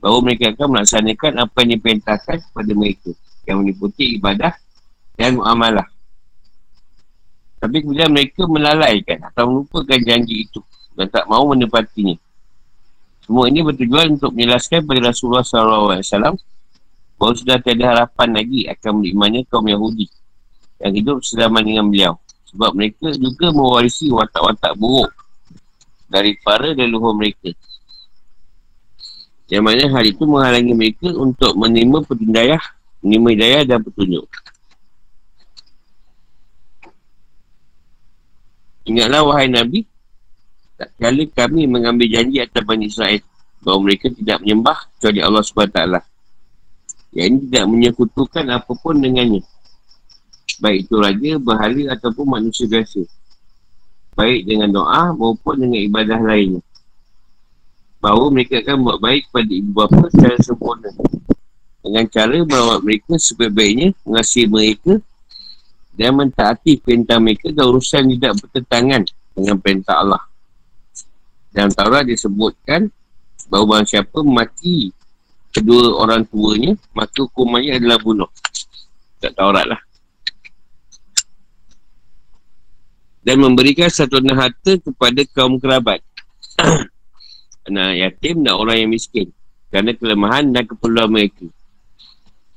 Bahawa 0.00 0.18
mereka 0.24 0.56
akan 0.56 0.68
melaksanakan 0.80 1.32
apa 1.44 1.56
yang 1.62 1.70
diperintahkan 1.76 2.36
kepada 2.40 2.72
mereka. 2.72 3.10
Yang 3.44 3.56
meliputi 3.60 4.04
ibadah 4.16 4.52
dan 5.20 5.36
muamalah. 5.36 5.88
Tapi 7.60 7.76
kemudian 7.84 8.08
mereka 8.08 8.48
melalaikan 8.48 9.20
atau 9.28 9.44
melupakan 9.44 10.00
janji 10.00 10.48
itu 10.48 10.64
dan 10.96 11.12
tak 11.12 11.28
mahu 11.28 11.52
menepatinya. 11.52 12.16
Semua 13.20 13.46
ini 13.52 13.60
bertujuan 13.60 14.16
untuk 14.16 14.32
menjelaskan 14.32 14.80
kepada 14.82 15.12
Rasulullah 15.12 15.44
SAW 15.44 16.40
bahawa 17.20 17.32
sudah 17.36 17.60
tiada 17.60 17.84
harapan 17.92 18.28
lagi 18.32 18.64
akan 18.64 19.04
berimannya 19.04 19.44
kaum 19.52 19.68
Yahudi 19.68 20.08
yang 20.80 20.92
hidup 20.96 21.20
selama 21.20 21.60
dengan 21.60 21.84
beliau. 21.92 22.16
Sebab 22.48 22.72
mereka 22.72 23.12
juga 23.14 23.52
mewarisi 23.52 24.08
watak-watak 24.10 24.72
buruk 24.74 25.12
dari 26.10 26.34
para 26.40 26.72
leluhur 26.72 27.14
mereka. 27.14 27.52
Yang 29.50 29.62
mana 29.66 29.84
hal 29.90 30.04
itu 30.06 30.22
menghalangi 30.22 30.74
mereka 30.78 31.10
untuk 31.10 31.58
menerima 31.58 31.98
petindayah, 32.06 32.62
menerima 33.02 33.28
hidayah 33.34 33.62
dan 33.66 33.78
petunjuk. 33.82 34.26
Ingatlah 38.86 39.26
wahai 39.26 39.50
Nabi, 39.50 39.90
tak 40.78 40.94
kala 40.96 41.24
kami 41.34 41.66
mengambil 41.66 42.06
janji 42.06 42.38
atas 42.38 42.62
Bani 42.62 42.86
Israel 42.86 43.20
bahawa 43.60 43.78
mereka 43.90 44.06
tidak 44.14 44.38
menyembah 44.40 44.78
kecuali 44.96 45.20
Allah 45.20 45.42
SWT. 45.44 45.80
Yang 47.10 47.26
ini 47.26 47.38
tidak 47.50 47.66
menyekutukan 47.66 48.44
apapun 48.54 49.02
dengannya. 49.02 49.42
Baik 50.62 50.86
itu 50.86 50.94
raja, 50.94 51.32
berhala 51.42 51.82
ataupun 51.98 52.26
manusia 52.38 52.70
biasa. 52.70 53.02
Baik 54.14 54.46
dengan 54.46 54.70
doa 54.70 55.10
maupun 55.10 55.58
dengan 55.58 55.80
ibadah 55.82 56.20
lainnya. 56.22 56.62
Bahawa 58.00 58.32
mereka 58.32 58.64
akan 58.64 58.76
buat 58.80 58.98
baik 58.98 59.28
kepada 59.28 59.52
ibu 59.52 59.70
bapa 59.76 60.08
secara 60.08 60.36
sempurna. 60.40 60.88
Dengan 61.80 62.04
cara 62.08 62.36
merawat 62.44 62.80
mereka 62.80 63.16
sebaik-baiknya, 63.20 63.92
mengasihi 64.08 64.48
mereka 64.48 65.00
dan 65.96 66.16
mentaati 66.16 66.80
perintah 66.80 67.20
mereka 67.20 67.52
dan 67.52 67.64
urusan 67.68 68.08
tidak 68.16 68.40
bertentangan 68.40 69.02
dengan 69.36 69.56
perintah 69.60 70.00
Allah. 70.00 70.22
Dalam 71.52 71.68
Taurat 71.76 72.08
disebutkan 72.08 72.88
bahawa 73.52 73.76
barang 73.76 73.88
siapa 73.88 74.18
mati 74.24 74.94
kedua 75.50 75.98
orang 76.00 76.22
tuanya, 76.24 76.78
maka 76.96 77.26
hukumannya 77.26 77.76
adalah 77.76 77.98
bunuh. 78.00 78.30
Tak 79.20 79.36
Taurat 79.36 79.66
lah. 79.68 79.80
Dan 83.20 83.44
memberikan 83.44 83.92
satu 83.92 84.16
harta 84.32 84.80
kepada 84.80 85.20
kaum 85.36 85.60
kerabat. 85.60 86.00
Anak 87.70 87.94
yatim 87.94 88.42
dan 88.42 88.58
orang 88.58 88.82
yang 88.82 88.90
miskin. 88.90 89.30
Kerana 89.70 89.94
kelemahan 89.94 90.50
dan 90.50 90.66
keperluan 90.66 91.06
mereka 91.06 91.46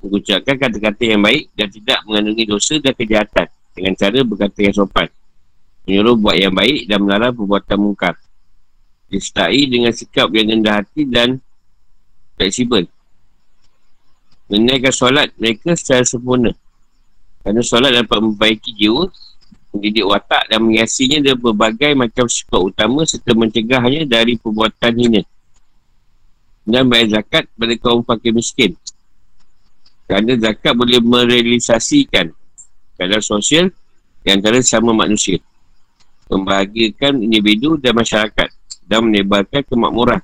mengucapkan 0.03 0.59
kata-kata 0.59 1.03
yang 1.15 1.23
baik 1.23 1.47
dan 1.55 1.71
tidak 1.71 2.03
mengandungi 2.03 2.43
dosa 2.43 2.75
dan 2.83 2.91
kejahatan 2.91 3.47
dengan 3.71 3.93
cara 3.95 4.19
berkata 4.27 4.59
yang 4.59 4.75
sopan. 4.75 5.07
Menyuruh 5.87 6.15
buat 6.19 6.35
yang 6.35 6.51
baik 6.51 6.91
dan 6.91 6.99
melarang 6.99 7.31
perbuatan 7.31 7.77
mungkar. 7.79 8.15
Disertai 9.07 9.63
dengan 9.71 9.95
sikap 9.95 10.27
yang 10.35 10.51
rendah 10.51 10.83
hati 10.83 11.07
dan 11.07 11.39
fleksibel. 12.35 12.83
Menaikkan 14.51 14.91
solat 14.91 15.31
mereka 15.39 15.71
secara 15.79 16.03
sempurna. 16.03 16.51
Kerana 17.43 17.61
solat 17.63 17.95
dapat 17.95 18.17
memperbaiki 18.19 18.75
jiwa, 18.75 19.07
mendidik 19.73 20.05
watak 20.05 20.45
dan 20.53 20.61
menghiasinya 20.61 21.17
dengan 21.17 21.39
berbagai 21.41 21.91
macam 21.97 22.29
sifat 22.29 22.61
utama 22.61 23.01
serta 23.09 23.33
mencegahnya 23.33 24.05
dari 24.05 24.37
perbuatan 24.37 24.93
hina. 24.93 25.21
Dan 26.63 26.87
bayar 26.87 27.19
zakat 27.19 27.49
pada 27.57 27.75
kaum 27.81 28.05
fakir 28.05 28.31
miskin 28.31 28.77
kerana 30.07 30.37
zakat 30.37 30.77
boleh 30.77 31.01
merealisasikan 31.01 32.31
keadaan 32.95 33.25
sosial 33.25 33.67
yang 34.23 34.39
antara 34.39 34.61
sama 34.61 34.93
manusia. 34.93 35.41
Membahagiakan 36.31 37.19
individu 37.19 37.75
dan 37.75 37.97
masyarakat 37.97 38.47
dan 38.87 38.99
menebarkan 39.03 39.65
kemakmuran 39.67 40.21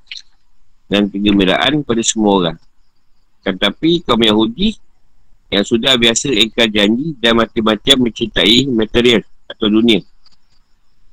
dan 0.88 1.12
kegembiraan 1.12 1.84
pada 1.84 2.02
semua 2.06 2.32
orang. 2.40 2.58
Tetapi 3.44 4.08
kaum 4.08 4.22
Yahudi 4.24 4.80
yang 5.50 5.66
sudah 5.66 5.98
biasa 5.98 6.32
ingkar 6.32 6.70
janji 6.70 7.18
dan 7.18 7.36
macam-macam 7.36 8.08
mencintai 8.08 8.70
material 8.70 9.26
atau 9.50 9.68
dunia. 9.68 10.06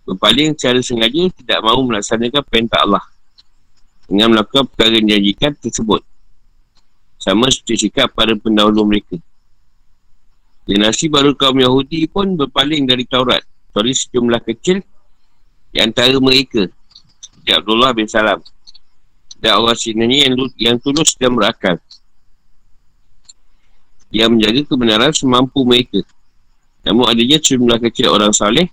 Berpaling 0.05 0.55
secara 0.55 0.79
sengaja 0.85 1.33
tidak 1.35 1.59
mahu 1.65 1.91
melaksanakan 1.91 2.43
perintah 2.47 2.85
Allah 2.85 3.05
dengan 4.07 4.37
melakukan 4.37 4.71
perkara 4.71 5.01
yang 5.01 5.09
dijanjikan 5.11 5.53
tersebut. 5.59 6.05
Sama 7.19 7.51
seperti 7.51 7.91
sikap 7.91 8.15
para 8.15 8.37
pendahulu 8.39 8.87
mereka. 8.87 9.19
Generasi 10.67 11.11
baru 11.11 11.35
kaum 11.35 11.59
Yahudi 11.59 12.07
pun 12.07 12.39
berpaling 12.39 12.87
dari 12.87 13.03
Taurat. 13.07 13.43
Sorry 13.75 13.95
sejumlah 13.95 14.43
kecil 14.47 14.83
di 15.75 15.79
antara 15.83 16.15
mereka. 16.23 16.71
Seperti 17.23 17.51
Abdullah 17.51 17.91
bin 17.95 18.07
Salam. 18.07 18.43
Dan 19.37 19.63
orang 19.63 19.79
sinanya 19.79 20.27
yang, 20.27 20.35
yang 20.59 20.77
tulus 20.79 21.15
dan 21.19 21.35
berakal. 21.35 21.79
Yang 24.11 24.29
menjaga 24.39 24.61
kebenaran 24.71 25.13
semampu 25.15 25.67
mereka. 25.67 26.03
Namun 26.87 27.11
adanya 27.11 27.43
sejumlah 27.43 27.83
kecil 27.91 28.15
orang 28.15 28.31
saleh 28.31 28.71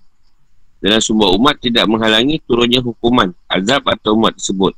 dalam 0.78 1.02
sebuah 1.02 1.34
umat 1.34 1.58
tidak 1.58 1.90
menghalangi 1.90 2.38
turunnya 2.46 2.78
hukuman, 2.78 3.34
azab 3.50 3.82
atau 3.90 4.14
umat 4.14 4.38
tersebut. 4.38 4.70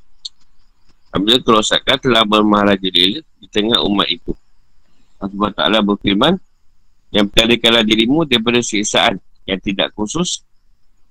Apabila 1.12 1.36
kerosakan 1.44 1.96
telah 2.00 2.24
bermaharaja 2.24 2.88
di 2.88 3.20
tengah 3.52 3.84
umat 3.84 4.08
itu. 4.08 4.32
Allah 5.20 5.50
Ta'ala 5.52 5.78
berfirman, 5.84 6.36
yang 7.12 7.28
pertadakanlah 7.28 7.84
dirimu 7.84 8.24
daripada 8.24 8.60
siksaan 8.60 9.20
yang 9.48 9.60
tidak 9.60 9.92
khusus 9.96 10.44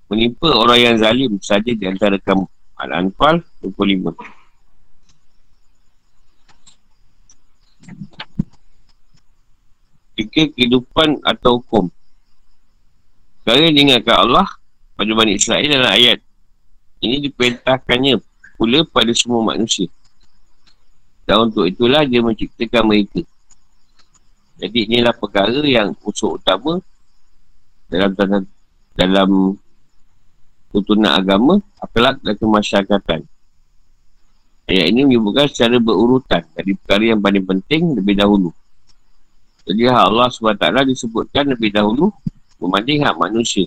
menimpa 0.06 0.54
orang 0.54 0.78
yang 0.78 0.94
zalim 0.98 1.32
saja 1.42 1.72
di 1.74 1.84
antara 1.86 2.18
kamu. 2.22 2.46
Al-Anfal 2.76 3.42
25. 3.64 4.14
Fikir 10.16 10.52
kehidupan 10.56 11.20
atau 11.24 11.60
hukum. 11.60 11.92
Sekarang 13.46 13.70
diingatkan 13.78 14.26
Allah 14.26 14.42
pada 14.98 15.12
Bani 15.14 15.38
Israel 15.38 15.70
dalam 15.70 15.86
ayat. 15.86 16.18
Ini 16.98 17.30
diperintahkannya 17.30 18.18
pula 18.58 18.82
pada 18.90 19.14
semua 19.14 19.54
manusia. 19.54 19.86
Dan 21.22 21.46
untuk 21.46 21.62
itulah 21.62 22.02
dia 22.02 22.26
menciptakan 22.26 22.90
mereka. 22.90 23.22
Jadi 24.58 24.90
inilah 24.90 25.14
perkara 25.14 25.62
yang 25.62 25.94
usul 26.02 26.42
utama 26.42 26.82
dalam 27.86 28.18
dalam, 28.18 28.42
dalam 28.98 29.30
tuntunan 30.74 31.14
agama, 31.14 31.62
akhlak 31.78 32.18
dan 32.26 32.34
kemasyarakatan. 32.34 33.20
Ayat 34.66 34.90
ini 34.90 35.06
menyebutkan 35.06 35.46
secara 35.46 35.78
berurutan 35.78 36.42
dari 36.50 36.74
perkara 36.74 37.14
yang 37.14 37.22
paling 37.22 37.46
penting 37.46 37.94
lebih 37.94 38.18
dahulu. 38.18 38.50
Jadi 39.62 39.86
Allah 39.86 40.26
SWT 40.34 40.66
disebutkan 40.90 41.46
lebih 41.54 41.70
dahulu 41.70 42.10
membanding 42.60 43.04
hak 43.04 43.16
manusia. 43.16 43.66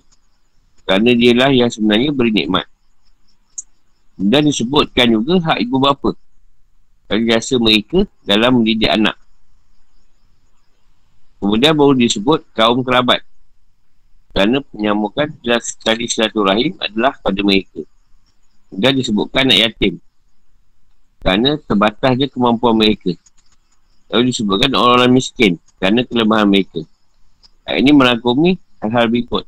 Kerana 0.86 1.14
dialah 1.14 1.52
yang 1.54 1.70
sebenarnya 1.70 2.10
beri 2.10 2.32
nikmat. 2.34 2.66
Dan 4.20 4.50
disebutkan 4.50 5.16
juga 5.16 5.40
hak 5.40 5.64
ibu 5.64 5.78
bapa 5.80 6.12
dan 7.10 7.26
jasa 7.26 7.58
mereka 7.58 8.06
dalam 8.22 8.62
mendidik 8.62 8.92
anak. 8.92 9.18
Kemudian 11.42 11.74
baru 11.74 11.98
disebut 11.98 12.46
kaum 12.54 12.86
kerabat. 12.86 13.26
Kerana 14.30 14.62
penyambukan 14.62 15.34
tadi 15.82 16.06
rahim 16.38 16.78
adalah 16.78 17.18
pada 17.18 17.42
mereka. 17.42 17.82
Dan 18.70 19.02
disebutkan 19.02 19.50
anak 19.50 19.74
yatim. 19.74 19.98
Kerana 21.24 21.58
terbatasnya 21.66 22.30
kemampuan 22.30 22.78
mereka. 22.78 23.18
Lalu 24.14 24.30
disebutkan 24.30 24.70
orang-orang 24.78 25.18
miskin. 25.18 25.58
Kerana 25.82 26.06
kelemahan 26.06 26.46
mereka. 26.46 26.86
Ini 27.66 27.90
merangkumi 27.90 28.62
hal-hal 28.84 29.06
berikut. 29.12 29.46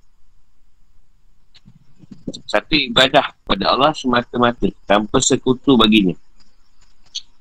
Satu 2.48 2.76
ibadah 2.76 3.36
pada 3.44 3.76
Allah 3.76 3.92
semata-mata 3.92 4.68
tanpa 4.88 5.20
sekutu 5.20 5.76
baginya. 5.76 6.16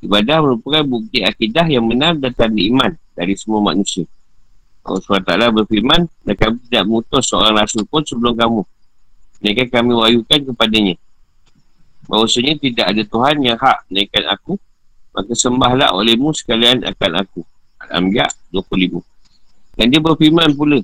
Ibadah 0.00 0.40
merupakan 0.40 0.82
bukti 0.86 1.20
akidah 1.20 1.68
yang 1.68 1.84
benar 1.84 2.16
dan 2.16 2.32
tanda 2.32 2.62
iman 2.64 2.96
dari 3.12 3.36
semua 3.36 3.60
manusia. 3.60 4.08
Allah 4.80 5.04
SWT 5.04 5.32
berfirman, 5.60 6.08
dan 6.24 6.34
kami 6.40 6.56
tidak 6.66 6.82
mengutus 6.88 7.28
seorang 7.28 7.52
rasul 7.52 7.84
pun 7.84 8.00
sebelum 8.00 8.32
kamu. 8.32 8.62
Mereka 9.44 9.68
kami 9.68 9.92
wayukan 9.92 10.40
kepadanya. 10.52 10.96
Bahawasanya 12.08 12.56
tidak 12.56 12.86
ada 12.88 13.02
Tuhan 13.04 13.36
yang 13.44 13.60
hak 13.60 13.86
naikkan 13.92 14.24
aku, 14.32 14.56
maka 15.12 15.32
sembahlah 15.36 15.92
olehmu 15.92 16.32
sekalian 16.32 16.80
akan 16.82 17.12
aku. 17.20 17.40
Al-Ambiya 17.86 18.26
25. 18.50 19.04
Dan 19.76 19.86
dia 19.92 20.00
berfirman 20.00 20.56
pula, 20.56 20.80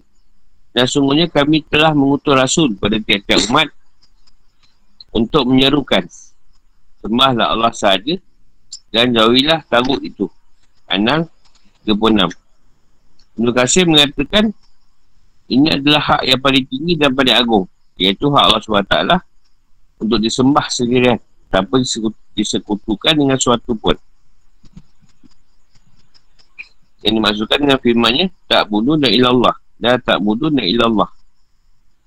dan 0.76 0.84
sungguhnya 0.84 1.24
kami 1.32 1.64
telah 1.72 1.96
mengutus 1.96 2.36
rasul 2.36 2.76
pada 2.76 3.00
tiap-tiap 3.00 3.48
umat 3.48 3.72
untuk 5.08 5.48
menyerukan. 5.48 6.04
Sembahlah 7.00 7.48
Allah 7.48 7.72
sahaja 7.72 8.20
dan 8.92 9.08
jauhilah 9.16 9.64
tagut 9.72 10.04
itu. 10.04 10.28
Anal 10.84 11.32
36. 11.88 12.28
Ibn 13.40 13.46
Qasir 13.56 13.88
mengatakan 13.88 14.52
ini 15.48 15.72
adalah 15.72 16.12
hak 16.12 16.22
yang 16.28 16.40
paling 16.44 16.68
tinggi 16.68 16.92
dan 17.00 17.16
paling 17.16 17.32
agung 17.32 17.64
iaitu 17.96 18.28
hak 18.28 18.44
Allah 18.44 18.60
SWT 18.60 18.96
untuk 19.96 20.20
disembah 20.20 20.68
sendirian 20.68 21.16
tanpa 21.48 21.80
disekutukan 22.36 23.16
dengan 23.16 23.40
suatu 23.40 23.72
pun. 23.72 23.96
Yang 27.00 27.12
dimaksudkan 27.16 27.58
dengan 27.64 27.80
firmannya 27.80 28.28
tak 28.44 28.68
bunuh 28.68 29.00
dan 29.00 29.16
ilallah 29.16 29.56
bunuh 30.20 30.50
dan 30.52 30.64
ilallah. 30.64 31.10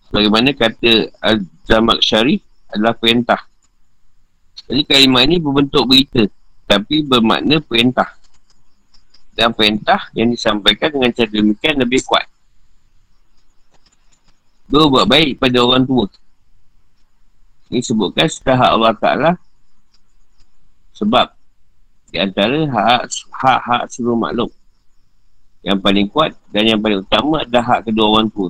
Bagaimana 0.09 0.49
kata 0.57 1.13
Al-Jamak 1.22 2.01
Syarif 2.01 2.41
adalah 2.74 2.97
perintah. 2.97 3.45
Jadi 4.65 4.82
kalimah 4.86 5.26
ini 5.26 5.38
berbentuk 5.38 5.86
berita 5.86 6.26
tapi 6.65 7.01
bermakna 7.05 7.61
perintah. 7.61 8.17
Dan 9.34 9.55
perintah 9.55 10.09
yang 10.13 10.34
disampaikan 10.34 10.91
dengan 10.91 11.09
cara 11.15 11.30
demikian 11.30 11.80
lebih 11.80 12.03
kuat. 12.03 12.28
Dua 14.70 14.86
buat 14.86 15.07
baik 15.09 15.41
pada 15.41 15.57
orang 15.63 15.86
tua. 15.88 16.05
Ini 17.70 17.82
sebutkan 17.86 18.26
setelah 18.30 18.74
Allah 18.74 18.93
Ta'ala 18.97 19.32
sebab 20.93 21.32
di 22.09 22.17
antara 22.17 22.65
hak-hak 23.30 23.88
seluruh 23.93 24.17
makhluk 24.17 24.49
yang 25.70 25.78
paling 25.78 26.09
kuat 26.09 26.34
dan 26.49 26.65
yang 26.65 26.82
paling 26.82 27.05
utama 27.05 27.45
adalah 27.45 27.78
hak 27.78 27.93
kedua 27.93 28.05
orang 28.17 28.28
tua. 28.34 28.49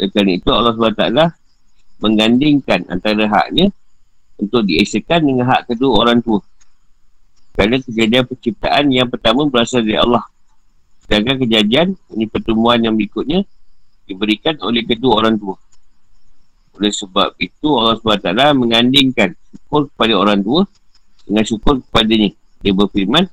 Kerana 0.00 0.32
itu 0.32 0.48
Allah 0.48 0.72
SWT 0.72 1.04
menggandingkan 2.00 2.88
antara 2.88 3.28
haknya 3.28 3.68
untuk 4.40 4.64
diesakan 4.64 5.20
dengan 5.28 5.44
hak 5.44 5.68
kedua 5.68 6.08
orang 6.08 6.24
tua. 6.24 6.40
Kerana 7.52 7.78
kejadian 7.84 8.24
penciptaan 8.24 8.84
yang 8.90 9.12
pertama 9.12 9.44
berasal 9.46 9.84
dari 9.84 10.00
Allah. 10.00 10.24
Sedangkan 11.04 11.36
kejadian, 11.44 11.94
ini 12.16 12.24
pertumbuhan 12.26 12.80
yang 12.80 12.96
berikutnya, 12.96 13.44
diberikan 14.08 14.56
oleh 14.64 14.82
kedua 14.88 15.20
orang 15.20 15.36
tua. 15.36 15.54
Oleh 16.80 16.90
sebab 16.90 17.36
itu 17.38 17.68
Allah 17.76 18.00
SWT 18.00 18.56
mengandingkan 18.56 19.36
syukur 19.52 19.86
kepada 19.92 20.16
orang 20.16 20.40
tua 20.40 20.64
dengan 21.28 21.44
syukur 21.44 21.78
kepadanya. 21.84 22.32
Dia 22.64 22.72
berfirman, 22.72 23.28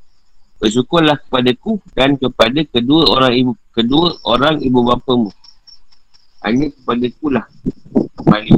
bersyukurlah 0.61 1.17
kepadaku 1.25 1.81
dan 1.97 2.13
kepada 2.21 2.61
kedua 2.69 3.09
orang 3.17 3.33
ibu 3.33 3.51
kedua 3.73 4.13
orang 4.29 4.61
ibu 4.61 4.85
bapamu. 4.85 5.33
Hanya 6.45 6.69
kepada 6.69 7.05
kulah 7.17 7.45
kembali 8.21 8.53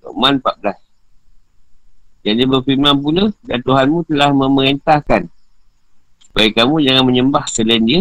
Luqman 0.00 0.40
14 0.40 2.24
yang 2.24 2.34
dia 2.38 2.48
berfirman 2.48 2.96
pula 2.96 3.24
dan 3.44 3.60
Tuhanmu 3.60 4.08
telah 4.08 4.30
memerintahkan 4.32 5.28
supaya 6.24 6.48
kamu 6.54 6.80
jangan 6.80 7.04
menyembah 7.04 7.44
selain 7.44 7.84
dia 7.84 8.00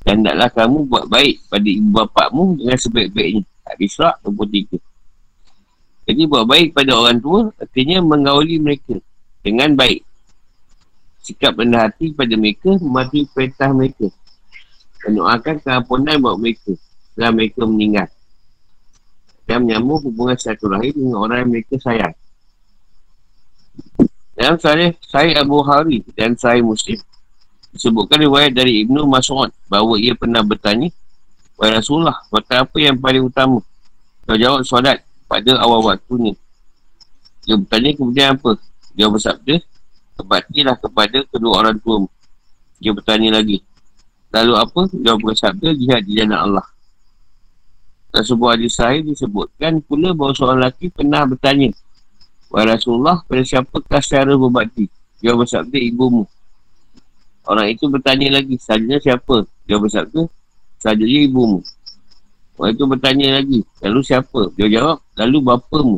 dan 0.00 0.24
taklah 0.24 0.48
kamu 0.48 0.78
buat 0.88 1.04
baik 1.12 1.44
pada 1.52 1.68
ibu 1.68 1.90
bapakmu 1.92 2.56
dengan 2.56 2.78
sebaik-baiknya. 2.80 3.44
Al-Isra' 3.68 4.16
23 4.24 4.80
jadi 6.08 6.22
buat 6.24 6.48
baik 6.48 6.72
pada 6.72 6.96
orang 6.96 7.20
tua 7.20 7.52
artinya 7.60 8.00
mengawali 8.00 8.56
mereka 8.58 8.96
dengan 9.44 9.76
baik 9.76 10.09
sikap 11.20 11.56
rendah 11.56 11.88
hati 11.88 12.12
pada 12.16 12.34
mereka 12.34 12.76
mematuhi 12.80 13.28
perintah 13.30 13.70
mereka 13.70 14.08
dan 15.00 15.10
doakan 15.16 15.56
keampunan 15.60 16.16
buat 16.20 16.36
mereka 16.40 16.72
setelah 16.76 17.30
mereka 17.32 17.60
meninggal 17.64 18.08
dan 19.44 19.66
menyambung 19.66 20.00
hubungan 20.06 20.38
satu 20.38 20.70
rahim 20.70 20.94
dengan 20.94 21.18
orang 21.26 21.38
yang 21.42 21.50
mereka 21.50 21.74
sayang. 21.82 22.14
Dalam 24.38 24.56
sahih, 24.56 24.96
sahih 25.04 25.34
Abu 25.36 25.60
Hari 25.60 26.06
dan 26.16 26.32
sahih 26.38 26.64
Muslim 26.64 26.96
disebutkan 27.70 28.18
riwayat 28.18 28.56
dari 28.56 28.82
Ibnu 28.82 29.04
Mas'ud 29.06 29.52
bahawa 29.68 29.94
ia 30.00 30.16
pernah 30.16 30.42
bertanya 30.42 30.90
Wahai 31.60 31.76
Rasulullah, 31.76 32.16
kata 32.32 32.64
apa 32.64 32.76
yang 32.80 32.96
paling 32.96 33.28
utama? 33.28 33.60
Kau 34.24 34.32
jawab 34.40 34.64
solat 34.64 35.04
pada 35.28 35.60
awal 35.60 35.84
waktunya. 35.84 36.32
Dia 37.44 37.60
bertanya 37.60 37.92
kemudian 38.00 38.28
apa? 38.32 38.56
Dia 38.96 39.12
bersabda, 39.12 39.60
kebatilah 40.20 40.76
kepada 40.76 41.18
kedua 41.26 41.52
orang 41.64 41.76
tua. 41.80 42.04
Dia 42.80 42.92
bertanya 42.92 43.40
lagi. 43.40 43.64
Lalu 44.30 44.52
apa? 44.54 44.80
Dia 44.92 45.16
bersabda, 45.16 45.68
jihad 45.74 46.04
di 46.06 46.20
jalan 46.20 46.38
Allah. 46.38 46.66
Dan 48.10 48.22
sebuah 48.26 48.58
hadis 48.58 48.74
sahih 48.74 49.02
disebutkan 49.06 49.82
pula 49.86 50.14
bahawa 50.14 50.32
seorang 50.34 50.58
lelaki 50.58 50.90
pernah 50.90 51.22
bertanya 51.26 51.70
Wahai 52.50 52.66
Rasulullah, 52.66 53.22
pada 53.30 53.46
siapakah 53.46 54.02
secara 54.02 54.34
berbakti? 54.34 54.90
Dia 55.22 55.38
bersabda, 55.38 55.78
ibumu. 55.78 56.26
Orang 57.46 57.70
itu 57.70 57.86
bertanya 57.86 58.42
lagi, 58.42 58.58
selanjutnya 58.58 58.98
siapa? 58.98 59.46
Dia 59.70 59.78
bersabda, 59.78 60.26
selanjutnya 60.82 61.20
ibumu. 61.30 61.62
Orang 62.58 62.74
itu 62.74 62.84
bertanya 62.90 63.38
lagi, 63.38 63.62
lalu 63.86 64.00
siapa? 64.02 64.50
Dia 64.58 64.66
jawab, 64.66 64.98
lalu 65.14 65.38
bapamu. 65.46 65.96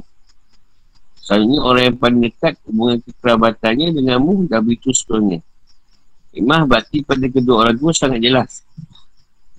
Selanjutnya 1.22 1.60
orang 1.62 1.82
yang 1.86 1.98
paling 2.02 2.20
dekat 2.26 2.54
hubungan 2.66 2.98
kekerabatannya 3.06 3.88
denganmu 3.94 4.50
dan 4.50 4.58
begitu 4.66 4.90
seterusnya. 4.90 5.38
Imah 6.34 6.66
bakti 6.66 7.06
pada 7.06 7.26
kedua 7.30 7.68
orang 7.68 7.76
tua 7.78 7.94
sangat 7.94 8.18
jelas 8.18 8.66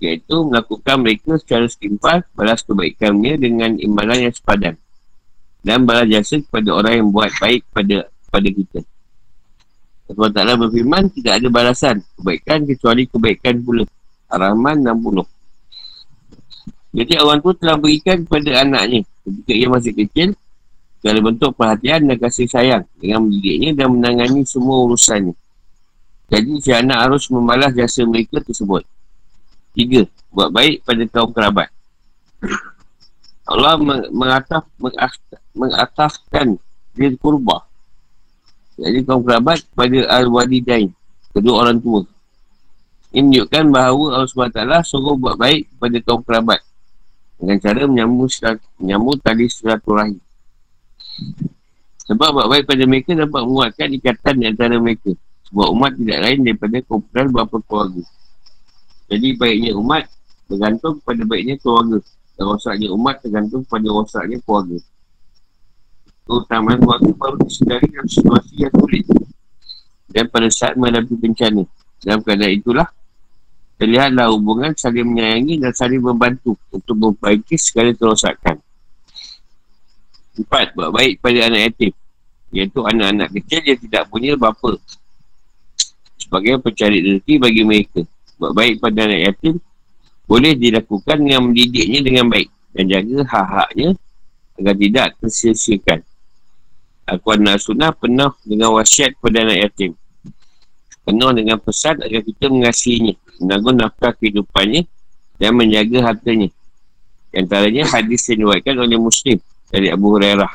iaitu 0.03 0.36
melakukan 0.43 0.99
mereka 0.99 1.39
secara 1.39 1.64
setimpal 1.72 2.28
balas 2.36 2.59
kebaikannya 2.68 3.39
dengan 3.39 3.80
imbalan 3.80 4.28
yang 4.28 4.36
sepadan 4.36 4.76
dan 5.64 5.88
balas 5.88 6.11
jasa 6.11 6.43
kepada 6.43 6.76
orang 6.76 6.93
yang 6.99 7.07
buat 7.07 7.32
baik 7.39 7.64
pada 7.72 8.11
pada 8.28 8.49
kita. 8.51 8.84
Allah 10.14 10.30
Ta'ala 10.36 10.53
berfirman, 10.59 11.07
tidak 11.16 11.39
ada 11.39 11.47
balasan 11.47 11.95
kebaikan 12.20 12.68
kecuali 12.68 13.07
kebaikan 13.07 13.64
pula. 13.64 13.88
Ar-Rahman 14.28 14.84
60. 14.84 15.24
Jadi 16.93 17.14
orang 17.18 17.39
tu 17.41 17.55
telah 17.57 17.80
berikan 17.80 18.22
kepada 18.22 18.61
anaknya 18.61 19.07
ketika 19.26 19.53
ia 19.55 19.68
masih 19.72 19.93
kecil 19.95 20.36
segala 21.04 21.20
bentuk 21.20 21.51
perhatian 21.60 22.08
dan 22.08 22.16
kasih 22.16 22.47
sayang 22.47 22.88
dengan 22.95 23.28
mendidiknya 23.28 23.76
dan 23.76 23.91
menangani 23.91 24.47
semua 24.47 24.88
urusannya. 24.88 25.36
Jadi 26.32 26.64
si 26.64 26.72
anak 26.72 27.12
harus 27.12 27.28
membalas 27.28 27.76
jasa 27.76 28.08
mereka 28.08 28.39
tersebut. 28.39 28.88
Tiga, 29.76 30.08
buat 30.32 30.47
baik 30.47 30.88
pada 30.88 31.04
kaum 31.12 31.36
kerabat. 31.36 31.68
Allah 33.43 33.76
mengataf, 34.16 34.64
mengatafkan 35.51 36.56
dia 36.95 37.12
kurba. 37.20 37.68
Jadi 38.80 39.04
kaum 39.04 39.28
kerabat 39.28 39.60
pada 39.76 40.08
al-walidain, 40.08 40.88
kedua 41.36 41.68
orang 41.68 41.84
tua. 41.84 42.08
Ini 43.12 43.28
menunjukkan 43.28 43.66
bahawa 43.76 44.24
Allah 44.24 44.32
SWT 44.32 44.88
suruh 44.88 45.20
buat 45.20 45.36
baik 45.36 45.68
pada 45.84 45.99
kaum 45.99 46.24
kerabat 46.24 46.64
dengan 47.36 47.60
cara 47.60 47.84
menyambung, 47.84 48.32
menyambung 48.80 49.20
tali 49.20 49.51
silaturahim. 49.51 50.24
Sebab 52.03 52.30
buat 52.36 52.47
baik 52.51 52.64
pada 52.68 52.84
mereka 52.84 53.16
dapat 53.16 53.41
menguatkan 53.47 53.88
ikatan 53.95 54.34
di 54.39 54.45
antara 54.51 54.76
mereka. 54.76 55.11
Sebab 55.47 55.68
umat 55.72 55.91
tidak 55.95 56.20
lain 56.20 56.39
daripada 56.43 56.78
kumpulan 56.84 57.26
beberapa 57.32 57.57
keluarga. 57.64 58.03
Jadi 59.07 59.28
baiknya 59.38 59.72
umat 59.78 60.03
bergantung 60.49 60.99
pada 61.03 61.22
baiknya 61.24 61.55
keluarga. 61.61 61.99
Dan 62.34 62.43
rosaknya 62.49 62.88
umat 62.91 63.22
tergantung 63.22 63.61
pada 63.70 63.88
rosaknya 63.88 64.41
keluarga. 64.41 64.80
Keutamaan 66.24 66.80
keluarga 66.80 67.11
baru 67.14 67.38
disedari 67.43 67.88
dalam 67.91 68.07
situasi 68.07 68.53
yang 68.55 68.74
sulit. 68.74 69.05
Dan 70.07 70.26
pada 70.32 70.47
saat 70.47 70.74
menghadapi 70.80 71.14
bencana. 71.20 71.64
Dalam 72.03 72.20
keadaan 72.24 72.53
itulah, 72.55 72.88
terlihatlah 73.80 74.32
hubungan 74.32 74.72
saling 74.80 75.07
menyayangi 75.07 75.59
dan 75.59 75.72
saling 75.76 75.99
membantu 75.99 76.55
untuk 76.72 76.95
memperbaiki 76.95 77.59
segala 77.59 77.91
kerosakan. 77.91 78.62
Empat, 80.34 80.73
buat 80.73 80.89
baik 80.89 81.21
pada 81.21 81.45
anak 81.45 81.61
yatim. 81.69 81.91
Iaitu 82.53 82.79
anak-anak 82.81 83.29
kecil 83.38 83.61
yang 83.65 83.79
tidak 83.81 84.03
punya 84.09 84.34
bapa. 84.34 84.77
Sebagai 86.17 86.57
pencari 86.61 87.05
rezeki 87.05 87.34
bagi 87.38 87.61
mereka 87.61 88.01
buat 88.41 88.53
baik 88.57 88.81
pada 88.81 89.05
anak 89.05 89.21
yatim 89.29 89.55
boleh 90.25 90.57
dilakukan 90.57 91.17
dengan 91.21 91.41
mendidiknya 91.45 91.99
dengan 92.01 92.25
baik 92.31 92.49
dan 92.73 92.84
jaga 92.89 93.17
hak-haknya 93.29 93.89
agar 94.57 94.75
tidak 94.77 95.07
tersia-siakan. 95.21 95.99
Aku 97.03 97.27
anak 97.36 97.61
sunnah 97.61 97.91
penuh 97.93 98.31
dengan 98.41 98.73
wasiat 98.73 99.13
kepada 99.19 99.45
anak 99.45 99.69
yatim. 99.69 99.91
Penuh 101.03 101.29
dengan 101.36 101.59
pesan 101.59 101.99
agar 101.99 102.23
kita 102.23 102.47
mengasihinya, 102.47 103.13
menanggung 103.43 103.75
nafkah 103.75 104.15
kehidupannya 104.15 104.88
dan 105.38 105.51
menjaga 105.53 105.99
hartanya. 106.09 106.49
Antaranya 107.36 107.84
hadis 107.86 108.23
yang 108.31 108.47
diwakilkan 108.47 108.81
oleh 108.81 108.97
Muslim 108.97 109.38
dari 109.74 109.89
Abu 109.89 110.13
Hurairah 110.13 110.53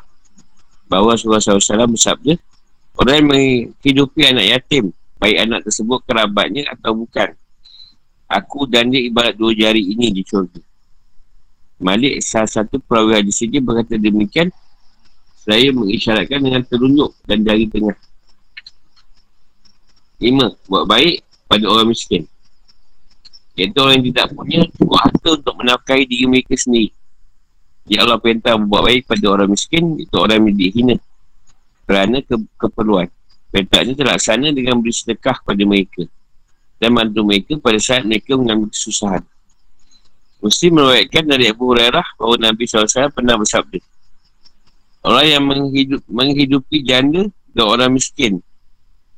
bahawa 0.86 1.18
Rasulullah 1.18 1.42
SAW 1.42 1.90
bersabda 1.90 2.38
orang 3.02 3.14
yang 3.18 3.26
menghidupi 3.34 4.22
anak 4.30 4.46
yatim 4.46 4.94
baik 5.18 5.42
anak 5.42 5.60
tersebut 5.66 5.98
kerabatnya 6.06 6.70
atau 6.70 6.94
bukan 6.94 7.34
Aku 8.28 8.68
dan 8.68 8.92
dia 8.92 9.00
ibarat 9.08 9.32
dua 9.40 9.56
jari 9.56 9.80
ini 9.80 10.12
di 10.12 10.20
syurga. 10.20 10.60
Malik 11.80 12.20
salah 12.20 12.44
satu 12.44 12.76
perawi 12.76 13.16
hadis 13.16 13.40
ini 13.40 13.56
berkata 13.56 13.96
demikian 13.96 14.52
Saya 15.48 15.72
mengisyaratkan 15.72 16.44
dengan 16.44 16.60
terunjuk 16.60 17.16
dan 17.24 17.40
jari 17.40 17.64
tengah. 17.72 17.96
Lima, 20.20 20.52
buat 20.68 20.84
baik 20.84 21.24
pada 21.48 21.64
orang 21.72 21.88
miskin. 21.88 22.28
Iaitu 23.56 23.80
orang 23.80 24.04
yang 24.04 24.06
tidak 24.12 24.26
punya 24.36 24.60
cukup 24.76 24.98
harta 25.00 25.28
untuk 25.40 25.54
menafkahi 25.56 26.04
diri 26.04 26.26
mereka 26.28 26.52
sendiri. 26.52 26.92
Ya 27.88 28.04
Allah 28.04 28.20
perintah 28.20 28.54
buat 28.60 28.84
baik 28.84 29.08
pada 29.08 29.26
orang 29.32 29.48
miskin, 29.48 29.96
itu 29.96 30.12
orang 30.14 30.44
yang 30.44 30.56
dihina. 30.56 30.96
Kerana 31.88 32.20
ke 32.20 32.36
keperluan. 32.60 33.08
Perintahnya 33.48 33.96
terlaksana 33.96 34.52
dengan 34.52 34.76
beri 34.84 34.92
sedekah 34.92 35.40
pada 35.40 35.62
mereka. 35.64 36.04
Dan 36.76 36.92
bantu 36.92 37.24
mereka 37.24 37.56
pada 37.56 37.80
saat 37.80 38.04
mereka 38.04 38.36
mengambil 38.36 38.68
kesusahan. 38.68 39.24
Mesti 40.38 40.70
meruatkan 40.70 41.24
dari 41.26 41.50
Abu 41.50 41.72
Hurairah 41.72 42.14
bahawa 42.20 42.36
Nabi 42.38 42.68
SAW 42.68 43.10
pernah 43.10 43.34
bersabda. 43.40 43.80
Orang 45.02 45.26
yang 45.26 45.44
menghidup, 45.48 46.02
menghidupi 46.06 46.84
janda 46.84 47.26
dan 47.56 47.64
orang 47.66 47.90
miskin. 47.96 48.44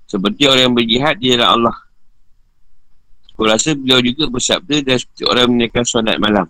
Seperti 0.08 0.48
orang 0.48 0.70
yang 0.70 0.74
berjihad 0.78 1.14
di 1.18 1.34
dalam 1.34 1.60
Allah. 1.60 1.76
Aku 3.34 3.44
rasa 3.44 3.74
beliau 3.74 4.00
juga 4.00 4.30
bersabda 4.30 4.80
dan 4.80 4.96
seperti 4.96 5.22
orang 5.26 5.46
menaikkan 5.50 5.84
solat 5.84 6.16
malam. 6.16 6.46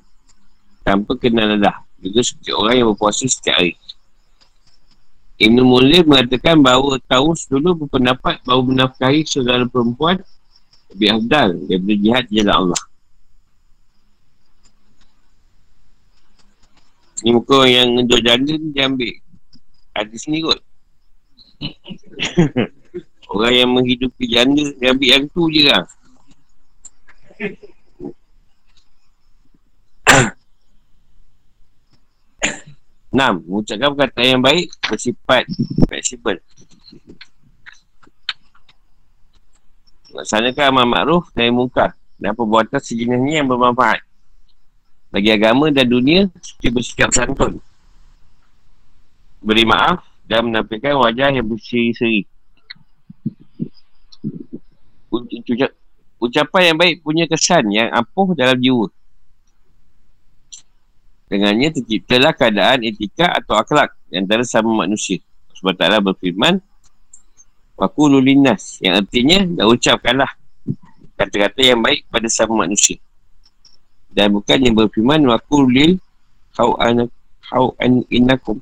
Tanpa 0.85 1.17
kenal 1.19 1.57
lelah. 1.57 1.83
Juga 2.01 2.21
seperti 2.25 2.51
orang 2.57 2.75
yang 2.81 2.89
berpuasa 2.97 3.29
setiap 3.29 3.61
hari. 3.61 3.77
Ibn 5.41 5.57
Mulir 5.65 6.05
mengatakan 6.05 6.61
bahawa 6.61 7.01
Taus 7.09 7.49
dulu 7.49 7.85
berpendapat 7.85 8.45
bahawa 8.45 8.61
menafkahi 8.61 9.25
saudara 9.25 9.65
perempuan 9.65 10.21
lebih 10.93 11.09
afdal 11.17 11.57
daripada 11.65 11.97
jihad 11.97 12.25
di 12.29 12.35
jalan 12.45 12.57
Allah. 12.61 12.83
Ni 17.21 17.31
muka 17.37 17.69
yang 17.69 17.89
ngejual 18.01 18.21
janda 18.21 18.53
ni 18.57 18.69
dia 18.73 18.85
ambil 18.89 19.13
hadis 19.97 20.25
ni 20.29 20.45
kot. 20.45 20.61
Orang 23.33 23.55
yang 23.57 23.71
menghidupi 23.73 24.25
janda 24.29 24.65
dia 24.77 24.93
ambil 24.93 25.09
yang 25.09 25.25
tu 25.29 25.49
je 25.49 25.63
lah. 25.69 25.85
Enam, 33.11 33.43
mengucapkan 33.43 33.91
perkataan 33.91 34.39
yang 34.39 34.43
baik 34.43 34.71
bersifat 34.87 35.43
fleksibel. 35.91 36.39
Laksanakan 40.15 40.65
amal 40.71 40.87
makruh 40.87 41.25
dan 41.35 41.51
mungkar. 41.51 41.91
Dan 42.23 42.39
perbuatan 42.39 42.79
sejenis 42.79 43.19
ni 43.19 43.35
yang 43.35 43.51
bermanfaat. 43.51 43.99
Bagi 45.11 45.35
agama 45.35 45.75
dan 45.75 45.91
dunia 45.91 46.31
seperti 46.39 46.69
bersikap 46.71 47.11
santun. 47.11 47.59
Beri 49.43 49.67
maaf 49.67 50.07
dan 50.31 50.47
menampilkan 50.47 50.95
wajah 50.95 51.35
yang 51.35 51.47
berseri-seri. 51.51 52.31
Ucapan 56.23 56.63
yang 56.63 56.79
baik 56.79 57.03
punya 57.03 57.27
kesan 57.27 57.75
yang 57.75 57.91
ampuh 57.91 58.39
dalam 58.39 58.55
jiwa 58.61 58.87
Dengannya 61.31 61.71
terciptalah 61.71 62.35
keadaan 62.35 62.83
etika 62.83 63.31
atau 63.31 63.55
akhlak 63.55 63.95
yang 64.11 64.27
antara 64.27 64.43
sama 64.43 64.75
manusia. 64.83 65.23
Sebab 65.55 65.79
taklah 65.79 66.03
berfirman, 66.03 66.59
Waku 67.79 68.13
lulinas, 68.13 68.83
yang 68.83 68.99
artinya, 68.99 69.41
dah 69.47 69.71
ucapkanlah 69.71 70.29
kata-kata 71.17 71.61
yang 71.65 71.81
baik 71.81 72.05
pada 72.11 72.29
sama 72.29 72.67
manusia. 72.67 72.99
Dan 74.11 74.35
bukan 74.35 74.59
yang 74.59 74.75
berfirman, 74.75 75.23
Waku 75.31 75.71
lil 75.71 76.03
hau 76.59 76.75
an 76.83 77.07
hau 77.55 77.73
an 77.79 78.03
inakum. 78.11 78.59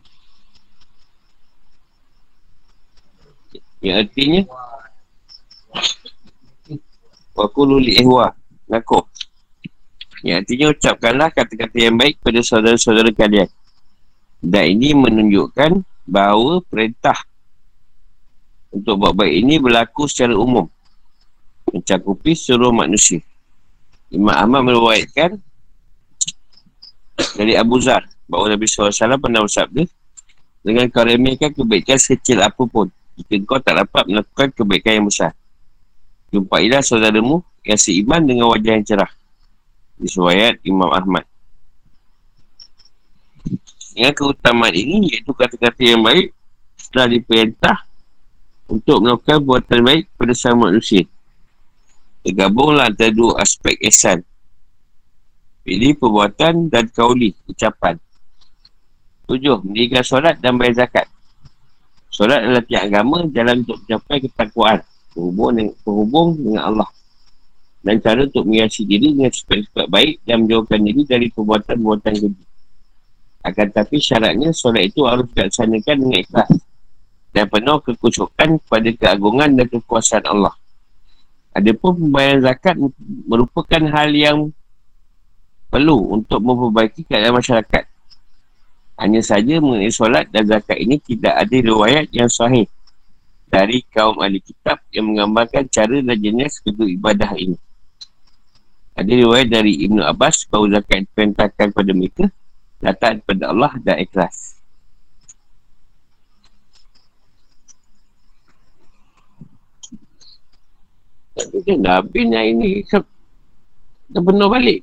Yang 3.81 3.97
artinya, 4.07 4.43
Waku 7.33 7.61
luli 7.65 7.97
ihwa, 8.03 8.35
nakum. 8.69 9.07
Yang 10.27 10.37
artinya 10.45 10.67
ucapkanlah 10.75 11.29
kata-kata 11.31 11.77
yang 11.79 11.95
baik 11.95 12.19
pada 12.19 12.43
saudara-saudara 12.43 13.15
kalian. 13.15 13.49
Dan 14.43 14.65
ini 14.79 14.95
menunjukkan 14.95 15.83
bahawa 16.07 16.63
perintah 16.67 17.19
untuk 18.75 18.99
buat 18.99 19.15
baik 19.15 19.35
ini 19.35 19.55
berlaku 19.63 20.11
secara 20.11 20.35
umum. 20.35 20.67
Mencakupi 21.71 22.35
seluruh 22.35 22.75
manusia. 22.75 23.23
Imam 24.09 24.33
Ahmad 24.33 24.73
meruatkan 24.73 25.37
dari 27.37 27.55
Abu 27.55 27.77
Zar 27.79 28.09
bahawa 28.25 28.57
Nabi 28.57 28.65
SAW 28.65 29.21
pernah 29.21 29.45
bersabda 29.45 29.85
dengan 30.65 30.89
kau 30.89 31.05
remehkan 31.05 31.53
kebaikan 31.53 32.01
sekecil 32.01 32.41
apapun 32.41 32.89
jika 33.21 33.37
kau 33.45 33.61
tak 33.61 33.85
dapat 33.85 34.05
melakukan 34.09 34.49
kebaikan 34.55 34.93
yang 35.03 35.07
besar. 35.07 35.33
Jumpailah 36.33 36.81
saudaramu 36.81 37.45
yang 37.65 37.81
seiman 37.81 38.25
dengan 38.25 38.49
wajah 38.53 38.73
yang 38.81 38.85
cerah 38.85 39.13
Disuayat 39.99 40.63
Imam 40.63 40.89
Ahmad. 40.95 41.27
Dengan 43.99 44.15
keutamaan 44.15 44.71
ini 44.71 45.11
Iaitu 45.11 45.35
kata-kata 45.35 45.83
yang 45.83 46.07
baik 46.07 46.31
Setelah 46.79 47.19
diperintah 47.19 47.79
Untuk 48.71 49.03
melakukan 49.03 49.43
buatan 49.43 49.81
baik 49.83 50.07
Pada 50.15 50.35
sama 50.39 50.71
manusia. 50.71 51.03
Tergabunglah 52.23 52.95
antara 52.95 53.11
dua 53.11 53.43
aspek 53.43 53.75
esan 53.83 54.23
Pilih 55.67 55.99
perbuatan 55.99 56.71
dan 56.71 56.87
kauli 56.95 57.35
Ucapan. 57.51 57.99
Tujuh, 59.29 59.61
mendirikan 59.61 60.01
solat 60.01 60.41
dan 60.41 60.57
bayar 60.57 60.87
zakat. 60.87 61.05
Solat 62.09 62.41
adalah 62.41 62.65
tiap 62.65 62.89
agama 62.89 63.27
Jalan 63.29 63.67
untuk 63.67 63.83
mencapai 63.85 64.25
ketakwaan 64.25 64.79
Berhubung 65.13 65.59
dengan, 65.59 65.75
berhubung 65.83 66.29
dengan 66.39 66.63
Allah 66.71 66.89
dan 67.83 68.03
cara 68.03 68.27
untuk 68.27 68.43
menghiasi 68.45 68.83
diri 68.83 69.15
dengan 69.15 69.31
sifat-sifat 69.31 69.87
baik 69.87 70.21
dan 70.27 70.45
menjauhkan 70.45 70.81
diri 70.83 71.03
dari 71.07 71.27
perbuatan-perbuatan 71.31 72.15
keji. 72.19 72.45
Akan 73.47 73.67
tetapi 73.71 73.97
syaratnya 74.03 74.51
solat 74.51 74.91
itu 74.91 75.07
harus 75.07 75.31
dilaksanakan 75.31 75.97
dengan 76.03 76.19
ikhlas 76.21 76.51
dan 77.31 77.45
penuh 77.47 77.79
kekusukan 77.87 78.59
kepada 78.67 78.91
keagungan 78.99 79.51
dan 79.55 79.67
kekuasaan 79.71 80.27
Allah. 80.27 80.55
Adapun 81.55 81.97
pembayaran 81.97 82.43
zakat 82.45 82.75
merupakan 83.27 83.83
hal 83.95 84.11
yang 84.11 84.39
perlu 85.71 86.19
untuk 86.19 86.43
memperbaiki 86.43 87.07
keadaan 87.07 87.39
masyarakat. 87.39 87.85
Hanya 88.99 89.23
saja 89.23 89.63
mengenai 89.63 89.95
solat 89.95 90.27
dan 90.35 90.43
zakat 90.51 90.75
ini 90.83 90.99
tidak 90.99 91.39
ada 91.39 91.57
riwayat 91.63 92.11
yang 92.11 92.27
sahih 92.27 92.67
dari 93.47 93.87
kaum 93.95 94.19
ahli 94.19 94.43
kitab 94.43 94.83
yang 94.91 95.15
menggambarkan 95.15 95.71
cara 95.71 96.03
dan 96.03 96.19
jenis 96.19 96.59
kedua 96.61 96.91
ibadah 96.91 97.33
ini. 97.39 97.57
Ada 98.99 99.15
riwayat 99.15 99.47
dari 99.55 99.87
Ibnu 99.87 100.03
Abbas 100.03 100.43
bahawa 100.51 100.83
zakat 100.83 101.07
diperintahkan 101.07 101.71
kepada 101.71 101.93
mereka 101.95 102.27
datang 102.83 103.23
kepada 103.23 103.55
Allah 103.55 103.73
dan 103.79 104.03
ikhlas. 104.03 104.59
Tapi 111.39 111.59
kan 111.63 111.79
habis 111.87 112.27
yang 112.27 112.47
ini 112.59 112.83
dah 114.11 114.19
penuh 114.19 114.51
balik. 114.51 114.83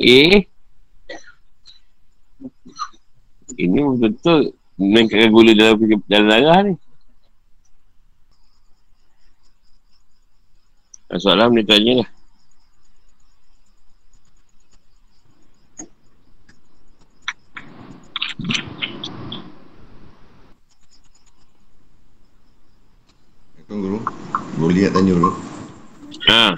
Eh. 0.00 0.48
Ini 3.56 3.78
betul-betul 3.84 4.56
menangkapkan 4.80 5.28
gula 5.28 5.52
dalam, 5.52 5.76
dalam 6.08 6.28
darah 6.32 6.60
ni. 6.64 6.74
Soalan 11.16 11.52
ni 11.52 11.64
tanya 11.64 11.92
lah. 12.00 12.15
Tuan 23.66 23.82
Guru. 23.82 23.98
Boleh 24.62 24.86
lihat 24.86 24.94
tanya 24.94 25.18
dulu. 25.18 25.34
Ha. 26.30 26.54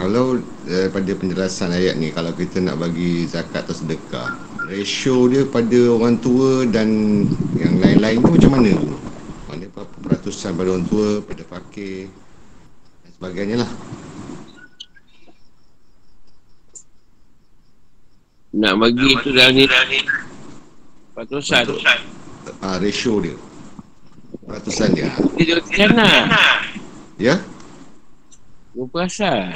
Kalau 0.00 0.40
daripada 0.64 1.12
eh, 1.12 1.16
penjelasan 1.16 1.70
ayat 1.70 1.94
ni 2.00 2.10
Kalau 2.10 2.34
kita 2.34 2.58
nak 2.60 2.82
bagi 2.82 3.24
zakat 3.30 3.68
atau 3.68 3.76
sedekah 3.76 4.36
Ratio 4.64 5.28
dia 5.28 5.44
pada 5.44 5.76
orang 5.92 6.18
tua 6.18 6.64
dan 6.66 6.88
yang 7.60 7.78
lain-lain 7.78 8.18
tu 8.24 8.32
macam 8.32 8.50
mana 8.58 8.72
tu? 8.74 8.96
Mana 9.44 9.64
berapa 9.70 9.94
peratusan 10.00 10.56
pada 10.56 10.68
orang 10.72 10.88
tua, 10.88 11.08
pada 11.20 11.44
fakir 11.44 12.08
dan 13.04 13.10
sebagainya 13.12 13.56
lah. 13.60 13.70
Nak 18.56 18.74
bagi 18.80 19.10
tu 19.20 19.30
dah 19.36 19.52
ni. 19.52 19.68
Peratusan. 21.12 21.64
Ah, 22.64 22.80
ratio 22.80 23.20
dia 23.20 23.36
Peratusan 24.42 24.88
dia 24.98 25.10
Dia 25.38 25.62
dia 25.62 25.86
lah 25.94 26.26
Ya? 27.22 27.38
Dua 28.74 28.90
perasan 28.90 29.54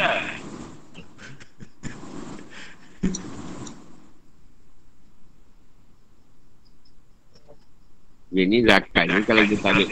Dia 8.28 8.44
ni 8.44 8.62
zakat 8.62 9.08
ni 9.10 9.18
kalau 9.26 9.42
dia 9.42 9.58
tak 9.58 9.72
ambil 9.74 9.86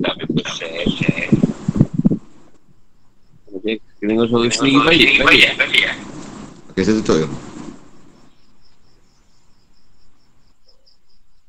tak 0.00 0.12
ambil 0.16 0.28
persen. 0.40 0.88
Okey, 3.50 3.76
kena 4.00 4.24
suara 4.24 4.48
sendiri 4.48 4.80
baik. 4.86 5.08
Baik. 5.26 5.50
Okey, 6.72 6.82
saya 6.86 6.94
tutup 7.02 7.16
je. 7.20 7.49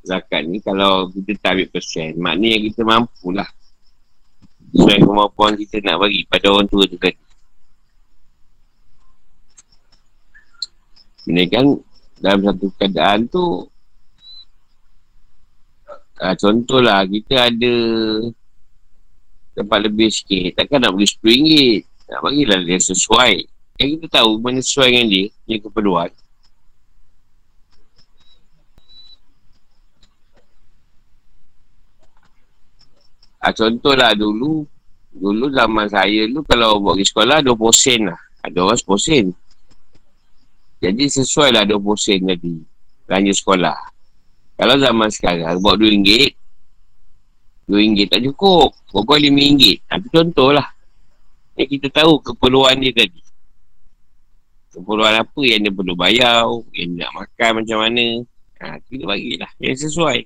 Zakat 0.01 0.49
ni 0.49 0.57
kalau 0.61 1.09
kita 1.13 1.37
tak 1.37 1.51
ambil 1.57 1.67
persen, 1.69 2.17
maknanya 2.17 2.57
kita 2.71 2.81
mampulah. 2.81 3.49
Sesuai 4.71 5.03
kemampuan 5.03 5.53
kita 5.59 5.83
nak 5.83 6.01
bagi 6.01 6.25
pada 6.25 6.47
orang 6.49 6.67
tua 6.69 6.87
tu 6.87 6.97
tadi. 6.97 7.19
Ini 11.29 11.43
kan 11.53 11.65
dalam 12.21 12.39
satu 12.45 12.67
keadaan 12.77 13.19
tu 13.29 13.65
uh, 16.21 16.35
contohlah 16.37 17.01
kita 17.09 17.49
ada 17.49 17.75
tempat 19.57 19.79
lebih 19.89 20.13
sikit 20.13 20.61
takkan 20.61 20.85
nak 20.85 20.93
bagi 20.93 21.09
RM10 21.17 21.81
nak 22.07 22.19
bagilah 22.21 22.59
dia 22.61 22.77
sesuai 22.77 23.33
yang 23.81 23.89
kita 23.97 24.21
tahu 24.21 24.37
mana 24.37 24.61
sesuai 24.61 24.87
dengan 24.93 25.07
dia 25.09 25.25
punya 25.33 25.57
keperluan 25.65 26.09
uh, 33.41 33.53
contohlah 33.53 34.13
dulu 34.13 34.63
dulu 35.11 35.45
zaman 35.51 35.89
saya 35.91 36.29
dulu 36.29 36.45
kalau 36.47 36.79
buat 36.79 36.95
pergi 36.95 37.05
sekolah 37.11 37.37
20 37.43 37.57
sen 37.75 38.01
lah 38.07 38.19
ada 38.41 38.57
orang 38.63 38.79
10 38.79 39.01
sen 39.01 39.25
jadi 40.81 41.03
sesuai 41.09 41.49
lah 41.53 41.63
20 41.67 41.77
sen 41.99 42.21
tadi 42.25 42.71
belanja 43.11 43.35
sekolah. 43.35 43.75
Kalau 44.55 44.75
zaman 44.79 45.11
sekarang 45.11 45.59
buat 45.59 45.75
RM2, 45.75 46.31
RM2 47.67 47.99
tak 48.07 48.23
cukup. 48.23 48.71
Pokok 48.87 49.19
RM5. 49.19 49.83
Itu 49.83 50.07
contoh 50.15 50.55
lah. 50.55 50.71
Yang 51.59 51.75
kita 51.75 51.87
tahu 51.99 52.23
keperluan 52.23 52.79
dia 52.79 52.95
tadi. 52.95 53.19
Keperluan 54.71 55.19
apa 55.19 55.41
yang 55.43 55.67
dia 55.67 55.75
perlu 55.75 55.99
bayar, 55.99 56.47
yang 56.71 57.03
nak 57.03 57.11
makan 57.11 57.49
macam 57.59 57.77
mana. 57.83 58.05
Ha, 58.63 58.79
kita 58.87 59.03
bagilah. 59.03 59.51
Yang 59.59 59.91
sesuai. 59.91 60.19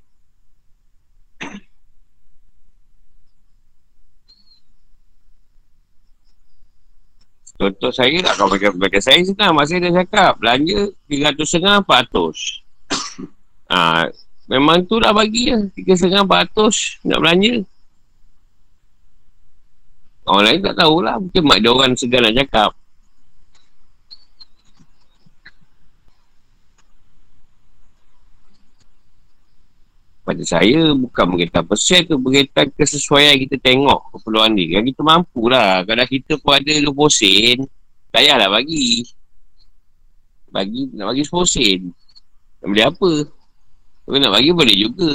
Contoh 7.56 7.92
saya 7.92 8.20
lah 8.20 8.36
kalau 8.36 8.52
macam 8.52 8.76
kata 8.76 9.00
saya 9.00 9.24
senang 9.24 9.56
Mak 9.56 9.66
saya 9.68 9.88
dah 9.88 10.04
cakap. 10.04 10.34
Belanja 10.44 10.92
300 11.08 11.40
setengah 11.48 11.76
400 11.88 13.72
ha, 13.72 14.06
Memang 14.52 14.84
tu 14.84 15.00
dah 15.00 15.16
bagi 15.16 15.56
lah. 15.56 15.64
3 15.72 15.96
setengah 15.96 16.24
400 16.28 17.08
Nak 17.08 17.20
belanja. 17.24 17.54
Orang 20.26 20.44
lain 20.44 20.60
tak 20.60 20.76
tahulah 20.76 21.16
Mungkin 21.22 21.44
mak 21.48 21.60
dia 21.64 21.72
orang 21.72 21.94
segan 21.96 22.22
nak 22.28 22.36
cakap 22.44 22.72
pada 30.26 30.42
saya 30.42 30.90
bukan 30.98 31.38
berkaitan 31.38 31.64
persen 31.70 32.02
tu 32.10 32.18
berkaitan 32.18 32.66
kesesuaian 32.74 33.38
kita 33.38 33.62
tengok 33.62 34.10
keperluan 34.10 34.58
ni 34.58 34.74
yang 34.74 34.82
kita 34.82 35.06
mampu 35.06 35.54
lah 35.54 35.86
kalau 35.86 36.02
kita 36.10 36.42
pun 36.42 36.58
ada 36.58 36.74
20 36.82 36.90
sen 37.14 37.58
tak 38.16 38.24
payahlah 38.24 38.48
bagi. 38.48 39.04
Bagi 40.48 40.88
nak 40.96 41.12
bagi 41.12 41.28
10 41.28 41.36
sen. 41.52 41.82
Nak 42.64 42.68
beli 42.72 42.84
apa? 42.88 43.12
Kalau 44.08 44.18
nak 44.24 44.32
bagi 44.32 44.56
boleh 44.56 44.76
juga. 44.80 45.12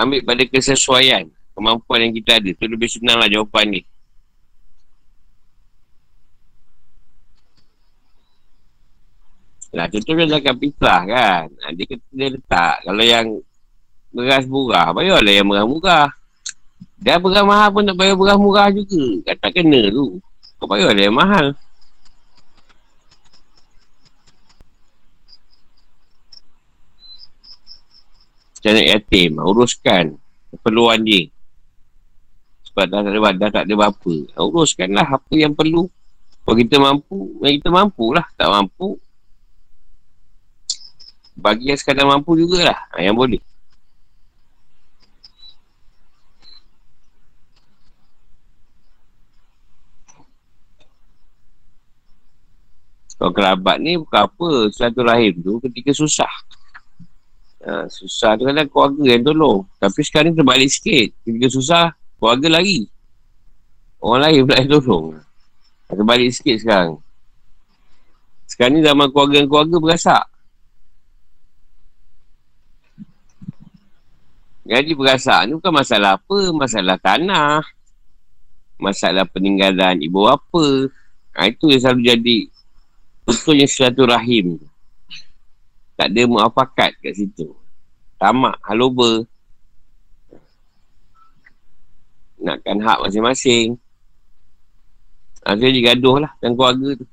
Ambil 0.00 0.24
pada 0.24 0.42
kesesuaian 0.48 1.28
kemampuan 1.52 2.08
yang 2.08 2.16
kita 2.16 2.40
ada. 2.40 2.50
Tu 2.56 2.64
lebih 2.64 2.88
senang 2.88 3.20
lah 3.20 3.28
jawapan 3.28 3.76
ni 3.76 3.80
Lah 9.68 9.86
contohnya 9.92 10.24
zakat 10.32 10.54
fitrah 10.56 11.00
kan. 11.04 11.44
Ha, 11.60 11.66
dia 11.76 11.84
kata 11.84 12.06
dia 12.08 12.28
letak. 12.32 12.76
Kalau 12.88 13.04
yang 13.04 13.26
beras 14.08 14.44
murah, 14.48 14.88
bayarlah 14.96 15.34
yang 15.34 15.46
murah-murah. 15.48 16.08
Dia 16.98 17.20
beras 17.20 17.44
mahal 17.44 17.68
pun 17.70 17.84
nak 17.84 17.96
bayar 17.96 18.16
beras 18.16 18.38
murah 18.40 18.72
juga. 18.72 19.36
Tak 19.36 19.52
kena 19.52 19.92
tu. 19.92 20.18
Kau 20.56 20.66
bayarlah 20.66 21.04
yang 21.04 21.16
mahal. 21.16 21.46
Macam 28.58 28.72
nak 28.74 28.88
yatim, 28.90 29.30
uruskan 29.38 30.04
keperluan 30.50 30.98
dia. 31.06 31.30
Sebab 32.66 32.84
dah 32.90 33.00
tak 33.06 33.12
ada, 33.14 33.30
dah 33.38 33.50
tak 33.54 33.64
ada 33.70 33.74
apa. 33.86 34.14
Uruskanlah 34.34 35.06
apa 35.06 35.34
yang 35.38 35.54
perlu. 35.54 35.86
Kalau 36.42 36.56
kita 36.58 36.76
mampu, 36.82 37.38
kita 37.44 37.68
mampu 37.70 38.10
lah. 38.10 38.26
Tak 38.34 38.50
mampu, 38.50 38.98
bagi 41.38 41.70
yang 41.70 41.78
sekadar 41.78 42.02
mampu 42.02 42.34
jugalah. 42.34 42.74
Ha, 42.90 42.98
yang 42.98 43.14
boleh. 43.14 43.38
Kalau 53.18 53.34
kerabat 53.34 53.82
ni 53.82 53.98
bukan 53.98 54.30
apa 54.30 54.70
Satu 54.70 55.02
rahim 55.02 55.34
tu 55.42 55.58
ketika 55.62 55.94
susah. 55.94 56.30
Ha, 57.62 57.86
Susah 57.86 58.34
tu 58.34 58.46
kadang 58.46 58.66
keluarga 58.66 59.02
yang 59.06 59.22
tolong. 59.22 59.62
Tapi 59.78 60.00
sekarang 60.02 60.34
terbalik 60.34 60.66
sikit. 60.66 61.14
Ketika 61.22 61.48
susah 61.54 61.84
keluarga 62.18 62.58
lari. 62.58 62.90
Orang 64.02 64.26
lain 64.26 64.42
pula 64.42 64.58
yang 64.58 64.70
tolong. 64.74 65.06
Terbalik 65.86 66.30
sikit 66.34 66.56
sekarang. 66.66 66.98
Sekarang 68.50 68.74
ni 68.74 68.82
zaman 68.82 69.06
keluarga-keluarga 69.14 69.76
berasak 69.78 70.24
Jadi 74.68 74.92
berasak 74.92 75.48
ni 75.48 75.56
bukan 75.56 75.72
masalah 75.72 76.20
apa, 76.20 76.38
masalah 76.52 77.00
tanah. 77.00 77.64
Masalah 78.76 79.24
peninggalan 79.24 80.04
ibu 80.04 80.28
apa. 80.28 80.92
Ha, 81.32 81.48
itu 81.48 81.72
yang 81.72 81.80
selalu 81.80 82.00
jadi 82.04 82.38
betulnya 83.24 83.64
sesuatu 83.64 84.04
rahim. 84.04 84.60
Tak 85.96 86.12
ada 86.12 86.22
muafakat 86.28 87.00
kat 87.00 87.16
situ. 87.16 87.56
Tamak, 88.20 88.60
haloba. 88.60 89.24
Nakkan 92.36 92.78
hak 92.84 93.08
masing-masing. 93.08 93.80
Ha, 95.48 95.56
jadi 95.56 95.80
gaduh 95.80 96.28
lah 96.28 96.32
dengan 96.44 96.60
keluarga 96.60 96.88
tu. 97.00 97.06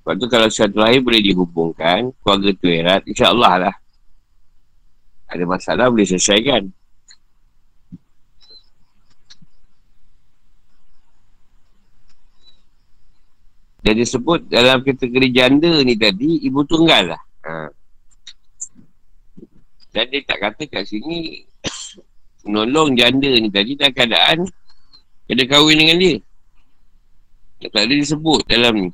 Sebab 0.00 0.14
tu 0.14 0.26
kalau 0.30 0.46
sesuatu 0.46 0.78
rahim 0.78 1.02
boleh 1.02 1.20
dihubungkan, 1.20 2.14
keluarga 2.22 2.48
tu 2.54 2.66
erat, 2.70 3.02
insyaAllah 3.02 3.54
lah 3.66 3.79
ada 5.30 5.44
masalah 5.46 5.86
boleh 5.86 6.06
selesaikan. 6.06 6.66
Dan 13.80 13.94
disebut 13.96 14.50
dalam 14.50 14.84
kategori 14.84 15.30
janda 15.32 15.80
ni 15.80 15.96
tadi 15.96 16.44
ibu 16.44 16.66
tunggal 16.66 17.16
lah. 17.16 17.22
Ha. 17.40 17.72
dan 19.90 20.06
dia 20.06 20.22
tak 20.22 20.38
kata 20.38 20.70
kat 20.70 20.84
sini 20.86 21.42
menolong 22.46 22.94
janda 22.94 23.26
ni 23.26 23.48
tadi 23.50 23.74
dalam 23.74 23.90
keadaan 23.96 24.38
kena 25.24 25.44
kahwin 25.48 25.78
dengan 25.80 25.98
dia. 25.98 26.16
Tak 27.70 27.88
ada 27.88 27.94
disebut 27.94 28.44
dalam 28.44 28.86
ni. 28.86 28.90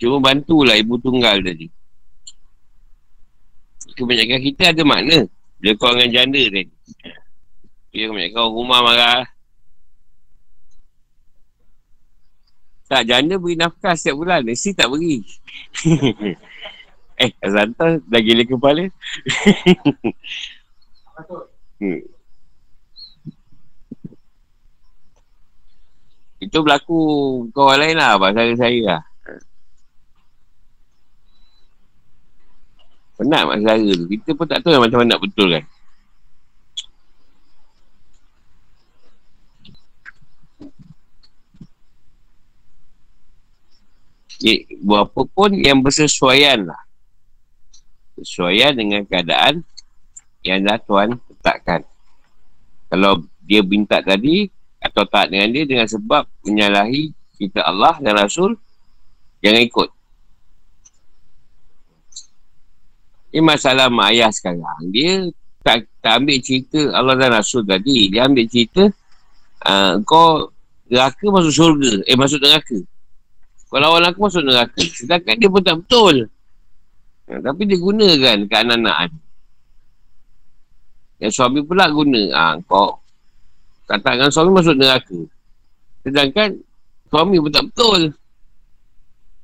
Cuma 0.00 0.18
bantulah 0.18 0.74
ibu 0.74 0.98
tunggal 0.98 1.44
tadi 1.44 1.70
kebanyakan 3.96 4.40
kita 4.44 4.76
ada 4.76 4.82
makna. 4.84 5.24
Bila 5.56 5.72
kau 5.80 5.88
dengan 5.96 6.12
janda 6.12 6.36
tadi 6.36 6.68
Dia 7.90 8.12
kebanyakan 8.12 8.40
orang 8.44 8.54
rumah 8.54 8.80
marah. 8.84 9.24
Tak, 12.86 13.02
janda 13.08 13.34
beri 13.40 13.56
nafkah 13.58 13.96
setiap 13.98 14.20
bulan. 14.20 14.44
Mesti 14.46 14.76
tak 14.76 14.92
beri. 14.92 15.24
Eh, 17.16 17.32
Azanta 17.40 17.96
dah 17.96 18.20
gila 18.20 18.44
kepala. 18.44 18.92
Hmm. 21.80 22.04
Itu 26.44 26.60
berlaku 26.60 27.00
kawan 27.56 27.80
lain 27.80 27.96
lah 27.96 28.20
Pasal 28.20 28.52
saya 28.60 28.80
lah 28.84 29.00
Penat 33.16 33.42
mak 33.48 33.56
saudara 33.64 33.92
tu. 33.96 34.06
Kita 34.12 34.30
pun 34.36 34.46
tak 34.46 34.60
tahu 34.60 34.76
macam 34.76 34.98
mana 35.00 35.16
nak 35.16 35.22
betul 35.24 35.48
kan. 35.56 35.64
Eh, 44.44 44.68
berapa 44.84 45.20
pun 45.32 45.50
yang 45.56 45.80
bersesuaian 45.80 46.68
lah. 46.68 46.82
Sesuaian 48.20 48.76
dengan 48.76 49.00
keadaan 49.08 49.64
yang 50.44 50.60
dah 50.60 50.76
Tuhan 50.76 51.16
letakkan. 51.16 51.80
Kalau 52.92 53.24
dia 53.42 53.64
minta 53.64 54.04
tadi 54.04 54.52
atau 54.78 55.08
tak 55.08 55.32
dengan 55.32 55.48
dia 55.50 55.64
dengan 55.64 55.88
sebab 55.88 56.28
menyalahi 56.44 57.16
kita 57.40 57.64
Allah 57.64 57.96
dan 57.98 58.12
Rasul, 58.12 58.60
jangan 59.40 59.62
ikut. 59.64 59.88
Ini 63.36 63.44
masalah 63.44 63.92
mak 63.92 64.16
ayah 64.16 64.32
sekarang. 64.32 64.80
Dia 64.88 65.28
tak, 65.60 65.84
tak 66.00 66.24
ambil 66.24 66.40
cerita 66.40 66.80
Allah 66.96 67.20
dan 67.20 67.36
Rasul 67.36 67.68
tadi. 67.68 68.08
Dia 68.08 68.24
ambil 68.24 68.48
cerita 68.48 68.88
uh, 69.68 70.00
kau 70.08 70.48
neraka 70.88 71.20
masuk 71.28 71.52
syurga. 71.52 72.00
Eh 72.08 72.16
masuk 72.16 72.40
neraka. 72.40 72.80
Kau 73.68 73.76
lawan 73.76 74.08
aku 74.08 74.24
masuk 74.24 74.40
neraka. 74.40 74.80
Sedangkan 74.80 75.36
dia 75.36 75.52
pun 75.52 75.60
tak 75.60 75.76
betul. 75.84 76.32
Uh, 77.28 77.40
tapi 77.44 77.68
dia 77.68 77.76
gunakan 77.76 78.38
ke 78.48 78.54
anak-anak. 78.56 79.12
Yang 81.20 81.32
suami 81.36 81.60
pula 81.60 81.92
guna. 81.92 82.22
Uh, 82.32 82.54
kau 82.64 83.04
katakan 83.84 84.32
suami 84.32 84.56
masuk 84.56 84.80
neraka. 84.80 85.18
Sedangkan 86.08 86.56
suami 87.12 87.36
pun 87.36 87.52
tak 87.52 87.68
betul. 87.68 88.16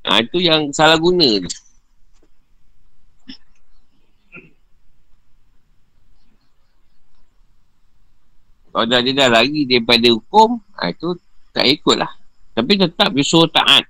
Ha, 0.08 0.24
itu 0.24 0.40
yang 0.40 0.72
salah 0.72 0.96
guna 0.96 1.44
tu. 1.44 1.61
Kalau 8.72 8.88
dah 8.88 9.04
dia 9.04 9.12
dah 9.12 9.28
lari 9.28 9.68
daripada 9.68 10.08
hukum, 10.08 10.56
ha, 10.80 10.88
itu 10.88 11.12
tak 11.52 11.68
ikut 11.68 12.00
lah. 12.00 12.08
Tapi 12.56 12.80
tetap 12.80 13.12
dia 13.12 13.20
suruh 13.20 13.44
taat. 13.52 13.84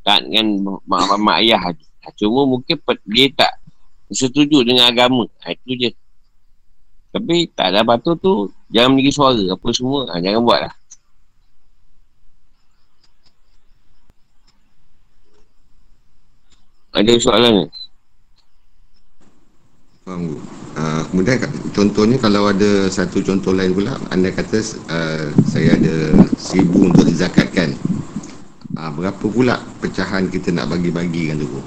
Taat 0.00 0.24
dengan 0.24 0.80
mak, 0.88 1.20
mak 1.20 1.36
ayah 1.44 1.60
lagi. 1.60 1.84
Ha, 2.00 2.16
cuma 2.16 2.48
mungkin 2.48 2.80
dia 3.04 3.28
tak 3.36 3.60
setuju 4.08 4.64
dengan 4.64 4.88
agama. 4.88 5.28
Ha, 5.44 5.52
itu 5.52 5.76
je. 5.76 5.90
Tapi 7.12 7.52
tak 7.52 7.76
ada 7.76 7.84
batu 7.84 8.16
tu, 8.16 8.48
jangan 8.72 8.96
menjadi 8.96 9.12
suara 9.12 9.44
apa 9.52 9.68
semua. 9.76 10.08
Ha, 10.08 10.20
jangan 10.24 10.40
buat 10.40 10.60
lah. 10.64 10.74
Ada 16.96 17.12
soalan 17.20 17.52
ni? 17.52 17.66
Faham 20.06 20.38
uh, 20.78 21.02
Kemudian 21.10 21.42
contohnya 21.74 22.14
kalau 22.22 22.46
ada 22.46 22.86
satu 22.86 23.18
contoh 23.26 23.50
lain 23.50 23.74
pula 23.74 23.98
Anda 24.14 24.30
kata 24.30 24.62
uh, 24.86 25.34
saya 25.50 25.74
ada 25.74 26.14
seribu 26.38 26.86
untuk 26.86 27.10
dizakatkan 27.10 27.74
uh, 28.78 28.90
Berapa 28.94 29.26
pula 29.26 29.58
pecahan 29.82 30.30
kita 30.30 30.54
nak 30.54 30.70
bagi-bagikan 30.70 31.42
tu? 31.42 31.58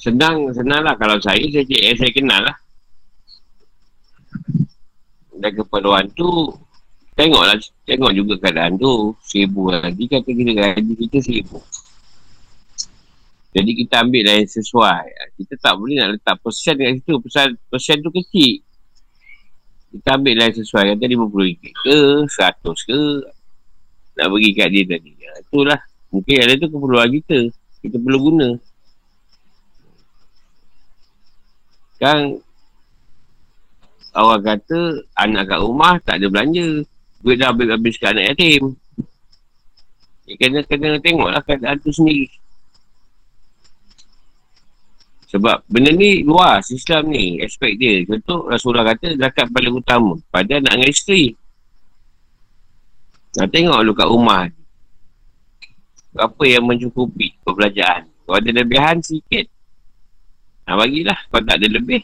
Senang, 0.00 0.48
senang 0.56 0.80
lah 0.80 0.96
kalau 0.96 1.20
saya, 1.20 1.44
saya, 1.52 1.68
saya, 1.68 1.92
saya 1.92 2.12
kenal 2.16 2.40
lah 2.40 2.56
Dan 5.36 5.52
keperluan 5.60 6.08
tu 6.16 6.56
Tengoklah, 7.16 7.56
tengok 7.88 8.12
juga 8.12 8.36
keadaan 8.36 8.76
tu. 8.76 9.16
Seribu 9.24 9.72
lagi 9.72 10.04
kata 10.04 10.28
kita 10.28 10.52
gaji 10.52 10.92
kita 11.00 11.16
seribu. 11.24 11.64
Jadi 13.56 13.70
kita 13.72 14.04
ambil 14.04 14.22
lah 14.28 14.34
yang 14.36 14.52
sesuai. 14.52 15.04
Kita 15.40 15.54
tak 15.56 15.80
boleh 15.80 15.96
nak 15.96 16.20
letak 16.20 16.36
persen 16.44 16.76
kat 16.76 17.00
situ. 17.00 17.14
Persen, 17.24 17.56
persen 17.72 17.96
tu 18.04 18.12
kecil. 18.12 18.60
Kita 19.96 20.20
ambil 20.20 20.34
lah 20.36 20.44
yang 20.52 20.58
sesuai. 20.60 20.82
Kata 20.92 21.04
RM50 21.08 21.48
ke, 21.64 21.98
RM100 22.28 22.78
ke. 22.84 23.02
Nak 24.20 24.26
bagi 24.28 24.50
kat 24.52 24.68
dia 24.68 24.84
tadi. 24.84 25.12
Ya, 25.16 25.32
itulah. 25.40 25.80
Mungkin 26.12 26.36
ada 26.36 26.52
tu 26.60 26.68
keperluan 26.68 27.08
kita. 27.16 27.38
Kita 27.80 27.96
perlu 27.96 28.18
guna. 28.28 28.48
Kan 31.96 32.44
Orang 34.16 34.48
kata 34.48 35.04
anak 35.12 35.44
kat 35.44 35.60
rumah 35.60 36.00
tak 36.00 36.16
ada 36.16 36.32
belanja 36.32 36.88
duit 37.20 37.36
dah 37.36 37.52
habis-habis 37.52 38.00
kat 38.00 38.16
anak 38.16 38.32
yatim. 38.32 38.72
Ya, 40.24 40.34
kena, 40.40 40.64
kena 40.64 40.96
tengoklah 41.04 41.44
keadaan 41.44 41.76
tu 41.84 41.92
sendiri. 41.92 42.24
Sebab 45.26 45.66
benda 45.66 45.90
ni 45.90 46.22
luas 46.22 46.70
Islam 46.70 47.10
ni, 47.10 47.42
aspek 47.42 47.74
dia. 47.74 48.06
Contoh 48.06 48.46
Rasulullah 48.46 48.94
kata 48.94 49.18
zakat 49.18 49.50
paling 49.50 49.74
utama 49.74 50.14
pada 50.30 50.62
anak 50.62 50.78
dengan 50.78 50.90
isteri. 50.90 51.34
Nak 53.36 53.52
tengok 53.52 53.78
lu 53.84 53.92
kat 53.92 54.08
rumah 54.08 54.48
Apa 56.16 56.42
yang 56.48 56.64
mencukupi 56.64 57.36
perbelanjaan. 57.44 58.08
Kalau 58.24 58.36
ada 58.40 58.50
lebihan 58.50 58.96
sikit, 59.02 59.44
nak 60.64 60.76
bagilah. 60.80 61.18
Kalau 61.28 61.44
tak 61.44 61.56
ada 61.60 61.68
lebih, 61.68 62.00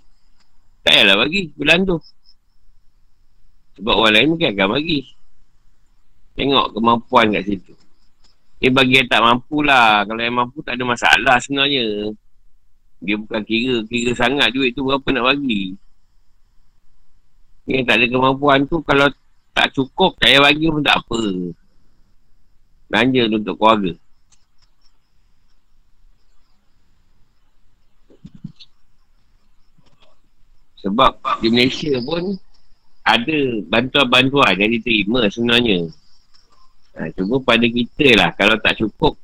tak 0.83 0.93
payahlah 0.93 1.17
bagi 1.25 1.43
bulan 1.57 1.79
tu. 1.87 1.99
Sebab 3.81 3.95
orang 3.97 4.13
lain 4.13 4.29
mungkin 4.35 4.49
akan 4.53 4.69
bagi. 4.77 5.01
Tengok 6.37 6.67
kemampuan 6.77 7.33
kat 7.33 7.45
situ. 7.49 7.73
Ni 8.63 8.69
bagi 8.71 9.01
yang 9.01 9.09
tak 9.09 9.23
mampu 9.25 9.65
lah. 9.65 10.05
Kalau 10.07 10.21
yang 10.23 10.37
mampu 10.39 10.61
tak 10.63 10.77
ada 10.77 10.85
masalah 10.85 11.37
sebenarnya. 11.41 12.15
Dia 13.03 13.19
bukan 13.19 13.43
kira, 13.43 13.83
kira 13.91 14.15
sangat 14.15 14.55
duit 14.55 14.79
tu 14.79 14.87
berapa 14.87 15.05
nak 15.11 15.35
bagi. 15.35 15.75
Ni 17.67 17.83
tak 17.83 17.99
ada 17.99 18.07
kemampuan 18.07 18.63
tu 18.71 18.79
kalau 18.87 19.11
tak 19.53 19.75
cukup, 19.75 20.15
saya 20.23 20.39
bagi 20.39 20.71
pun 20.71 20.83
tak 20.83 21.03
apa. 21.03 21.21
Belanja 22.89 23.23
untuk 23.29 23.57
keluarga. 23.59 23.93
Sebab 30.83 31.13
di 31.39 31.49
Malaysia 31.51 31.95
pun 32.03 32.35
ada 33.03 33.39
bantuan-bantuan 33.71 34.55
yang 34.59 34.71
diterima 34.71 35.27
sebenarnya. 35.31 35.91
Ha, 36.99 37.09
cuma 37.15 37.39
pada 37.43 37.67
kita 37.67 38.19
lah, 38.19 38.31
kalau 38.35 38.59
tak 38.59 38.79
cukup, 38.79 39.15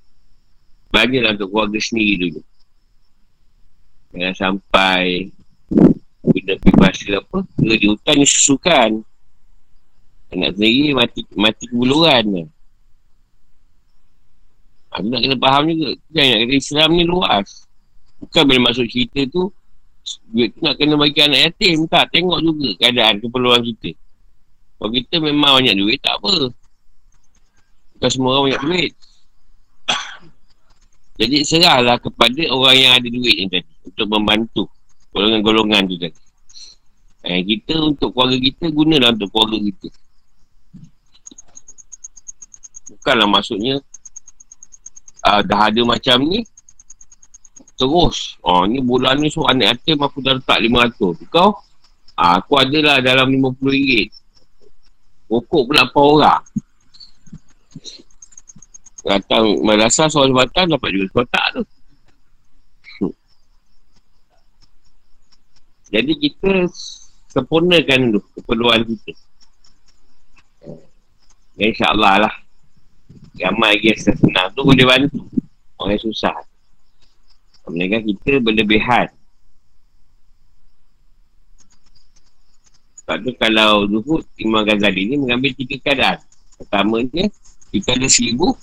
lah 0.95 1.35
untuk 1.35 1.51
keluarga 1.51 1.79
sendiri 1.83 2.31
dulu. 2.31 2.41
Jangan 4.19 4.35
sampai 4.35 5.31
guna 6.27 6.53
peribahasa 6.59 7.23
apa, 7.23 7.39
ke 7.47 7.75
di 7.79 7.87
hutan 7.87 8.15
ni 8.19 8.27
susukan. 8.27 8.91
Anak 10.35 10.59
sendiri 10.59 10.93
mati 10.93 11.23
mati 11.39 11.65
kebuluran. 11.71 12.51
Aku 14.91 15.07
nak 15.07 15.21
kena 15.23 15.37
faham 15.39 15.63
juga. 15.71 15.95
Jangan 16.11 16.29
nak 16.35 16.39
kata 16.43 16.55
Islam 16.59 16.89
ni 16.99 17.05
luas. 17.07 17.49
Bukan 18.19 18.43
bila 18.51 18.61
masuk 18.75 18.91
cerita 18.91 19.23
tu, 19.31 19.55
duit 20.29 20.49
tu 20.57 20.61
nak 20.65 20.75
kena 20.81 20.95
bagi 20.97 21.21
anak 21.21 21.41
yatim 21.53 21.85
tak 21.91 22.09
tengok 22.13 22.41
juga 22.41 22.69
keadaan 22.81 23.21
keperluan 23.21 23.61
kita 23.61 23.91
kalau 24.79 24.91
kita 24.95 25.15
memang 25.21 25.53
banyak 25.61 25.77
duit 25.77 25.99
tak 26.01 26.17
apa 26.21 26.53
bukan 27.97 28.11
semua 28.11 28.31
orang 28.37 28.45
banyak 28.53 28.63
duit 28.65 28.93
jadi 31.19 31.37
serahlah 31.43 31.99
kepada 31.99 32.47
orang 32.55 32.77
yang 32.79 32.93
ada 32.95 33.09
duit 33.11 33.37
ni 33.43 33.47
tadi 33.51 33.71
untuk 33.83 34.07
membantu 34.07 34.63
golongan-golongan 35.11 35.83
tu 35.91 35.97
tadi. 35.99 36.21
Eh, 37.27 37.43
kita 37.43 37.75
untuk 37.83 38.15
keluarga 38.15 38.39
kita 38.39 38.65
gunalah 38.71 39.11
untuk 39.11 39.29
keluarga 39.35 39.59
kita. 39.59 39.89
Bukanlah 42.95 43.29
maksudnya 43.29 43.75
uh, 45.27 45.41
dah 45.43 45.61
ada 45.67 45.81
macam 45.83 46.23
ni 46.23 46.47
terus. 47.75 48.39
Oh 48.47 48.63
ni 48.65 48.79
bulan 48.79 49.19
ni 49.19 49.29
so 49.29 49.43
anak 49.51 49.75
yatim 49.75 49.99
aku 49.99 50.23
dah 50.23 50.39
letak 50.39 50.63
RM500 50.63 51.19
kau? 51.29 51.59
Ah, 52.15 52.39
aku 52.39 52.59
adalah 52.59 53.03
dalam 53.03 53.31
RM50 53.31 54.11
pokok 55.29 55.63
pula 55.69 55.85
apa 55.85 56.01
orang 56.01 56.43
datang 59.09 59.65
madrasah 59.65 60.13
soal 60.13 60.29
sebatan 60.29 60.77
dapat 60.77 60.89
juga 60.93 61.07
kotak 61.17 61.47
tu 61.57 61.63
jadi 65.89 66.13
kita 66.13 66.69
sempurnakan 67.33 68.13
tu 68.13 68.21
keperluan 68.37 68.85
kita 68.85 69.13
ya, 71.57 71.65
InsyaAllah 71.73 72.29
lah 72.29 72.35
Ramai 73.39 73.79
lagi 73.79 73.95
yang 73.95 74.03
senang 74.03 74.51
tu 74.51 74.67
boleh 74.67 74.83
bantu 74.83 75.23
Orang 75.79 75.95
yang 75.95 76.03
susah 76.03 76.35
Melainkan 77.69 78.03
kita 78.05 78.41
berlebihan. 78.41 79.09
Sebab 83.05 83.17
tu 83.25 83.33
kalau 83.37 83.89
Zuhud 83.89 84.25
Imam 84.41 84.65
Ghazali 84.65 85.09
ni 85.09 85.17
mengambil 85.21 85.53
tiga 85.57 85.77
keadaan. 85.81 86.19
Pertamanya, 86.61 87.25
kita 87.73 87.97
ada 87.97 88.09
seribu. 88.09 88.57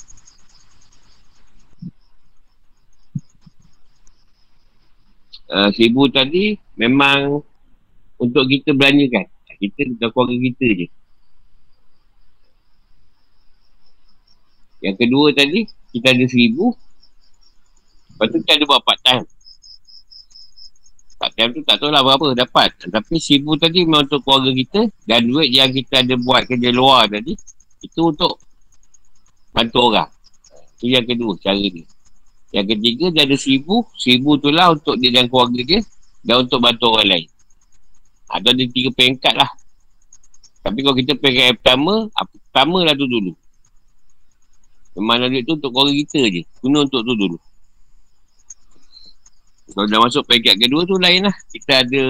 Uh, 5.46 5.70
seribu 5.78 6.10
tadi 6.10 6.58
memang 6.74 7.42
untuk 8.18 8.50
kita 8.50 8.74
belanjakan. 8.74 9.30
Kita 9.56 9.88
dengan 9.88 10.10
keluarga 10.12 10.36
kita 10.36 10.68
je. 10.84 10.88
Yang 14.84 14.96
kedua 15.00 15.28
tadi, 15.32 15.60
kita 15.96 16.12
ada 16.12 16.26
seribu. 16.28 16.76
Lepas 18.16 18.28
tu 18.32 18.38
kita 18.44 18.52
ada 18.60 18.66
buat 18.68 18.82
part 18.84 19.00
time. 19.02 19.26
Part 21.16 21.32
time 21.40 21.52
tu 21.56 21.62
tak 21.64 21.80
tahu 21.80 21.90
lah 21.90 22.04
berapa 22.04 22.36
dapat. 22.36 22.76
Tapi 22.92 23.16
seribu 23.18 23.56
tadi 23.56 23.88
memang 23.88 24.12
untuk 24.12 24.28
keluarga 24.28 24.52
kita. 24.52 24.82
Dan 25.08 25.32
duit 25.32 25.50
yang 25.56 25.72
kita 25.72 26.04
ada 26.04 26.20
buat 26.20 26.44
kerja 26.44 26.70
luar 26.76 27.08
tadi, 27.08 27.32
itu 27.80 28.02
untuk 28.04 28.42
bantu 29.56 29.80
orang. 29.88 30.12
Itu 30.76 30.92
yang 30.92 31.08
kedua, 31.08 31.40
cara 31.40 31.56
dia. 31.56 31.95
Yang 32.56 32.80
ketiga, 32.80 33.06
dia 33.11 33.22
ada 33.27 33.36
seribu. 33.36 33.84
Seribu 33.99 34.40
tu 34.40 34.48
lah 34.48 34.72
untuk 34.72 34.95
dia 34.95 35.11
dan 35.11 35.27
keluarga 35.27 35.60
dia. 35.60 35.84
Dan 36.23 36.48
untuk 36.48 36.64
bantu 36.64 36.95
orang 36.95 37.19
lain. 37.19 37.27
Ada 38.32 38.56
ada 38.56 38.64
tiga 38.72 38.90
peringkat 38.95 39.36
lah. 39.36 39.52
Tapi 40.64 40.80
kalau 40.82 40.95
kita 40.95 41.19
peringkat 41.19 41.45
yang 41.52 41.57
pertama, 41.60 41.94
pertama 42.15 42.77
lah 42.88 42.95
tu 42.95 43.06
dulu. 43.11 43.36
Mana 44.95 45.27
duit 45.27 45.44
tu 45.44 45.60
untuk 45.60 45.76
keluarga 45.76 45.91
kita 45.91 46.19
je. 46.32 46.41
Guna 46.64 46.88
untuk 46.88 47.03
tu 47.03 47.14
dulu. 47.19 47.38
Kalau 49.76 49.88
dah 49.91 49.99
masuk 49.99 50.23
peringkat 50.23 50.56
kedua 50.56 50.88
tu 50.88 50.95
lain 50.95 51.27
lah. 51.27 51.36
Kita 51.52 51.84
ada 51.84 52.03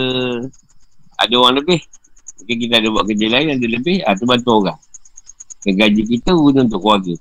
ada 1.17 1.34
orang 1.41 1.65
lebih. 1.65 1.81
Mungkin 2.38 2.55
kita 2.61 2.73
ada 2.77 2.88
buat 2.93 3.09
kerja 3.09 3.27
lain 3.34 3.57
ada 3.57 3.65
lebih. 3.65 4.05
Ah, 4.05 4.13
tu 4.13 4.30
bantu 4.30 4.61
orang. 4.61 4.77
Gaji 5.65 6.03
kita 6.05 6.38
guna 6.38 6.61
untuk 6.61 6.85
keluarga. 6.85 7.15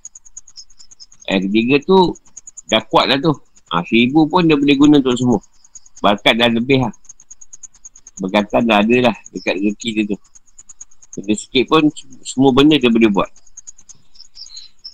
Yang 1.33 1.41
ketiga 1.49 1.77
tu 1.89 1.99
dah 2.69 2.83
kuat 2.89 3.11
lah 3.11 3.19
tu. 3.21 3.33
Ha, 3.73 3.83
seribu 3.85 4.29
pun 4.29 4.47
dia 4.47 4.55
boleh 4.55 4.77
guna 4.77 5.01
untuk 5.01 5.17
semua. 5.19 5.41
Bakat 6.05 6.37
dah 6.37 6.49
lebih 6.53 6.85
lah. 6.85 6.95
Berkatan 8.21 8.63
dah 8.71 8.79
ada 8.79 9.11
lah 9.11 9.17
dekat 9.35 9.59
rezeki 9.59 9.89
dia 9.91 10.03
tu. 10.15 10.19
Benda 11.15 11.35
sikit 11.35 11.65
pun 11.71 11.83
semua 12.23 12.51
benda 12.55 12.79
dia 12.79 12.91
boleh 12.91 13.11
buat. 13.11 13.31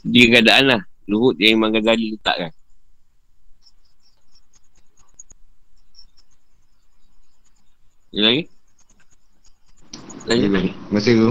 Dia 0.05 0.25
keadaan 0.33 0.65
lah. 0.69 0.81
Luhut 1.11 1.37
yang 1.37 1.61
Imam 1.61 1.75
Ghazali 1.75 2.17
letakkan. 2.17 2.53
Ada 8.11 8.21
lagi? 8.27 8.43
Lagi 10.27 10.47
lagi. 10.51 10.71
Masih 10.91 11.13
tu. 11.15 11.31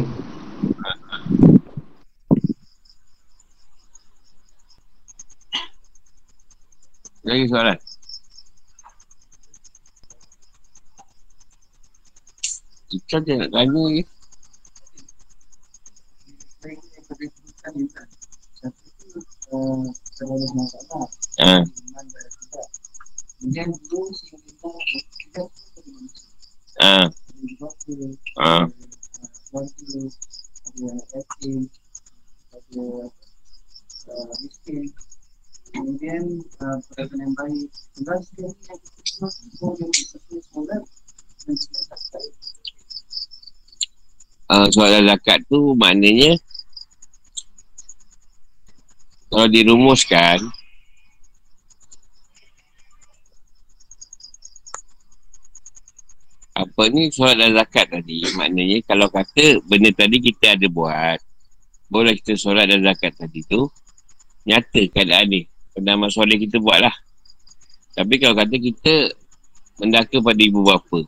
Lagi 7.30 7.46
soalan? 7.46 7.78
Kita 12.90 13.22
dia 13.22 13.38
nak 13.38 13.54
tanya. 13.54 13.86
Ha. 21.38 21.54
Ha. 28.42 28.66
Kemudian 35.74 36.24
perkara 36.58 37.14
yang 37.18 37.34
baik. 37.38 37.70
Tugas 37.96 38.24
dia 38.36 38.50
Uh, 44.50 44.66
soalan 44.74 45.06
zakat 45.06 45.46
tu 45.46 45.78
maknanya 45.78 46.34
kalau 49.30 49.46
dirumuskan 49.46 50.42
apa 56.60 56.82
ni 56.92 57.14
solat 57.14 57.38
dan 57.40 57.56
zakat 57.56 57.88
tadi? 57.88 58.26
Maknanya 58.36 58.78
kalau 58.84 59.08
kata 59.08 59.64
benda 59.70 59.94
tadi 59.96 60.18
kita 60.20 60.60
ada 60.60 60.68
buat 60.68 61.20
boleh 61.88 62.18
kita 62.20 62.36
solat 62.36 62.68
dan 62.68 62.84
zakat 62.84 63.16
tadi 63.16 63.46
tu 63.46 63.70
nyata 64.50 64.82
keadaan 64.92 65.30
ni 65.30 65.42
pendaman 65.80 66.12
soleh 66.12 66.38
kita 66.38 66.60
buat 66.60 66.84
lah 66.84 66.96
tapi 67.96 68.16
kalau 68.22 68.36
kata 68.38 68.56
kita 68.56 68.94
mendaka 69.80 70.20
pada 70.20 70.42
ibu 70.44 70.62
bapa 70.64 71.00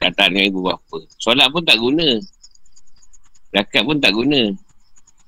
kata 0.00 0.32
dengan 0.32 0.44
ibu 0.48 0.60
bapa 0.64 0.98
solat 1.20 1.52
pun 1.52 1.60
tak 1.60 1.76
guna. 1.76 2.16
Zakat 3.50 3.82
pun 3.82 3.98
tak 4.00 4.14
guna. 4.16 4.40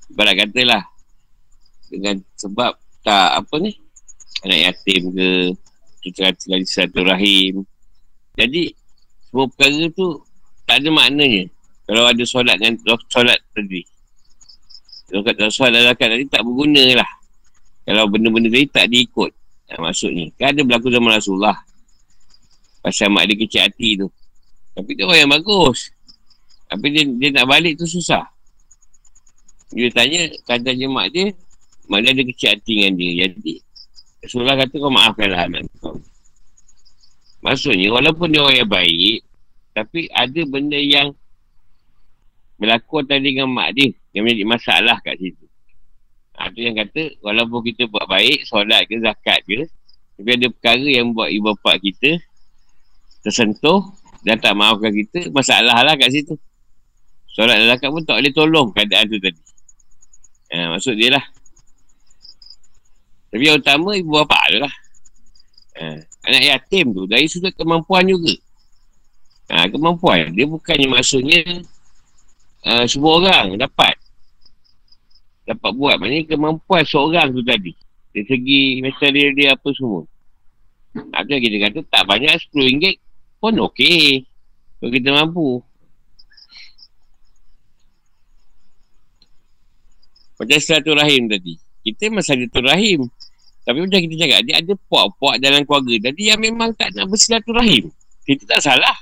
Ibarat 0.09 0.35
katalah 0.41 0.83
dengan 1.93 2.17
sebab 2.33 2.73
tak 3.05 3.29
apa 3.37 3.55
ni 3.61 3.71
anak 4.41 4.59
yatim 4.71 5.13
ke 5.13 5.29
cerita-cerita 6.01 6.89
satu 6.89 7.05
rahim. 7.05 7.61
Jadi 8.33 8.73
semua 9.29 9.45
perkara 9.53 9.85
tu 9.93 10.17
tak 10.65 10.81
ada 10.81 10.89
maknanya 10.89 11.45
kalau 11.85 12.09
ada 12.09 12.23
solat 12.25 12.57
dengan 12.57 12.81
solat 13.11 13.37
tadi. 13.53 13.85
Kalau 15.11 15.21
kata 15.21 15.53
solat 15.53 15.71
dan 15.77 15.83
zakat 15.93 16.07
tadi 16.17 16.25
tak 16.25 16.41
berguna 16.41 16.97
lah 16.97 17.11
kalau 17.83 18.07
benda-benda 18.07 18.47
tadi 18.47 18.67
tak 18.71 18.87
diikut 18.87 19.31
nah, 19.71 19.89
maksudnya 19.89 20.31
kan 20.39 20.55
ada 20.55 20.61
berlaku 20.63 20.87
zaman 20.91 21.11
Rasulullah. 21.15 21.57
Pasal 22.83 23.07
mak 23.15 23.31
dia 23.31 23.39
kecil 23.39 23.63
hati 23.63 23.95
tu. 23.95 24.11
Tapi 24.75 24.91
dia 24.91 25.07
orang 25.07 25.19
yang 25.23 25.31
bagus. 25.31 25.87
Tapi 26.67 26.85
dia, 26.91 27.07
dia 27.07 27.29
nak 27.31 27.47
balik 27.47 27.79
tu 27.79 27.87
susah. 27.87 28.27
Dia 29.71 29.87
tanya 29.95 30.27
kata 30.43 30.75
je 30.75 30.87
mak 30.91 31.07
dia 31.15 31.31
mak 31.87 32.03
dia 32.03 32.11
ada 32.11 32.23
kecil 32.27 32.49
hati 32.51 32.71
dengan 32.83 32.93
dia. 32.99 33.11
Jadi 33.23 33.53
Rasulullah 34.19 34.59
kata 34.59 34.75
kau 34.75 34.91
maafkanlah 34.91 35.41
anak 35.47 35.63
kau. 35.79 35.95
Maksudnya 37.43 37.87
walaupun 37.91 38.35
dia 38.35 38.43
orang 38.43 38.57
yang 38.67 38.71
baik 38.71 39.19
tapi 39.73 40.11
ada 40.11 40.41
benda 40.43 40.79
yang 40.79 41.15
berlaku 42.59 43.03
tadi 43.07 43.31
dengan 43.31 43.47
mak 43.47 43.75
dia 43.79 43.95
yang 44.11 44.27
menjadi 44.27 44.43
masalah 44.43 44.97
kat 44.99 45.15
situ. 45.23 45.42
Ha, 46.33 46.49
tu 46.49 46.65
yang 46.65 46.73
kata, 46.73 47.13
walaupun 47.21 47.61
kita 47.61 47.85
buat 47.85 48.09
baik, 48.09 48.49
solat 48.49 48.89
ke, 48.89 48.97
zakat 48.97 49.45
ke, 49.45 49.69
tapi 50.17 50.29
ada 50.33 50.47
perkara 50.49 50.87
yang 50.87 51.13
buat 51.13 51.29
ibu 51.29 51.53
bapa 51.53 51.77
kita 51.77 52.17
tersentuh 53.21 53.93
dan 54.25 54.41
tak 54.41 54.57
maafkan 54.57 54.89
kita, 54.89 55.29
masalah 55.29 55.85
lah 55.85 55.93
kat 55.93 56.09
situ. 56.09 56.33
Solat 57.29 57.61
dan 57.61 57.77
zakat 57.77 57.89
pun 57.93 58.01
tak 58.01 58.17
boleh 58.17 58.33
tolong 58.33 58.67
keadaan 58.73 59.05
tu 59.09 59.17
tadi. 59.21 59.41
Ha, 60.53 60.73
maksud 60.73 60.97
dia 60.97 61.17
lah. 61.17 61.25
Tapi 63.33 63.43
yang 63.45 63.57
utama, 63.61 63.93
ibu 63.93 64.09
bapa 64.13 64.37
tu 64.49 64.57
lah. 64.57 64.73
Ha, 65.77 65.83
anak 66.29 66.43
yatim 66.49 66.93
tu, 66.97 67.05
dari 67.05 67.29
sudut 67.29 67.53
kemampuan 67.53 68.09
juga. 68.09 68.33
Ha, 69.53 69.69
kemampuan. 69.69 70.33
Dia 70.33 70.49
bukannya 70.49 70.87
maksudnya 70.89 71.61
uh, 72.65 72.85
semua 72.89 73.21
orang 73.21 73.59
dapat 73.59 73.99
dapat 75.43 75.71
buat. 75.75 75.95
Maknanya 75.99 76.25
kemampuan 76.31 76.83
seorang 76.87 77.35
tu 77.35 77.43
tadi. 77.43 77.75
Dari 78.13 78.25
segi 78.29 78.61
macam 78.79 79.09
dia, 79.11 79.47
apa 79.55 79.69
semua. 79.73 80.01
Ada 80.93 81.33
kita 81.41 81.57
kata 81.57 81.79
tak 81.89 82.03
banyak 82.05 82.31
RM10 82.53 83.01
pun 83.41 83.53
okey. 83.71 84.23
Kalau 84.79 84.91
kita 84.93 85.09
mampu. 85.09 85.49
Macam 90.37 90.97
rahim 90.99 91.23
tadi. 91.31 91.53
Kita 91.83 92.13
masa 92.13 92.37
rahim. 92.37 93.09
Tapi 93.63 93.77
macam 93.79 93.99
kita 94.03 94.15
cakap 94.19 94.39
dia 94.43 94.59
ada 94.59 94.73
puak-puak 94.91 95.39
dalam 95.39 95.63
keluarga 95.63 96.11
tadi 96.11 96.27
yang 96.27 96.39
memang 96.39 96.75
tak 96.75 96.91
nak 96.93 97.09
rahim. 97.47 97.89
Kita 98.27 98.43
tak 98.47 98.61
salah. 98.61 98.97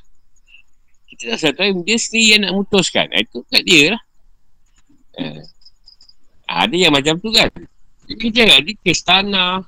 Kita 1.10 1.36
tak 1.36 1.58
rahim 1.60 1.82
dia 1.82 1.98
sendiri 1.98 2.38
yang 2.38 2.42
nak 2.46 2.54
mutuskan. 2.62 3.10
Itu 3.12 3.44
kat 3.50 3.66
dia 3.68 3.98
lah 3.98 4.02
eh. 6.52 6.68
Ada 6.68 6.76
yang 6.76 6.92
macam 6.92 7.16
tu 7.24 7.32
kan. 7.32 7.48
Jadi 8.12 8.16
kita 8.20 8.60
ni 8.60 8.76
kes 8.84 9.08
tanah. 9.08 9.64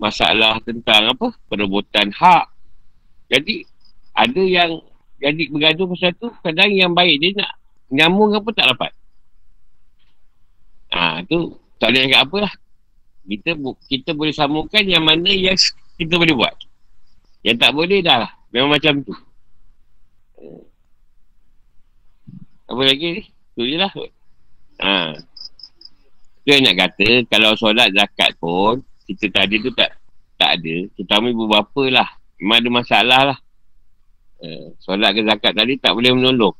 Masalah 0.00 0.58
tentang 0.64 1.12
apa? 1.14 1.30
Perebutan 1.46 2.10
hak. 2.10 2.50
Jadi 3.30 3.62
ada 4.16 4.42
yang 4.42 4.82
jadi 5.20 5.42
bergaduh 5.52 5.86
pasal 5.94 6.16
tu. 6.18 6.32
Kadang 6.42 6.72
yang 6.72 6.90
baik 6.96 7.20
dia 7.22 7.30
nak 7.38 7.52
nyambung 7.92 8.34
apa 8.34 8.48
tak 8.50 8.66
dapat. 8.74 8.92
Ha, 10.90 11.22
tu 11.30 11.54
tak 11.78 11.94
boleh 11.94 12.02
cakap 12.10 12.22
apa 12.26 12.36
lah. 12.48 12.54
Kita, 13.30 13.50
kita 13.86 14.10
boleh 14.16 14.34
sambungkan 14.34 14.82
yang 14.82 15.06
mana 15.06 15.30
yang 15.30 15.54
kita 15.94 16.18
boleh 16.18 16.34
buat. 16.34 16.56
Yang 17.46 17.56
tak 17.62 17.70
boleh 17.76 18.00
dah 18.02 18.26
lah. 18.26 18.32
Memang 18.50 18.74
macam 18.74 19.06
tu. 19.06 19.14
Apa 22.66 22.82
lagi 22.82 23.06
ni? 23.20 23.22
Tu 23.54 23.62
je 23.70 23.76
lah. 23.78 23.92
Ha. 24.80 25.14
Tu 26.40 26.56
yang 26.56 26.64
nak 26.64 26.76
kata, 26.88 27.28
kalau 27.28 27.52
solat 27.52 27.92
zakat 27.92 28.32
pun, 28.40 28.80
kita 29.04 29.28
tadi 29.28 29.60
tu 29.60 29.68
tak 29.76 29.92
tak 30.40 30.56
ada. 30.56 30.76
Terutama 30.96 31.28
ibu 31.28 31.44
bapa 31.44 31.84
lah. 31.92 32.08
Memang 32.40 32.58
ada 32.64 32.68
masalah 32.72 33.20
lah. 33.34 33.38
Uh, 34.40 34.72
solat 34.80 35.12
ke 35.12 35.20
zakat 35.20 35.52
tadi 35.52 35.76
tak 35.76 35.92
boleh 35.92 36.16
menolong. 36.16 36.56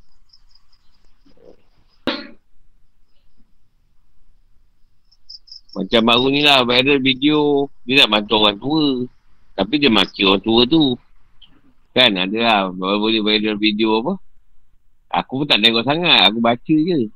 Macam 5.71 6.03
baru 6.03 6.27
ni 6.29 6.45
lah 6.45 6.67
viral 6.67 7.01
video 7.01 7.71
dia 7.89 8.05
nak 8.05 8.21
bantu 8.21 8.35
orang 8.45 8.59
tua. 8.61 9.09
Tapi 9.57 9.75
dia 9.81 9.89
maki 9.89 10.29
orang 10.29 10.45
tua 10.45 10.61
tu. 10.69 10.93
Kan 11.97 12.21
ada 12.21 12.37
lah 12.37 12.61
baru 12.69 13.01
boleh 13.01 13.23
viral 13.25 13.57
video 13.57 14.05
apa. 14.05 14.13
Aku 15.25 15.41
pun 15.41 15.47
tak 15.49 15.65
tengok 15.65 15.89
sangat. 15.89 16.29
Aku 16.29 16.45
baca 16.45 16.75
je. 16.77 17.09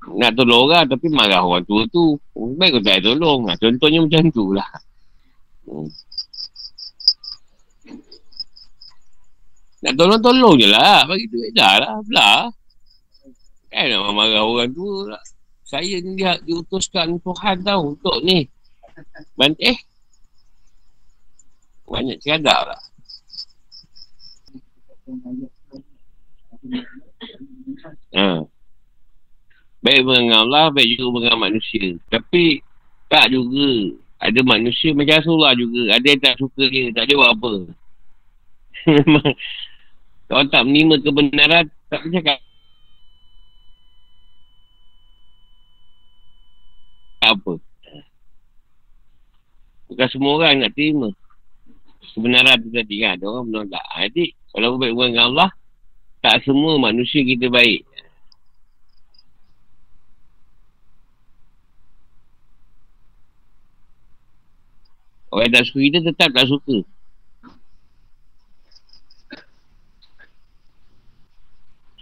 Nak 0.00 0.32
tolong 0.32 0.72
orang 0.72 0.88
tapi 0.88 1.12
marah 1.12 1.44
orang 1.44 1.64
tua 1.68 1.84
tu. 1.92 2.16
Baik 2.32 2.80
kau 2.80 2.82
tak 2.82 3.04
tolong. 3.04 3.44
Nah, 3.44 3.56
contohnya 3.60 4.00
macam 4.00 4.24
tu 4.32 4.44
lah. 4.56 4.70
Hmm. 5.68 5.88
Nak 9.80 9.94
tolong-tolong 9.96 10.56
je 10.56 10.68
lah. 10.72 11.04
Bagi 11.04 11.28
duit 11.28 11.52
dah 11.52 11.74
lah. 11.84 11.94
Belah. 12.08 12.48
Kan 13.68 13.84
nak 13.92 14.12
marah 14.16 14.44
orang 14.44 14.72
tua 14.72 15.16
lah. 15.16 15.22
Saya 15.68 16.02
ni 16.02 16.18
dia 16.18 16.34
diutuskan 16.42 17.20
Tuhan 17.20 17.60
tau 17.60 17.94
untuk 17.94 18.24
ni. 18.24 18.48
Bantu 19.36 19.60
eh. 19.60 19.78
Banyak 21.86 22.18
sekadar 22.24 22.74
lah. 22.74 22.82
Ha. 28.16 28.59
Baik 29.80 30.04
mengenal 30.04 30.44
Allah, 30.44 30.66
baik 30.72 31.00
juga 31.00 31.08
mengenal 31.16 31.38
manusia. 31.50 31.96
Tapi, 32.12 32.60
tak 33.08 33.32
juga. 33.32 33.96
Ada 34.20 34.40
manusia 34.44 34.92
macam 34.92 35.16
Rasulullah 35.16 35.56
juga. 35.56 35.96
Ada 35.96 36.06
yang 36.12 36.20
tak 36.20 36.36
suka 36.36 36.62
dia, 36.68 36.92
tak 36.92 37.08
ada 37.08 37.12
buat 37.16 37.30
apa. 37.32 37.52
Kalau 40.28 40.44
tak 40.52 40.62
menerima 40.68 40.94
kebenaran, 41.00 41.64
tak 41.88 42.04
cakap. 42.12 42.38
apa. 47.30 47.54
Bukan 49.90 50.08
semua 50.10 50.30
orang 50.38 50.62
nak 50.62 50.72
terima. 50.74 51.08
Kebenaran 52.14 52.56
tu 52.62 52.70
tadi 52.74 52.96
kan. 53.02 53.18
Ada 53.18 53.24
orang 53.26 53.46
menolak. 53.50 53.84
Jadi, 53.94 54.24
kalau 54.50 54.78
baik 54.78 54.94
dengan 54.94 55.30
Allah, 55.30 55.50
tak 56.20 56.42
semua 56.46 56.78
manusia 56.78 57.22
kita 57.22 57.46
baik. 57.50 57.86
Orang 65.30 65.46
yang 65.46 65.54
tak 65.54 65.64
suka 65.70 65.78
kita 65.78 65.98
tetap 66.02 66.30
tak 66.34 66.46
suka. 66.50 66.82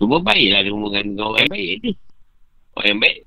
Cuma 0.01 0.17
baiklah 0.23 0.65
dia 0.65 0.73
hubungan 0.73 1.05
dengan 1.13 1.25
orang 1.29 1.45
yang 1.45 1.53
baik 1.53 1.69
je. 1.85 1.93
Orang 2.73 2.89
yang 2.89 3.01
baik. 3.03 3.19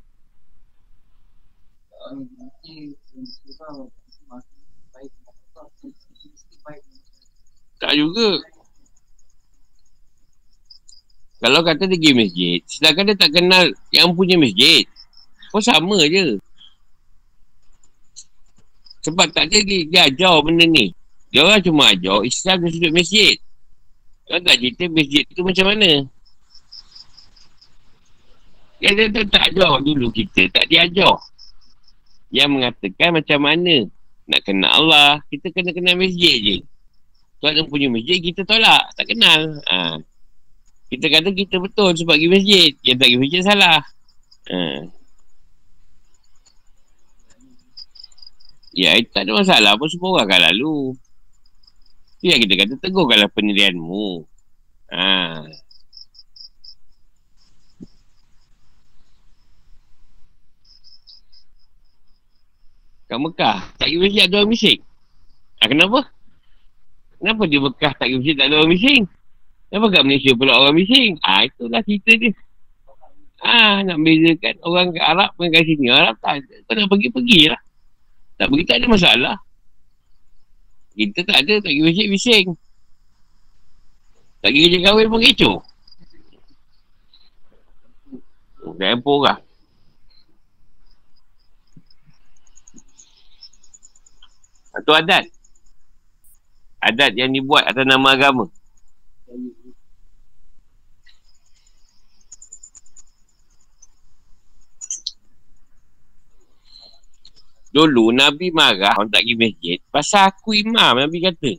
Tak 7.81 7.93
juga. 7.97 8.29
Kalau 11.41 11.65
kata 11.65 11.89
dia 11.89 11.97
pergi 11.97 12.13
masjid, 12.13 12.59
sedangkan 12.69 13.03
dia 13.09 13.17
tak 13.17 13.33
kenal 13.33 13.65
yang 13.89 14.13
punya 14.13 14.37
masjid. 14.37 14.85
Kau 15.49 15.57
sama 15.57 15.97
je. 16.05 16.37
Sebab 19.01 19.33
tak 19.33 19.49
ada 19.49 19.57
dia, 19.65 19.79
dia 19.89 20.01
ajar 20.05 20.35
benda 20.45 20.65
ni. 20.65 20.93
Dia 21.33 21.47
orang 21.47 21.63
cuma 21.63 21.89
ajar 21.89 22.21
Islam 22.21 22.55
dan 22.65 22.69
sudut 22.69 22.93
masjid. 22.93 23.35
Kau 24.29 24.39
tak 24.39 24.55
cerita 24.61 24.83
masjid 24.91 25.23
tu 25.31 25.41
macam 25.41 25.65
mana? 25.73 25.89
Dia, 28.81 28.91
dia, 28.97 29.05
dia 29.13 29.23
tak 29.29 29.43
ajar 29.53 29.73
dulu 29.81 30.07
kita. 30.13 30.49
Tak 30.53 30.65
diajar. 30.69 31.17
Yang 32.31 32.49
mengatakan 32.49 33.09
macam 33.13 33.39
mana 33.41 33.75
nak 34.29 34.41
kenal 34.45 34.71
Allah. 34.71 35.11
Kita 35.27 35.49
kena 35.51 35.73
kenal 35.73 35.97
masjid 35.97 36.37
je. 36.39 36.57
Tuan 37.41 37.57
yang 37.57 37.67
punya 37.67 37.89
masjid 37.89 38.21
kita 38.21 38.45
tolak. 38.45 38.93
Tak 38.93 39.05
kenal. 39.09 39.61
Ha. 39.65 39.97
Kita 40.93 41.05
kata 41.09 41.29
kita 41.33 41.55
betul 41.57 41.97
sebab 41.97 42.15
pergi 42.15 42.29
masjid. 42.29 42.71
Yang 42.85 42.97
tak 43.01 43.07
pergi 43.09 43.19
masjid 43.21 43.41
salah. 43.41 43.79
Ha. 44.49 44.57
Ya, 48.71 48.95
tak 49.03 49.27
ada 49.27 49.35
masalah 49.35 49.75
pun 49.75 49.91
semua 49.91 50.15
orang 50.15 50.31
akan 50.31 50.41
lalu. 50.51 50.95
Itu 52.19 52.31
yang 52.31 52.39
kita 52.39 52.53
kata 52.55 52.73
tegurkanlah 52.79 53.27
pendirianmu. 53.35 54.23
Ha. 54.95 55.43
Kat 63.11 63.19
Mekah, 63.19 63.59
tak 63.75 63.91
pergi 63.91 63.99
masjid 63.99 64.23
ada 64.23 64.35
orang 64.39 64.51
bising. 64.55 64.79
Ha, 65.59 65.67
kenapa? 65.67 65.99
Kenapa 67.19 67.43
di 67.43 67.57
Mekah 67.59 67.91
tak 67.99 68.07
pergi 68.07 68.17
masjid 68.23 68.35
tak 68.39 68.45
ada 68.47 68.55
orang 68.63 68.71
bising? 68.71 69.03
Kenapa 69.67 69.85
kat 69.91 70.03
Malaysia 70.07 70.31
pula 70.39 70.53
orang 70.55 70.75
bising? 70.79 71.11
Ha, 71.19 71.43
itulah 71.43 71.83
cerita 71.83 72.11
dia. 72.15 72.31
Ah 73.41 73.81
ha, 73.81 73.87
nak 73.87 73.97
bezakan 74.05 74.55
orang 74.61 74.87
Arab 75.01 75.33
dengan 75.33 75.49
kat 75.57 75.63
sini. 75.65 75.85
Arab 75.89 76.15
tak. 76.21 76.45
Kau 76.69 76.77
nak 76.77 76.87
pergi-pergilah. 76.93 77.61
Tak 78.41 78.49
pergi 78.49 78.65
tak 78.65 78.81
ada 78.81 78.87
masalah. 78.89 79.35
Kita 80.97 81.21
tak 81.29 81.45
ada, 81.45 81.61
tak 81.61 81.69
pergi 81.69 81.85
masjid 81.85 82.07
bising. 82.09 82.47
Tak 84.41 84.49
pergi 84.49 84.61
kerja 84.65 84.79
kahwin 84.81 85.13
pun 85.13 85.21
kecoh. 85.21 85.57
Dah 88.81 88.97
empur 88.97 89.29
lah. 89.29 89.37
Atau 94.73 94.97
adat. 94.97 95.29
Adat 96.81 97.13
yang 97.13 97.29
dibuat 97.29 97.69
atas 97.69 97.85
nama 97.85 98.17
agama. 98.17 98.49
Dulu 107.71 108.11
Nabi 108.11 108.51
marah 108.51 108.99
orang 108.99 109.07
tak 109.07 109.23
pergi 109.23 109.39
masjid 109.39 109.79
pasal 109.87 110.27
aku 110.27 110.51
imam 110.51 110.99
Nabi 110.99 111.23
kata. 111.23 111.55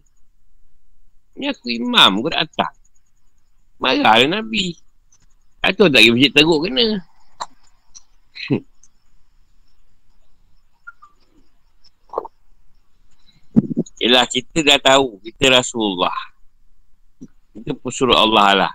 Ni 1.41 1.49
aku 1.49 1.73
imam 1.73 2.21
tak 2.29 2.45
datang. 2.45 2.77
Marahlah 3.81 4.29
Nabi. 4.29 4.77
Atau 5.65 5.89
tak 5.89 6.05
pergi 6.05 6.13
masjid 6.13 6.29
teruk 6.37 6.69
kena. 6.69 7.01
Yelah 14.05 14.29
kita 14.29 14.61
dah 14.61 14.77
tahu 14.85 15.17
kita 15.25 15.49
Rasulullah. 15.49 16.13
Kita 17.57 17.73
pesuruh 17.73 18.21
Allah 18.21 18.49
lah. 18.53 18.73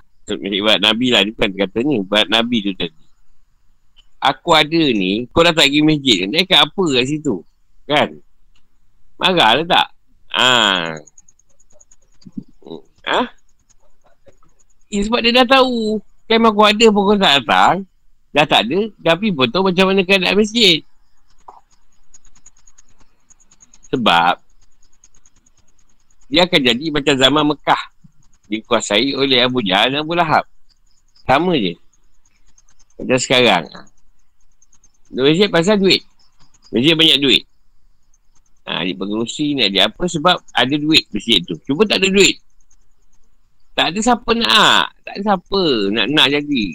Nabi 0.82 1.14
lah. 1.14 1.22
Dia 1.22 1.38
bukan 1.38 1.54
kata 1.54 1.86
ni. 1.86 2.02
Ibarat 2.02 2.34
Nabi 2.34 2.66
tu 2.66 2.74
tadi 2.74 3.07
aku 4.18 4.50
ada 4.54 4.84
ni, 4.94 5.26
kau 5.30 5.46
dah 5.46 5.54
tak 5.54 5.70
pergi 5.70 5.82
masjid, 5.86 6.18
dia 6.28 6.44
kat 6.46 6.66
apa 6.66 6.84
kat 6.98 7.06
situ? 7.06 7.42
Kan? 7.88 8.20
Marah 9.18 9.52
lah 9.58 9.66
tak? 9.66 9.88
Ha. 10.38 10.50
Ha? 13.08 13.22
Eh, 14.92 15.02
sebab 15.04 15.20
dia 15.24 15.32
dah 15.44 15.48
tahu. 15.60 16.00
Kan 16.28 16.44
aku 16.44 16.62
ada 16.64 16.86
pun 16.92 17.02
kau 17.08 17.18
tak 17.18 17.40
datang. 17.42 17.76
Dah 18.36 18.46
tak 18.46 18.68
ada. 18.68 18.80
Tapi 19.02 19.32
pun 19.32 19.48
tahu 19.48 19.72
macam 19.72 19.90
mana 19.90 20.04
keadaan 20.04 20.38
masjid. 20.38 20.84
Sebab 23.88 24.44
dia 26.28 26.44
akan 26.44 26.60
jadi 26.60 26.86
macam 26.92 27.16
zaman 27.16 27.44
Mekah. 27.56 27.84
Dikuasai 28.48 29.16
oleh 29.16 29.44
Abu 29.44 29.64
Jahal 29.64 29.96
dan 29.96 30.04
Abu 30.04 30.16
Lahab. 30.16 30.44
Sama 31.24 31.56
je. 31.56 31.76
Macam 33.00 33.20
sekarang. 33.20 33.64
Masjid 35.12 35.48
pasal 35.48 35.80
duit. 35.80 36.04
Masjid 36.72 36.94
banyak 36.96 37.20
duit. 37.24 37.44
Ha, 38.68 38.84
dia 38.84 39.00
pengurusi 39.00 39.56
ni 39.56 39.64
dia 39.72 39.88
apa 39.88 40.04
sebab 40.12 40.44
ada 40.52 40.76
duit 40.76 41.08
masjid 41.16 41.40
tu. 41.48 41.56
Cuma 41.64 41.88
tak 41.88 42.04
ada 42.04 42.12
duit. 42.12 42.36
Tak 43.72 43.96
ada 43.96 44.00
siapa 44.04 44.30
nak. 44.36 44.92
Tak 45.08 45.14
ada 45.16 45.22
siapa 45.24 45.62
nak 45.96 46.06
nak 46.12 46.28
jadi. 46.36 46.66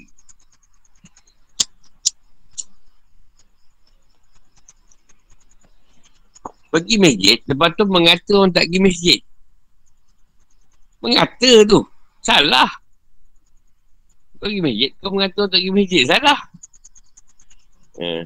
Pergi 6.72 6.96
masjid, 6.96 7.36
lepas 7.44 7.68
tu 7.76 7.84
mengata 7.84 8.32
orang 8.32 8.48
tak 8.56 8.64
pergi 8.64 8.80
masjid. 8.80 9.20
Mengata 11.04 11.52
tu. 11.68 11.84
Salah. 12.24 12.70
Pergi 14.40 14.64
masjid, 14.64 14.90
kau 14.96 15.12
mengata 15.12 15.44
orang 15.44 15.52
tak 15.52 15.60
pergi 15.60 15.76
masjid. 15.76 16.02
Salah. 16.09 16.40
Hmm. 17.93 18.24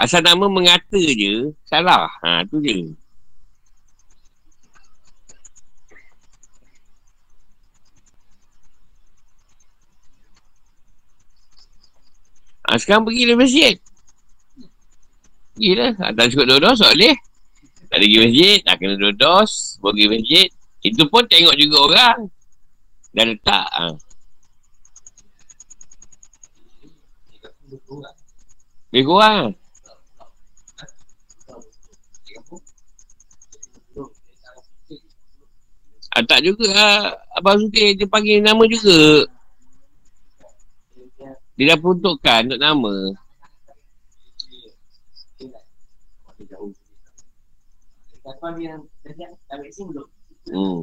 Asal 0.00 0.24
nama 0.24 0.48
mengata 0.48 0.96
je, 0.96 1.52
salah. 1.68 2.08
Ha, 2.24 2.42
tu 2.48 2.56
je. 2.64 2.96
Ha, 12.64 12.80
sekarang 12.80 13.04
pergi 13.04 13.28
ke 13.28 13.34
masjid. 13.36 13.74
Pergilah. 15.52 15.92
Ha, 16.00 16.16
tak 16.16 16.32
cukup 16.32 16.46
dua 16.48 16.58
dos, 16.64 16.80
tak 16.80 16.96
boleh. 16.96 17.16
Tak 17.92 17.96
ada 17.98 18.04
pergi 18.08 18.18
masjid, 18.24 18.56
tak 18.64 18.74
kena 18.80 18.94
dua 18.96 19.12
dos, 19.12 19.50
pergi 19.84 20.04
masjid. 20.08 20.48
Itu 20.80 21.02
pun 21.12 21.28
tengok 21.28 21.54
juga 21.60 21.76
orang. 21.84 22.39
Dah 23.10 23.24
letak. 23.26 23.66
Ha. 23.74 23.86
Lebih 28.90 29.04
kurang. 29.06 29.54
Ah, 36.10 36.26
tak 36.26 36.42
juga 36.42 36.66
ah, 36.74 37.14
Abang 37.38 37.62
Sudir 37.62 37.94
dia 37.94 38.06
panggil 38.10 38.42
nama 38.42 38.66
juga. 38.66 39.30
Dia 41.54 41.70
dah 41.70 41.78
peruntukkan 41.78 42.50
untuk 42.50 42.58
nama. 42.60 42.94
Hmm. 50.50 50.82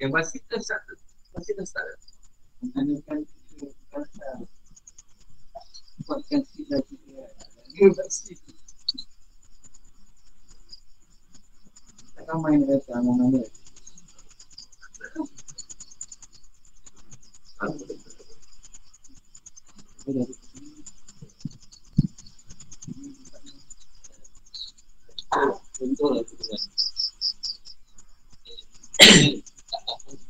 Yang 0.00 0.10
pasti 0.16 0.38
tersat 0.48 0.80
Pasti 1.36 1.52
tersat 1.52 1.84
Menanyakan 2.64 3.20
Buatkan 6.08 6.40
juga 6.56 6.76
Dia 7.76 7.88
pasti 7.92 8.32
Takkan 12.16 12.38
main 12.40 12.64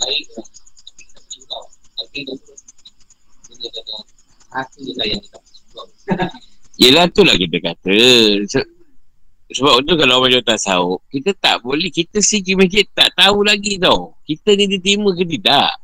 Mana 0.00 0.16
Yelah 6.80 7.06
tu 7.12 7.22
lah 7.22 7.36
kita 7.36 7.60
kata. 7.60 7.92
Se- 8.48 8.70
sebab 9.50 9.82
tu 9.82 9.98
kalau 9.98 10.22
orang 10.22 10.30
jual 10.30 10.46
tasawuf, 10.46 11.02
kita 11.10 11.34
tak 11.34 11.66
boleh, 11.66 11.90
kita 11.90 12.22
segi 12.22 12.54
masjid 12.54 12.86
tak 12.94 13.10
tahu 13.18 13.42
lagi 13.42 13.82
tau. 13.82 14.14
Kita 14.22 14.54
ni 14.54 14.70
diterima 14.70 15.10
ke 15.10 15.26
tidak. 15.26 15.74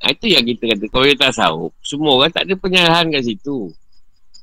Ha, 0.00 0.12
itu 0.12 0.26
yang 0.32 0.44
kita 0.48 0.72
kata, 0.72 0.84
kalau 0.88 1.04
jual 1.04 1.20
tasawuf, 1.20 1.72
semua 1.84 2.16
orang 2.16 2.32
tak 2.32 2.48
ada 2.48 2.54
penyerahan 2.56 3.12
kat 3.12 3.22
situ. 3.22 3.68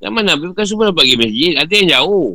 Zaman 0.01 0.25
Nabi 0.25 0.53
bukan 0.53 0.65
semua 0.65 0.89
dapat 0.89 1.05
pergi 1.05 1.17
masjid, 1.17 1.51
ada 1.57 1.73
yang 1.73 1.89
jauh. 1.99 2.29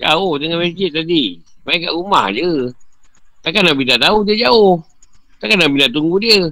Jauh 0.00 0.32
dengan 0.36 0.58
masjid 0.60 0.90
tadi. 0.92 1.24
Main 1.64 1.80
kat 1.80 1.92
rumah 1.96 2.28
je. 2.28 2.68
Takkan 3.40 3.64
Nabi 3.64 3.82
tak 3.88 4.04
tahu 4.04 4.24
dia 4.24 4.48
jauh. 4.48 4.84
Takkan 5.38 5.58
Nabi 5.60 5.76
nak 5.82 5.92
tunggu 5.92 6.16
dia. 6.22 6.50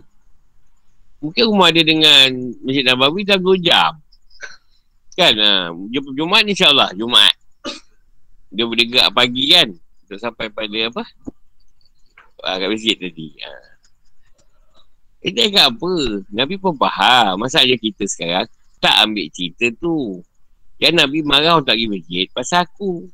Mungkin 1.22 1.42
rumah 1.46 1.70
dia 1.70 1.86
dengan 1.86 2.34
Masjid 2.66 2.82
Nabawi 2.82 3.22
dah 3.22 3.38
2 3.38 3.54
jam. 3.62 3.94
Kan? 5.14 5.34
Ha, 5.38 5.70
Jum- 5.92 6.14
Jumaat 6.18 6.42
ni 6.42 6.56
insyaAllah. 6.56 6.90
Jumaat. 6.98 7.36
Dia 8.50 8.64
boleh 8.66 8.84
gerak 8.90 9.14
pagi 9.14 9.54
kan? 9.54 9.70
Untuk 9.72 10.18
sampai 10.18 10.50
pada 10.50 10.78
apa? 10.90 11.02
Ha, 12.42 12.58
kat 12.58 12.68
masjid 12.68 12.98
tadi. 12.98 13.38
Ha. 13.38 13.50
Kita 15.22 15.40
ingat 15.46 15.66
apa? 15.70 15.92
Nabi 16.34 16.58
pun 16.58 16.74
faham. 16.74 17.38
Masalah 17.38 17.78
kita 17.78 18.02
sekarang 18.10 18.50
tak 18.82 18.98
ambil 19.06 19.30
cerita 19.30 19.70
tu. 19.78 20.18
Yang 20.82 20.94
Nabi 20.98 21.18
marah 21.22 21.62
tak 21.62 21.78
pergi 21.78 21.86
masjid 21.86 22.26
pasal 22.34 22.66
aku. 22.66 23.06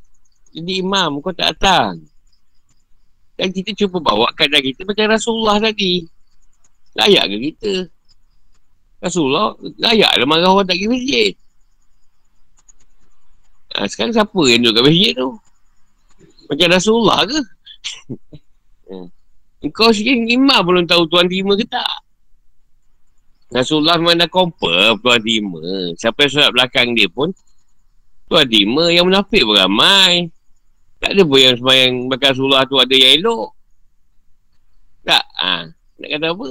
Jadi 0.56 0.80
imam 0.80 1.20
kau 1.20 1.36
tak 1.36 1.52
datang. 1.52 2.00
Dan 3.38 3.54
kita 3.54 3.70
cuba 3.78 4.02
bawa 4.02 4.26
keadaan 4.34 4.66
kita 4.66 4.82
macam 4.82 5.14
Rasulullah 5.14 5.56
tadi. 5.62 6.02
Layak 6.98 7.24
ke 7.30 7.36
kita? 7.38 7.72
Rasulullah 8.98 9.54
layak 9.78 10.10
lah 10.18 10.26
marah 10.26 10.50
orang 10.50 10.66
tak 10.66 10.74
pergi 10.74 10.90
masjid. 10.90 11.32
Ha, 13.78 13.86
sekarang 13.86 14.10
siapa 14.10 14.40
yang 14.50 14.60
duduk 14.66 14.82
kat 14.82 14.84
masjid 14.90 15.12
tu? 15.14 15.30
Macam 16.50 16.66
Rasulullah 16.74 17.20
ke? 17.22 17.40
ha. 18.90 18.96
Engkau 19.58 19.90
sikit 19.90 20.14
imam 20.14 20.62
belum 20.62 20.86
tahu 20.86 21.02
tuan 21.10 21.26
terima 21.26 21.58
ke 21.58 21.66
tak? 21.66 21.98
Rasulullah 23.50 23.98
memang 23.98 24.22
dah 24.22 24.30
confirm 24.30 25.02
tuan 25.02 25.18
terima. 25.18 25.58
Siapa 25.98 26.26
yang 26.26 26.30
solat 26.30 26.52
belakang 26.54 26.88
dia 26.94 27.08
pun 27.10 27.34
tuan 28.30 28.46
terima 28.46 28.86
yang 28.92 29.08
munafik 29.08 29.42
pun 29.42 29.56
ramai. 29.58 30.30
Tak 30.98 31.14
ada 31.14 31.22
pun 31.22 31.38
yang 31.38 31.54
sembahyang 31.54 31.94
belakang 32.10 32.30
Rasulullah 32.34 32.66
tu 32.66 32.76
ada 32.78 32.94
yang 32.94 33.12
elok. 33.22 33.48
Tak? 35.06 35.24
Ha. 35.38 35.52
Nak 35.72 36.08
kata 36.10 36.26
apa? 36.34 36.48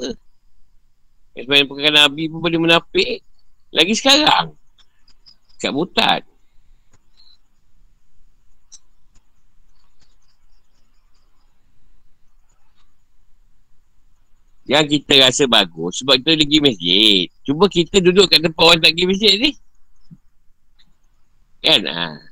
Yang 1.36 1.44
sembahyang 1.45 1.68
belakang 1.68 1.95
Nabi 1.95 2.24
pun 2.32 2.40
boleh 2.40 2.60
munafik. 2.60 3.19
Lagi 3.76 3.94
sekarang. 3.94 4.56
Kat 5.60 5.72
butat. 5.76 6.22
Yang 14.68 14.99
kita 14.99 15.24
rasa 15.24 15.48
bagus 15.48 16.03
sebab 16.03 16.19
kita 16.19 16.36
pergi 16.36 16.60
masjid. 16.60 17.24
Cuba 17.48 17.72
kita 17.72 18.03
duduk 18.03 18.28
kat 18.28 18.44
tempat 18.44 18.64
orang 18.64 18.80
tak 18.84 18.91
pergi 18.95 19.07
masjid 19.07 19.34
ni. 19.40 19.52
Kan? 21.64 21.82
Ha. 21.88 22.27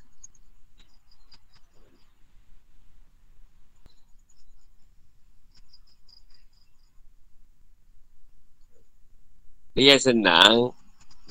Yang 9.79 10.01
senang. 10.01 10.71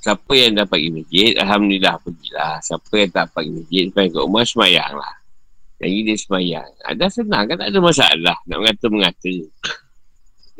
Siapa 0.04 0.32
yang 0.36 0.52
dapat 0.52 0.84
pergi 0.84 0.92
masjid 0.92 1.32
Alhamdulillah 1.40 1.96
pergilah. 1.96 2.60
Siapa 2.60 2.92
yang 2.92 3.08
tak 3.08 3.32
dapat 3.32 3.40
pergi 3.40 3.52
masjid 3.56 3.82
Sampai 3.88 4.06
ke 4.12 4.18
rumah 4.20 4.44
semayang 4.44 4.92
lah 5.00 5.14
Jadi 5.80 5.96
dia 6.04 6.16
semayang. 6.20 6.68
Ada 6.84 7.04
senang 7.08 7.44
kan 7.48 7.56
tak 7.56 7.68
ada 7.72 7.78
masalah. 7.80 8.36
Nak 8.44 8.58
mengata-mengata 8.60 9.32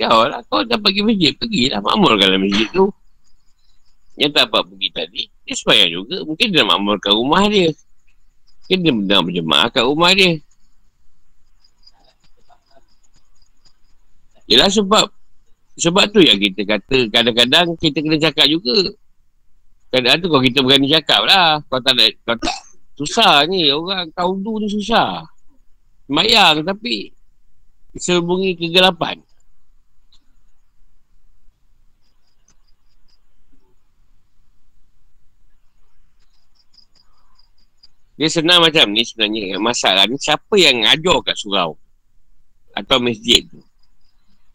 Ya 0.01 0.09
Allah 0.09 0.41
kau 0.49 0.65
dapat 0.65 0.97
pergi 0.97 1.05
masjid 1.05 1.33
Pergilah. 1.37 1.81
Makmurkanlah 1.85 2.41
masjid 2.41 2.69
tu. 2.73 2.89
Yang 4.17 4.31
tak 4.33 4.43
dapat 4.49 4.63
pergi 4.65 4.89
tadi 4.97 5.23
Dia 5.45 5.55
semayang 5.61 5.91
juga. 5.93 6.17
Mungkin 6.25 6.47
dia 6.49 6.61
nak 6.65 6.69
makmurkan 6.81 7.13
rumah 7.13 7.45
dia. 7.53 7.69
Mungkin 8.65 8.79
dia 8.81 8.93
nak 8.97 9.25
berjemaah 9.29 9.69
kat 9.69 9.85
rumah 9.85 10.11
dia. 10.17 10.33
Yelah 14.49 14.69
sebab 14.73 15.09
sebab 15.75 16.07
tu 16.15 16.23
yang 16.23 16.39
kita 16.39 16.63
kata 16.63 17.11
kadang-kadang 17.11 17.75
kita 17.75 17.99
kena 17.99 18.19
cakap 18.23 18.47
juga. 18.47 18.95
Kadang-kadang 19.91 20.23
tu 20.23 20.29
kalau 20.31 20.45
kita 20.47 20.59
berani 20.63 20.89
cakap 20.91 21.21
lah. 21.27 21.59
Kau 21.67 21.83
tak 21.83 21.95
nak, 21.99 22.11
kau 22.23 22.37
tak, 22.39 22.57
susah 22.95 23.43
ni. 23.51 23.71
Orang 23.75 24.11
kaudu 24.15 24.63
ni 24.63 24.71
susah. 24.71 25.27
Semayang 26.07 26.63
tapi 26.63 27.11
sebungi 27.99 28.55
kegelapan. 28.55 29.19
Dia 38.15 38.31
senang 38.31 38.63
macam 38.63 38.95
ni 38.95 39.03
sebenarnya. 39.03 39.59
Masalah 39.59 40.07
ni 40.07 40.15
siapa 40.23 40.55
yang 40.55 40.87
ajar 40.87 41.19
kat 41.27 41.35
surau? 41.35 41.75
Atau 42.71 43.03
masjid 43.03 43.43
tu? 43.43 43.59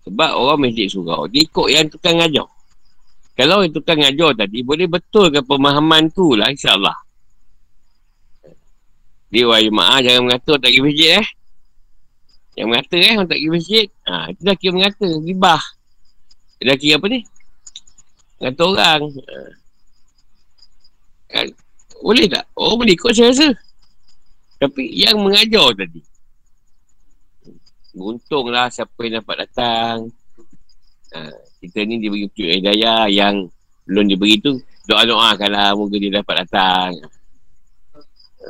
Sebab 0.09 0.31
orang 0.33 0.65
masjid 0.65 0.89
surau, 0.89 1.29
dia 1.29 1.45
ikut 1.45 1.67
yang 1.69 1.85
tukang 1.85 2.17
ajar. 2.17 2.49
Kalau 3.37 3.61
yang 3.61 3.69
tukang 3.69 4.01
ajar 4.01 4.33
tadi, 4.33 4.65
boleh 4.65 4.89
betulkan 4.89 5.45
pemahaman 5.45 6.09
tu 6.09 6.33
lah 6.33 6.49
insyaAllah. 6.49 6.97
Dia 9.29 9.45
wahai 9.45 9.69
maaf 9.69 10.01
jangan 10.01 10.25
mengata 10.25 10.57
tak 10.57 10.73
pergi 10.73 10.81
masjid 10.81 11.09
eh. 11.21 11.27
Yang 12.57 12.67
mengata 12.73 12.95
eh 12.97 13.13
orang 13.13 13.29
tak 13.29 13.37
pergi 13.37 13.51
masjid. 13.53 13.87
Ha, 14.09 14.13
itu 14.33 14.41
dah 14.41 14.55
kira 14.57 14.71
mengata, 14.73 15.07
ribah. 15.21 15.61
Dia 16.57 16.73
dah 16.73 16.77
kira 16.81 16.93
apa 16.97 17.05
ni? 17.05 17.19
Mengata 18.41 18.61
orang. 18.65 18.99
Ha. 19.13 19.37
Kan? 21.29 21.47
Boleh 22.01 22.25
tak? 22.25 22.49
Oh 22.57 22.73
boleh 22.73 22.97
ikut 22.97 23.13
saya 23.13 23.29
rasa. 23.29 23.53
Tapi 24.57 24.89
yang 24.89 25.21
mengajar 25.21 25.77
tadi. 25.77 26.01
Beruntunglah 27.93 28.69
siapa 28.69 28.97
yang 29.05 29.21
dapat 29.23 29.35
datang. 29.49 30.13
Ha, 31.09 31.29
kita 31.59 31.83
ni 31.89 31.97
dia 31.97 32.13
bagi 32.13 32.29
petunjuk 32.29 32.53
hidayah 32.61 33.09
yang 33.09 33.49
belum 33.89 34.05
diberi 34.05 34.37
tu 34.37 34.61
doa-doakanlah 34.85 35.73
moga 35.73 35.97
dia 35.97 36.21
dapat 36.21 36.45
datang. 36.45 36.89
Ha. 38.45 38.49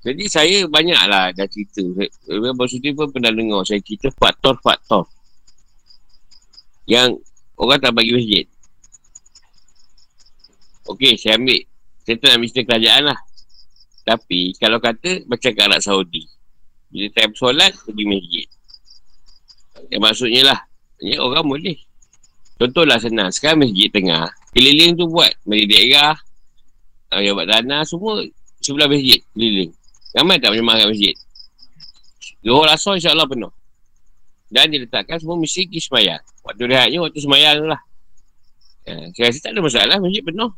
Jadi 0.00 0.24
saya 0.32 0.64
banyaklah 0.64 1.36
dah 1.36 1.44
cerita. 1.44 1.84
Abang 2.32 2.68
Sudi 2.68 2.96
pun 2.96 3.12
pernah 3.12 3.28
dengar 3.28 3.68
saya 3.68 3.84
cerita 3.84 4.08
faktor-faktor. 4.16 5.04
Yang 6.88 7.20
orang 7.60 7.80
tak 7.84 7.92
bagi 7.92 8.16
masjid. 8.16 8.44
Okey, 10.88 11.20
saya 11.20 11.36
ambil. 11.36 11.60
Saya 12.08 12.16
tak 12.16 12.28
nak 12.32 12.40
mesti 12.40 12.60
kerajaan 12.64 13.02
lah. 13.12 13.18
Tapi, 14.04 14.56
kalau 14.56 14.80
kata 14.80 15.24
macam 15.28 15.50
ke 15.52 15.60
Arab 15.60 15.80
Saudi. 15.84 16.24
Bila 16.90 17.06
time 17.14 17.32
solat, 17.38 17.72
pergi 17.86 18.04
masjid. 18.08 18.46
Yang 19.88 20.02
maksudnya 20.02 20.42
lah. 20.54 20.60
Ya, 21.00 21.22
orang 21.22 21.46
boleh. 21.46 21.78
Contohlah 22.60 23.00
senang. 23.00 23.32
Sekarang 23.32 23.64
masjid 23.64 23.88
tengah. 23.88 24.28
Keliling 24.52 24.98
tu 24.98 25.08
buat. 25.08 25.32
Mari 25.48 25.64
daerah. 25.64 26.12
Uh, 27.10 27.24
yang 27.24 27.34
buat 27.34 27.48
dana 27.48 27.82
semua 27.88 28.20
sebelah 28.60 28.90
masjid. 28.90 29.22
Keliling. 29.32 29.72
Ramai 30.12 30.42
tak 30.42 30.52
menyemah 30.52 30.74
kat 30.76 30.88
masjid? 30.90 31.14
Zuhur 32.44 32.68
asal 32.68 32.98
insyaAllah 33.00 33.28
penuh. 33.30 33.52
Dan 34.50 34.74
diletakkan 34.74 35.16
semua 35.22 35.38
mesti 35.38 35.70
pergi 35.70 35.80
semayang. 35.80 36.22
Waktu 36.42 36.62
rehatnya 36.66 36.98
waktu 37.00 37.18
semayang 37.22 37.64
lah. 37.64 37.80
Ya, 38.82 39.08
saya 39.14 39.24
rasa 39.30 39.38
tak 39.40 39.50
ada 39.54 39.60
masalah 39.62 39.96
masjid 40.02 40.22
penuh. 40.26 40.50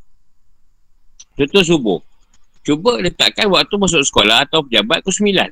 Contoh 1.37 1.63
subuh. 1.63 2.01
Cuba 2.63 3.03
letakkan 3.03 3.51
waktu 3.51 3.75
masuk 3.75 4.07
sekolah 4.07 4.47
atau 4.47 4.63
pejabat 4.63 5.03
pukul 5.03 5.35
9. 5.35 5.51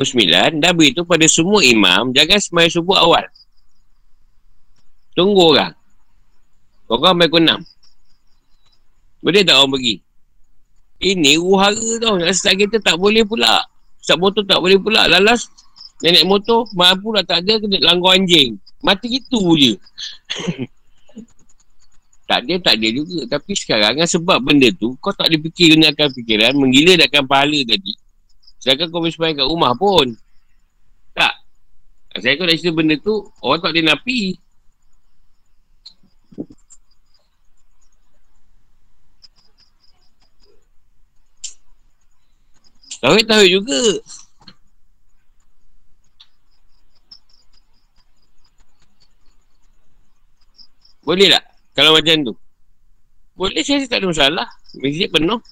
Pukul 0.00 0.24
9 0.24 0.60
dan 0.64 0.72
beritahu 0.72 1.04
pada 1.04 1.28
semua 1.28 1.60
imam 1.60 2.16
jangan 2.16 2.40
semayang 2.40 2.72
subuh 2.72 2.96
awal. 2.96 3.24
Tunggu 5.12 5.52
orang. 5.52 5.76
Orang 6.88 7.12
sampai 7.12 7.28
pukul 7.28 7.44
6. 7.44 7.60
Boleh 9.24 9.40
tak 9.44 9.56
orang 9.56 9.72
pergi? 9.76 9.94
Ini 11.04 11.32
uhara 11.36 11.88
tau. 12.00 12.16
Nak 12.16 12.32
start 12.32 12.56
kereta 12.56 12.80
tak 12.80 12.96
boleh 12.96 13.24
pula. 13.24 13.60
Start 14.00 14.20
motor 14.20 14.44
tak 14.48 14.60
boleh 14.60 14.80
pula. 14.80 15.04
Lalas 15.04 15.48
nenek 16.00 16.24
motor 16.24 16.64
mampu 16.72 17.12
lah 17.12 17.24
tak 17.24 17.44
ada 17.44 17.60
kena 17.60 17.80
langgar 17.84 18.16
anjing. 18.16 18.56
Mati 18.80 19.20
gitu 19.20 19.40
je. 19.60 19.76
Tak 22.24 22.38
ada, 22.44 22.54
tak 22.56 22.74
ada 22.80 22.88
juga. 22.88 23.20
Tapi 23.28 23.52
sekarang 23.52 24.00
kan 24.00 24.08
sebab 24.08 24.40
benda 24.40 24.68
tu, 24.72 24.96
kau 24.96 25.12
tak 25.12 25.28
ada 25.28 25.36
fikir 25.36 25.76
gunakan 25.76 26.08
fikiran, 26.08 26.52
menggila 26.56 26.96
dakkan 26.96 27.24
pahala 27.28 27.60
tadi. 27.68 27.92
Sedangkan 28.64 28.88
kau 28.88 29.04
boleh 29.04 29.12
kat 29.12 29.44
rumah 29.44 29.76
pun. 29.76 30.16
Tak. 31.12 31.34
Saya 32.16 32.40
kau 32.40 32.48
dah 32.48 32.56
cerita 32.56 32.72
benda 32.72 32.96
tu, 32.96 33.28
orang 33.44 33.60
tak 33.60 33.76
ada 33.76 33.80
napi. 33.92 34.40
Tahu-tahu 43.04 43.44
juga. 43.44 43.80
Boleh 51.04 51.28
tak? 51.28 51.53
Kalau 51.74 51.90
macam 51.94 52.16
tu. 52.22 52.34
Boleh 53.34 53.62
saya 53.66 53.82
tak 53.90 53.98
ada 54.02 54.06
masalah. 54.14 54.48
Masjid 54.78 55.10
penuh. 55.10 55.42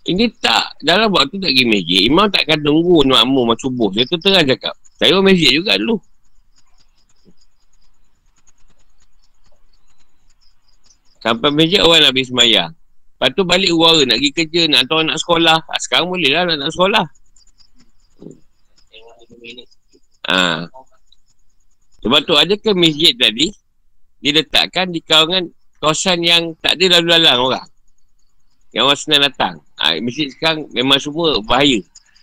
Ini 0.00 0.32
tak, 0.40 0.80
dalam 0.80 1.12
waktu 1.12 1.36
tak 1.36 1.52
pergi 1.52 1.64
masjid, 1.68 2.00
imam 2.08 2.24
tak 2.32 2.48
akan 2.48 2.58
tunggu 2.64 3.04
makmum 3.04 3.52
masa 3.52 3.68
subuh. 3.68 3.92
Saya 3.92 4.04
tu 4.08 4.16
terang 4.16 4.44
cakap. 4.48 4.72
Saya 4.96 5.16
pun 5.16 5.24
masjid 5.28 5.50
juga 5.52 5.76
dulu. 5.76 5.96
Sampai 11.20 11.52
masjid 11.52 11.84
orang 11.84 12.00
nak 12.08 12.12
pergi 12.16 12.28
semayang. 12.32 12.72
Lepas 12.72 13.28
tu 13.36 13.44
balik 13.44 13.70
uara 13.76 14.00
nak 14.08 14.16
pergi 14.16 14.32
kerja, 14.32 14.62
nak 14.72 14.88
tahu 14.88 15.04
anak 15.04 15.20
sekolah. 15.20 15.58
Ha, 15.68 15.72
sekarang 15.76 16.08
boleh 16.08 16.30
lah 16.32 16.42
nak, 16.48 16.56
nak 16.64 16.70
sekolah. 16.72 17.04
Ha. 20.32 20.64
Sebab 22.00 22.20
tu 22.24 22.32
ke 22.64 22.72
masjid 22.72 23.12
tadi, 23.12 23.52
diletakkan 24.20 24.92
di 24.92 25.00
kawasan 25.00 25.50
kawasan 25.80 26.20
yang 26.20 26.52
tak 26.60 26.76
ada 26.76 27.00
lalu 27.00 27.08
lalang 27.16 27.40
orang. 27.40 27.68
Yang 28.70 28.84
orang 28.86 29.00
senang 29.00 29.22
datang. 29.26 29.54
Ha, 29.80 29.98
masjid 29.98 30.28
sekarang 30.30 30.68
memang 30.70 31.00
semua 31.00 31.40
bahaya. 31.42 31.80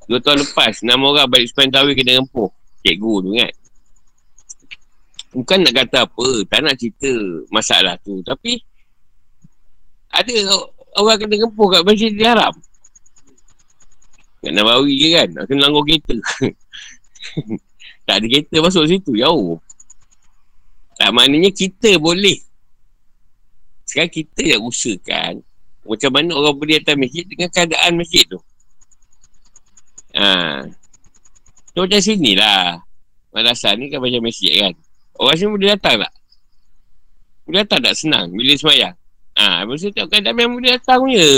Dua 0.06 0.22
tahun 0.22 0.46
lepas, 0.46 0.86
enam 0.86 1.02
orang 1.02 1.26
balik 1.26 1.50
sepanjang 1.50 1.82
tawi 1.82 1.98
kena 1.98 2.22
rempuh. 2.22 2.46
Cikgu 2.86 3.14
tu 3.26 3.30
kan. 3.34 3.54
Bukan 5.34 5.58
nak 5.66 5.74
kata 5.74 5.98
apa, 6.06 6.26
tak 6.46 6.60
nak 6.62 6.74
cerita 6.78 7.12
masalah 7.50 7.98
tu. 8.06 8.22
Tapi, 8.22 8.54
ada 10.14 10.32
orang 10.94 11.18
kena 11.18 11.42
rempuh 11.42 11.66
kat 11.74 11.82
masjid 11.82 12.14
haram. 12.22 12.54
Kat 14.46 14.54
Nabawi 14.54 14.94
je 14.94 15.08
kan. 15.10 15.28
Nak 15.34 15.44
kena 15.50 15.60
langgar 15.66 15.82
kereta. 15.82 16.14
Tak 18.06 18.22
ada 18.22 18.26
kereta 18.30 18.62
masuk 18.62 18.86
situ 18.86 19.18
Jauh. 19.18 19.58
Tak 20.94 21.10
maknanya 21.10 21.50
kita 21.50 21.98
boleh. 21.98 22.38
Sekarang 23.82 24.14
kita 24.14 24.42
yang 24.46 24.62
usahakan. 24.62 25.42
Macam 25.82 26.10
mana 26.14 26.38
orang 26.38 26.54
boleh 26.54 26.78
datang 26.78 27.02
masjid 27.02 27.26
Dengan 27.26 27.50
keadaan 27.50 27.98
masjid 27.98 28.22
tu. 28.30 28.38
Ha. 30.14 30.62
So 31.74 31.82
macam 31.82 31.98
sini 31.98 32.38
lah. 32.38 32.78
Madrasah 33.34 33.74
ni 33.74 33.90
kan 33.90 33.98
macam 33.98 34.22
masjid 34.22 34.54
kan. 34.54 34.74
Orang 35.18 35.34
sini 35.34 35.50
boleh 35.50 35.74
datang 35.74 36.06
tak? 36.06 36.12
Boleh 37.42 37.58
datang 37.66 37.80
tak? 37.90 37.94
Senang. 37.98 38.30
Bila 38.30 38.54
semayang. 38.54 38.94
Ha, 39.36 39.66
maksudnya 39.66 39.92
tengok 39.98 40.10
keadaan 40.14 40.36
memang 40.38 40.54
boleh 40.62 40.72
datang 40.78 40.98
punya. 41.02 41.28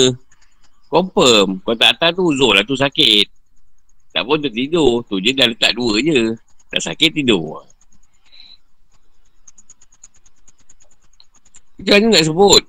Confirm. 0.89 1.60
Kau 1.60 1.77
tak 1.77 1.97
datang 1.97 2.16
tu 2.16 2.32
uzur 2.32 2.56
lah 2.56 2.65
tu 2.65 2.73
sakit. 2.73 3.28
Tak 4.12 4.24
pun 4.24 4.40
tu 4.40 4.48
tidur. 4.48 5.05
Tu 5.05 5.20
je 5.20 5.31
dah 5.36 5.44
letak 5.44 5.77
dua 5.77 6.01
je. 6.01 6.32
Tak 6.73 6.81
sakit 6.81 7.12
tidur. 7.12 7.65
Macam 11.78 11.94
mana 11.94 12.06
nak 12.19 12.24
sebut? 12.27 12.62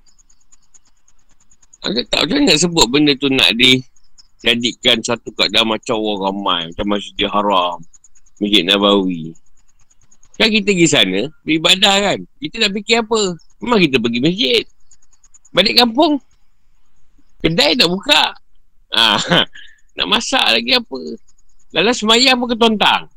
Aku 1.80 2.00
tak 2.12 2.20
macam 2.28 2.44
nak 2.44 2.60
sebut 2.60 2.86
benda 2.92 3.16
tu 3.16 3.32
nak 3.32 3.56
di 3.56 3.80
jadikan 4.44 5.00
satu 5.00 5.32
keadaan 5.32 5.72
macam 5.72 5.96
orang 5.98 6.22
ramai. 6.30 6.62
Macam 6.70 6.86
masjid 6.94 7.28
haram. 7.32 7.80
Masjid 8.40 8.64
Nabawi. 8.68 9.32
Kan 10.40 10.48
kita 10.56 10.72
pergi 10.72 10.88
sana, 10.88 11.20
beribadah 11.44 11.96
kan. 12.00 12.20
Kita 12.40 12.56
nak 12.64 12.72
fikir 12.72 13.04
apa? 13.04 13.36
Memang 13.60 13.80
kita 13.84 14.00
pergi 14.00 14.20
masjid. 14.24 14.64
Balik 15.52 15.76
kampung, 15.84 16.24
Kedai 17.40 17.72
tak 17.80 17.88
buka. 17.88 18.36
Ha, 18.92 19.16
nak 19.96 20.08
masak 20.12 20.44
lagi 20.44 20.76
apa. 20.76 21.00
Lalu 21.72 21.92
semayang 21.96 22.36
pun 22.36 22.48
ketontang. 22.52 23.08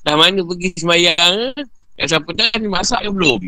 Dah 0.00 0.16
mana 0.16 0.40
pergi 0.40 0.72
semayang. 0.80 1.52
Yang 2.00 2.08
siapa 2.16 2.30
dah 2.32 2.48
masak 2.64 3.04
ke 3.04 3.10
belum. 3.12 3.40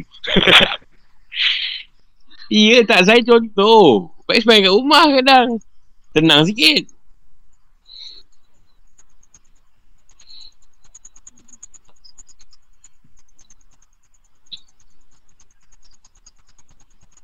Iya 2.52 2.84
tak 2.90 3.08
saya 3.08 3.20
contoh. 3.24 4.12
Baik 4.28 4.44
semayang 4.44 4.68
kat 4.68 4.74
rumah 4.76 5.06
kadang. 5.08 5.48
Tenang 6.12 6.44
sikit. 6.44 6.84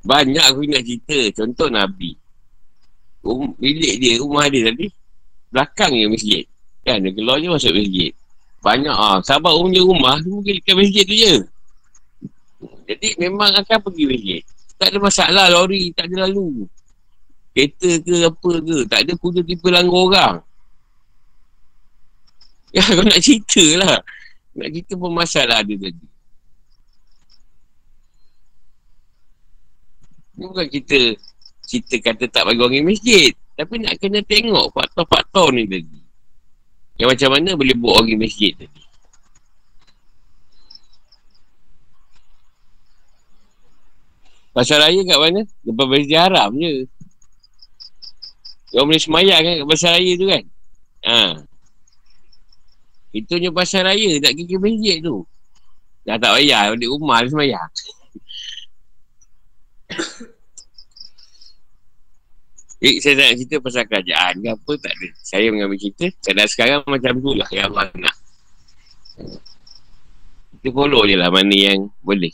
Banyak 0.09 0.45
aku 0.49 0.65
nak 0.65 0.81
cerita. 0.89 1.45
Contoh 1.45 1.69
Nabi 1.69 2.17
um, 3.25 3.55
bilik 3.59 3.95
dia, 3.99 4.13
rumah 4.23 4.47
dia 4.47 4.71
tadi 4.71 4.87
belakang 5.49 5.93
je 5.97 6.07
masjid. 6.09 6.45
Kan 6.85 7.05
dia 7.05 7.11
keluar 7.13 7.37
je 7.41 7.49
masuk 7.49 7.73
masjid. 7.75 8.13
Banyak 8.59 8.95
ah 8.95 9.19
sahabat 9.23 9.53
punya 9.55 9.81
rumah 9.83 10.17
mungkin 10.27 10.59
dekat 10.61 10.75
masjid 10.77 11.05
tu 11.05 11.17
je. 11.17 11.35
Jadi 12.89 13.09
memang 13.21 13.53
akan 13.53 13.79
pergi 13.85 14.05
masjid. 14.09 14.43
Tak 14.79 14.95
ada 14.95 14.99
masalah 15.03 15.45
lori 15.51 15.91
tak 15.93 16.09
ada 16.11 16.29
lalu. 16.29 16.65
Kereta 17.53 17.91
ke 18.01 18.15
apa 18.23 18.51
ke 18.63 18.77
tak 18.87 19.01
ada 19.03 19.13
kuda 19.19 19.41
tipe 19.43 19.69
langgar 19.69 19.99
orang. 19.99 20.37
Ya 22.77 22.85
kau 22.85 23.01
nak 23.01 23.25
cerita 23.25 23.65
lah. 23.81 23.97
Nak 24.53 24.69
cerita 24.69 24.93
pun 25.01 25.09
masalah 25.17 25.65
dia 25.65 25.81
tadi. 25.81 26.05
Ni 30.37 30.45
bukan 30.47 30.69
kita 30.69 31.17
cerita 31.69 32.01
kata 32.01 32.25
tak 32.33 32.49
bagi 32.49 32.65
orang 32.65 32.89
masjid. 32.89 33.37
Tapi 33.53 33.85
nak 33.85 34.01
kena 34.01 34.25
tengok 34.25 34.73
faktor-faktor 34.73 35.53
ni 35.53 35.69
tadi. 35.69 36.01
Yang 36.97 37.09
macam 37.15 37.29
mana 37.37 37.51
boleh 37.53 37.77
buat 37.77 37.95
orang 38.01 38.17
masjid 38.17 38.57
tadi. 38.57 38.81
Pasal 44.57 44.83
raya 44.83 45.01
kat 45.07 45.19
mana? 45.21 45.41
Depan 45.63 45.87
masjid 45.87 46.19
haram 46.19 46.51
je. 46.57 46.89
Orang 48.75 48.91
boleh 48.91 49.03
semayang 49.05 49.41
kan 49.45 49.55
kat 49.61 49.69
pasal 49.69 49.91
raya 49.95 50.13
tu 50.17 50.27
kan? 50.27 50.45
Ha. 51.07 51.21
Itu 53.15 53.39
je 53.39 53.55
pasal 53.55 53.87
raya 53.87 54.19
tak 54.19 54.35
pergi 54.35 54.57
masjid 54.59 54.97
tu. 55.05 55.23
Dah 56.09 56.17
tak 56.17 56.41
payah, 56.41 56.73
balik 56.73 56.89
rumah 56.89 57.21
dia 57.21 57.31
semayang. 57.31 57.71
Eh, 62.79 63.03
saya 63.03 63.19
nak 63.19 63.35
cerita 63.35 63.59
pasal 63.59 63.91
kerajaan 63.91 64.39
ke 64.39 64.49
apa, 64.55 64.73
tak 64.79 64.95
ada. 64.95 65.09
Saya 65.19 65.51
mengambil 65.51 65.83
cerita, 65.83 66.07
kadang 66.23 66.47
sekarang 66.47 66.81
macam 66.87 67.13
tu 67.19 67.35
lah 67.35 67.49
yang 67.51 67.75
Allah 67.75 67.91
nak. 67.99 68.17
Kita 70.55 70.69
follow 70.71 71.03
je 71.03 71.19
lah 71.19 71.27
mana 71.27 71.57
yang 71.59 71.91
boleh. 72.07 72.31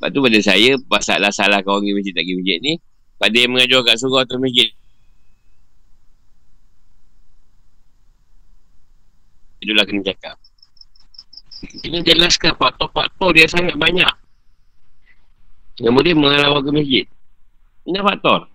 Lepas 0.00 0.08
tu 0.08 0.20
pada 0.24 0.40
saya, 0.40 0.70
masalah 0.88 1.28
salah 1.28 1.60
kau 1.60 1.76
pergi 1.76 1.92
masjid 1.92 2.12
tak 2.16 2.24
pergi 2.24 2.36
masjid 2.40 2.58
ni, 2.64 2.72
pada 3.20 3.36
yang 3.36 3.52
mengajar 3.52 3.80
kat 3.84 3.96
surau 4.00 4.24
atau 4.24 4.40
masjid. 4.40 4.68
Itulah 9.60 9.84
kena 9.84 10.00
cakap. 10.00 10.36
Kena 11.84 12.00
jelaskan 12.00 12.56
faktor-faktor 12.56 13.36
dia 13.36 13.44
sangat 13.52 13.76
banyak. 13.76 14.23
Yang 15.82 15.94
boleh 15.98 16.14
mengarah 16.14 16.62
ke 16.62 16.70
masjid. 16.70 17.04
Ini 17.84 17.98
faktor. 17.98 18.46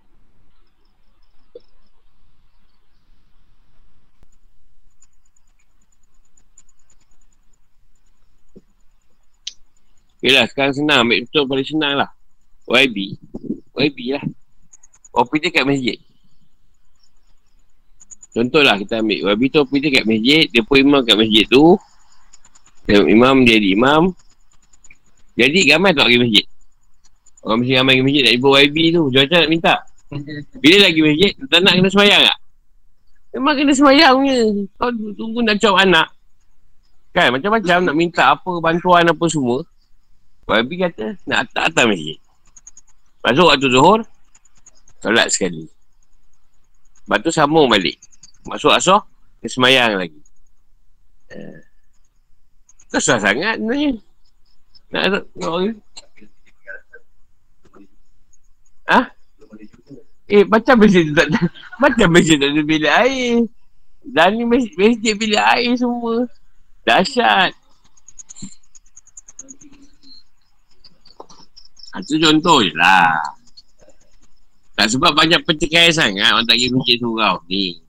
Yelah, 10.20 10.44
sekarang 10.48 10.76
senang. 10.76 11.08
Ambil 11.08 11.24
betul 11.24 11.44
paling 11.48 11.68
senang 11.68 11.94
lah. 11.96 12.10
YB. 12.68 13.16
YB 13.76 13.98
lah. 14.16 14.24
Kopi 15.10 15.36
dia 15.40 15.50
kat 15.50 15.64
masjid. 15.64 15.96
Contohlah 18.30 18.78
kita 18.78 19.00
ambil. 19.00 19.32
YB 19.32 19.42
tu 19.48 19.64
kopi 19.64 19.76
dia 19.80 19.90
kat 20.00 20.04
masjid. 20.08 20.44
Dia 20.48 20.62
pun 20.64 20.76
imam 20.80 21.00
kat 21.04 21.16
masjid 21.16 21.44
tu. 21.48 21.76
Imam 22.88 23.44
dia 23.44 23.56
jadi 23.56 23.68
imam. 23.76 24.02
Jadi 25.36 25.58
ramai 25.72 25.96
tak 25.96 26.08
pergi 26.08 26.20
masjid. 26.20 26.46
Orang 27.40 27.64
mesti 27.64 27.72
ramai 27.76 27.96
pergi 27.96 28.04
masjid 28.04 28.22
nak 28.22 28.34
ibu 28.36 28.48
YB 28.52 28.76
tu. 28.92 29.02
Macam 29.08 29.38
nak 29.40 29.50
minta. 29.50 29.74
Bila 30.62 30.76
lagi 30.84 31.00
masjid, 31.00 31.30
tak 31.48 31.60
nak 31.64 31.72
kena 31.80 31.88
semayang 31.88 32.22
tak? 32.26 32.38
Memang 33.30 33.54
kena 33.56 33.72
semayang 33.72 34.12
punya. 34.20 34.38
Kau 34.76 34.90
tunggu 35.16 35.40
nak 35.46 35.56
cop 35.56 35.76
anak. 35.78 36.08
Kan 37.10 37.28
macam-macam 37.34 37.78
nak 37.86 37.96
minta 37.96 38.24
apa 38.36 38.52
bantuan 38.62 39.08
apa 39.08 39.24
semua. 39.26 39.64
YB 40.50 40.70
kata 40.82 41.14
nak 41.30 41.46
atas-atas 41.48 41.84
masjid. 41.86 42.18
Masuk 43.20 43.46
waktu 43.46 43.68
zuhur, 43.68 44.00
solat 45.04 45.28
sekali. 45.28 45.68
Lepas 47.04 47.18
tu 47.20 47.30
sambung 47.30 47.68
balik. 47.68 48.00
Masuk 48.48 48.72
asal, 48.72 49.04
dia 49.44 49.48
semayang 49.52 50.00
lagi. 50.00 50.20
Uh, 51.30 51.60
Kesah 52.90 53.22
sangat 53.22 53.60
sebenarnya. 53.60 53.92
Nak 54.90 55.02
nak 55.38 55.78
Ha? 58.88 59.00
Eh, 60.30 60.46
macam 60.46 60.78
masjid 60.78 61.02
tu 61.02 61.14
tak 61.18 61.26
ada. 61.26 61.42
Macam 61.82 62.08
masjid 62.14 62.38
tak 62.38 62.54
ada 62.54 62.62
bilik 62.62 62.92
air. 62.92 63.50
Dan 64.06 64.38
ni 64.38 64.44
masjid, 64.46 64.72
masjid 64.78 65.14
bilik 65.18 65.42
air 65.42 65.74
semua. 65.74 66.30
Dahsyat. 66.86 67.50
Itu 71.98 72.22
contoh 72.22 72.62
je 72.62 72.70
lah. 72.78 73.18
Tak 74.78 74.86
sebab 74.96 75.12
banyak 75.12 75.42
pertikaian 75.42 75.90
sangat 75.90 76.30
orang 76.30 76.46
tak 76.46 76.56
pergi 76.56 76.72
masjid 76.72 76.96
surau 76.96 77.36
ni. 77.50 77.82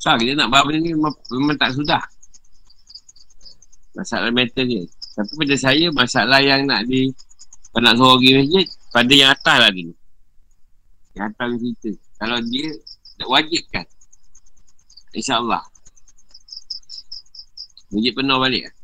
Tak, 0.00 0.16
kita 0.16 0.32
nak 0.32 0.48
bawa 0.48 0.64
benda 0.64 0.80
ni 0.80 0.96
memang, 0.96 1.12
memang 1.28 1.56
tak 1.60 1.76
sudah. 1.76 2.00
Masalah 3.94 4.30
metal 4.30 4.66
je. 4.66 4.86
Tapi 5.18 5.32
pada 5.34 5.56
saya, 5.58 5.86
masalah 5.90 6.40
yang 6.40 6.64
nak 6.64 6.86
di 6.86 7.10
nak 7.74 7.94
suruh 7.94 8.18
pergi 8.18 8.32
masjid, 8.38 8.66
pada 8.90 9.12
yang 9.14 9.30
atas 9.30 9.56
lah 9.62 9.70
ni. 9.70 9.94
Yang 11.14 11.26
atas 11.34 11.48
kita. 11.58 11.90
Kalau 12.18 12.38
dia 12.46 12.68
tak 13.18 13.28
wajib 13.28 13.62
kan. 13.70 13.86
InsyaAllah. 15.14 15.62
Masjid 17.90 18.12
penuh 18.14 18.38
balik 18.38 18.62
lah. 18.70 18.74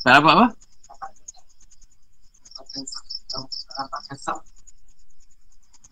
Tak 0.00 0.12
dapat 0.16 0.32
apa? 0.36 0.46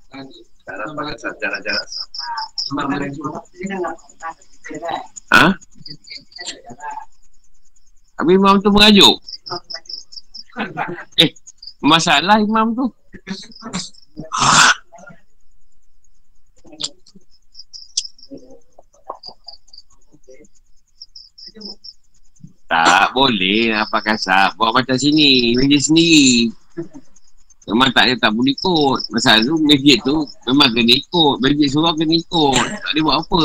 Tak 0.08 0.24
dapat 0.24 0.48
kasar 0.68 1.32
jarak-jarak 1.40 1.86
Ha? 5.32 5.46
Habis 8.20 8.34
imam 8.36 8.60
tu 8.60 8.68
mengajuk? 8.68 9.16
Eh, 11.16 11.32
masalah 11.80 12.36
imam 12.44 12.76
tu. 12.76 12.84
Tak 22.68 23.16
boleh 23.16 23.72
apa 23.72 23.98
kasar. 24.04 24.52
Buat 24.60 24.84
macam 24.84 24.96
sini. 25.00 25.56
Meja 25.56 25.80
sendiri. 25.80 26.52
Memang 27.68 27.92
tak 27.92 28.16
tak 28.16 28.32
boleh 28.32 28.56
ikut. 28.56 29.00
Masalah 29.12 29.44
tu 29.44 29.60
masjid 29.60 30.00
tu 30.00 30.16
memang 30.48 30.72
kena 30.72 30.92
ikut. 30.96 31.34
Masjid 31.44 31.68
surau 31.68 31.92
kena 31.92 32.16
ikut. 32.16 32.64
Tak 32.64 32.90
boleh 32.96 33.02
buat 33.04 33.16
apa. 33.20 33.44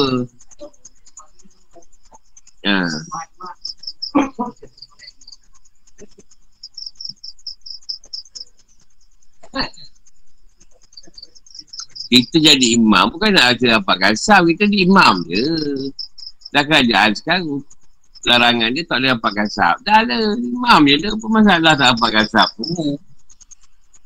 Ya. 2.63 2.79
Kita 12.13 12.37
jadi 12.37 12.67
imam 12.77 13.09
bukan 13.11 13.35
nak 13.35 13.59
kita 13.59 13.83
dapat 13.83 13.95
kasar. 14.07 14.47
Kita 14.47 14.63
jadi 14.63 14.87
imam 14.87 15.27
je. 15.27 15.43
Dah 16.55 16.63
kerajaan 16.63 17.11
sekarang. 17.11 17.59
Larangan 18.23 18.71
dia 18.71 18.87
tak 18.87 19.03
boleh 19.03 19.11
dapat 19.19 19.31
kasar. 19.35 19.75
Dah 19.83 19.99
lah. 20.07 20.39
Imam 20.39 20.79
je 20.87 20.95
lah. 21.03 21.11
Apa 21.11 21.25
masalah 21.27 21.73
tak 21.75 21.87
dapat 21.99 22.09
kasar 22.23 22.47
pun. 22.55 22.95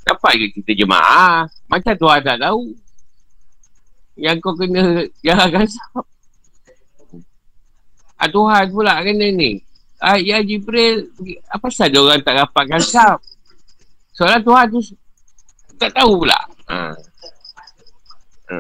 Dapat 0.08 0.32
ke 0.40 0.46
kita 0.64 0.72
jemaah? 0.88 1.44
Macam 1.68 1.92
Tuhan 1.92 2.24
tak 2.24 2.40
tahu. 2.40 2.72
Yang 4.16 4.38
kau 4.40 4.56
kena 4.56 5.04
jalan 5.20 5.48
kasar. 5.52 5.92
Ah, 8.18 8.30
Tuhan 8.32 8.66
pula 8.72 9.04
kena 9.04 9.28
ni. 9.30 9.60
Ah, 10.00 10.16
ya 10.16 10.40
Jibril, 10.40 11.12
apa 11.52 11.68
saja 11.70 12.00
orang 12.00 12.24
tak 12.24 12.40
dapat 12.40 12.66
kasar? 12.72 13.20
Soalan 14.16 14.42
Tuhan 14.42 14.66
tu 14.72 14.80
tak 15.78 15.92
tahu 15.94 16.24
pula. 16.24 16.40
Ha. 16.72 16.96
Ha. 18.50 18.58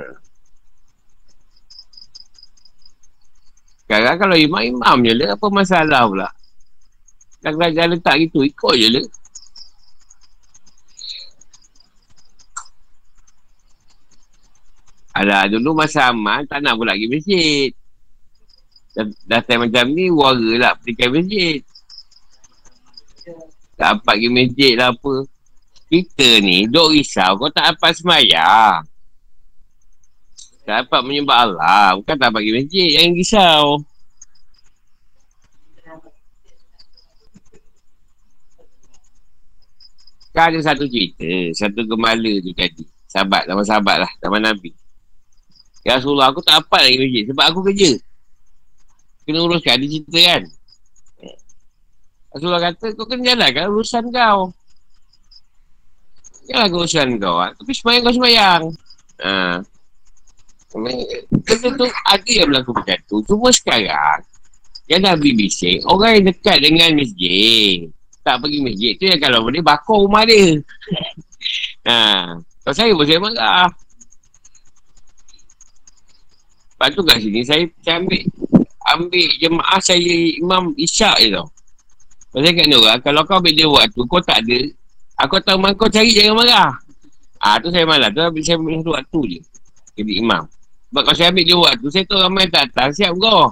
Sekarang 3.87 4.17
kalau 4.19 4.35
imam-imam 4.35 4.97
je 4.99 5.13
lah, 5.15 5.29
apa 5.39 5.47
masalah 5.47 6.03
pula? 6.11 6.29
Dah 7.39 7.51
kerajaan 7.55 7.95
letak 7.95 8.19
gitu, 8.19 8.43
ikut 8.43 8.73
je 8.75 8.87
lah. 8.99 9.05
Ada 15.17 15.49
dulu 15.49 15.73
masa 15.73 16.13
aman 16.13 16.45
tak 16.45 16.61
nak 16.61 16.77
pula 16.77 16.93
pergi 16.93 17.09
masjid. 17.09 17.69
Dah, 19.25 19.41
dah 19.41 19.57
macam 19.57 19.85
ni 19.89 20.13
wara 20.13 20.49
lah 20.61 20.73
pergi 20.77 21.09
masjid. 21.09 21.57
Tak 23.77 23.97
dapat 23.97 24.13
pergi 24.13 24.29
masjid 24.29 24.73
lah 24.77 24.93
apa. 24.93 25.25
Kita 25.89 26.29
ni 26.45 26.69
duk 26.69 26.93
risau 26.93 27.33
kau 27.41 27.49
tak 27.49 27.73
dapat 27.73 27.97
semayang. 27.97 28.85
Tak 30.67 30.85
dapat 30.85 31.01
menyembah 31.01 31.37
Allah. 31.49 31.97
Bukan 31.97 32.13
tak 32.13 32.29
dapat 32.29 32.45
pergi 32.45 32.53
masjid. 32.53 32.87
Jangan 32.93 33.11
risau. 33.17 33.63
Kan 40.35 40.53
ada 40.53 40.59
satu 40.61 40.85
cerita. 40.85 41.25
Satu 41.57 41.81
gemala 41.89 42.33
tu 42.45 42.53
tadi. 42.53 42.85
Sahabat. 43.09 43.49
Nama 43.49 43.63
sahabat 43.65 43.97
lah. 44.05 44.11
Nama 44.21 44.53
Nabi. 44.53 44.69
Ya 45.87 46.03
Rasulullah 46.03 46.35
aku 46.35 46.43
tak 46.43 46.59
dapat 46.59 46.83
lagi 46.83 46.97
masjid 46.99 47.23
sebab 47.31 47.45
aku 47.47 47.59
kerja. 47.71 47.95
Kena 49.23 49.39
uruskan, 49.47 49.79
dia 49.79 49.87
cerita 49.87 50.19
kan. 50.19 50.41
Rasulullah 52.35 52.61
kata 52.67 52.85
kau 52.91 53.07
kena 53.07 53.23
jalankan 53.31 53.71
urusan 53.71 54.03
kau. 54.11 54.51
Jangan 56.51 56.67
urusan 56.75 57.07
kau. 57.23 57.35
Ha. 57.39 57.55
Tapi 57.55 57.71
semayang 57.71 58.01
kau 58.03 58.15
semayang. 58.19 58.63
Ha. 59.23 59.63
Kata 61.47 61.67
tu 61.71 61.87
ada 61.87 62.31
yang 62.35 62.47
berlaku 62.51 62.71
macam 62.75 62.99
tu. 63.07 63.23
Cuma 63.23 63.47
sekarang 63.55 64.27
yang 64.91 65.03
Nabi 65.07 65.39
bising, 65.39 65.87
orang 65.87 66.19
yang 66.19 66.35
dekat 66.35 66.57
dengan 66.59 66.99
masjid. 66.99 67.87
Tak 68.27 68.43
pergi 68.43 68.59
masjid 68.59 68.91
tu 68.99 69.07
yang 69.07 69.23
kalau 69.23 69.39
boleh 69.47 69.63
bakar 69.63 69.95
rumah 70.03 70.27
dia. 70.27 70.59
ha. 71.87 72.35
Kalau 72.35 72.75
saya 72.75 72.91
pun 72.91 73.07
saya 73.07 73.23
marah. 73.23 73.71
Lepas 76.77 76.93
tu 76.93 77.01
kat 77.01 77.17
sini 77.17 77.41
saya, 77.41 77.65
saya 77.81 77.97
ambil 77.97 78.21
ambil 78.85 79.25
jemaah 79.41 79.81
saya 79.81 79.97
imam 80.37 80.77
isyak 80.77 81.17
je 81.25 81.33
tau. 81.33 81.49
Pasal 82.29 82.53
kat 82.53 82.69
ni 82.69 82.77
orang, 82.77 83.01
kalau 83.01 83.25
kau 83.25 83.41
ambil 83.41 83.53
dia 83.57 83.65
waktu, 83.65 83.97
kau 84.05 84.21
tak 84.21 84.45
ada, 84.45 84.59
aku 85.17 85.41
tahu 85.41 85.57
mana 85.57 85.73
kau 85.73 85.89
cari 85.89 86.13
jangan 86.13 86.37
marah. 86.37 86.69
Ah 87.41 87.57
tu 87.57 87.73
saya 87.73 87.81
malah, 87.81 88.13
tu 88.13 88.21
ambil 88.21 88.45
saya 88.45 88.61
ambil 88.61 88.77
satu 88.77 88.91
waktu 88.93 89.19
je. 89.25 89.39
Jadi 89.97 90.11
imam. 90.21 90.45
Sebab 90.93 91.01
kalau 91.01 91.17
saya 91.17 91.27
ambil 91.33 91.45
dia 91.49 91.57
waktu, 91.57 91.85
saya 91.89 92.03
tahu 92.05 92.19
ramai 92.21 92.45
tak 92.45 92.69
datang, 92.69 92.89
siap 92.93 93.11
kau. 93.17 93.49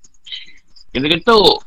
Kena 0.96 1.06
ketuk. 1.12 1.60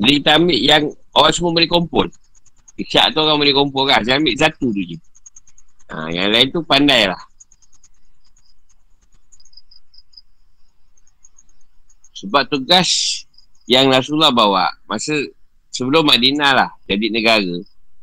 Jadi 0.00 0.12
kita 0.24 0.30
ambil 0.40 0.56
yang 0.56 0.84
orang 1.12 1.32
semua 1.36 1.52
boleh 1.52 1.68
kumpul. 1.68 2.08
Isyak 2.80 3.12
tu 3.12 3.20
orang 3.20 3.36
boleh 3.36 3.52
kumpul 3.52 3.84
kan. 3.84 4.00
Saya 4.00 4.16
ambil 4.16 4.34
satu 4.40 4.72
tu 4.72 4.80
je. 4.80 4.96
Ha, 5.92 6.08
yang 6.08 6.32
lain 6.32 6.48
tu 6.48 6.64
pandai 6.64 7.04
lah. 7.04 7.20
Sebab 12.16 12.48
tugas 12.48 12.88
yang 13.68 13.92
Rasulullah 13.92 14.32
bawa 14.32 14.72
masa 14.88 15.12
sebelum 15.68 16.08
Madinah 16.08 16.52
lah 16.56 16.70
jadi 16.88 17.12
negara 17.12 17.54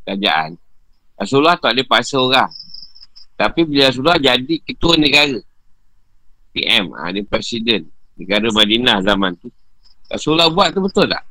kerajaan. 0.05 0.53
Rasulullah 1.17 1.57
tak 1.57 1.73
ada 1.73 1.81
paksa 1.81 2.21
orang. 2.21 2.51
Tapi 3.33 3.65
bila 3.65 3.89
Rasulullah 3.89 4.21
jadi 4.21 4.55
ketua 4.61 4.93
negara. 4.93 5.41
PM, 6.49 6.93
ha, 6.93 7.09
dia 7.09 7.25
presiden 7.25 7.89
negara 8.17 8.53
Madinah 8.53 9.01
zaman 9.01 9.33
tu. 9.37 9.49
Rasulullah 10.09 10.49
buat 10.49 10.73
tu 10.73 10.81
betul 10.81 11.09
tak? 11.09 11.23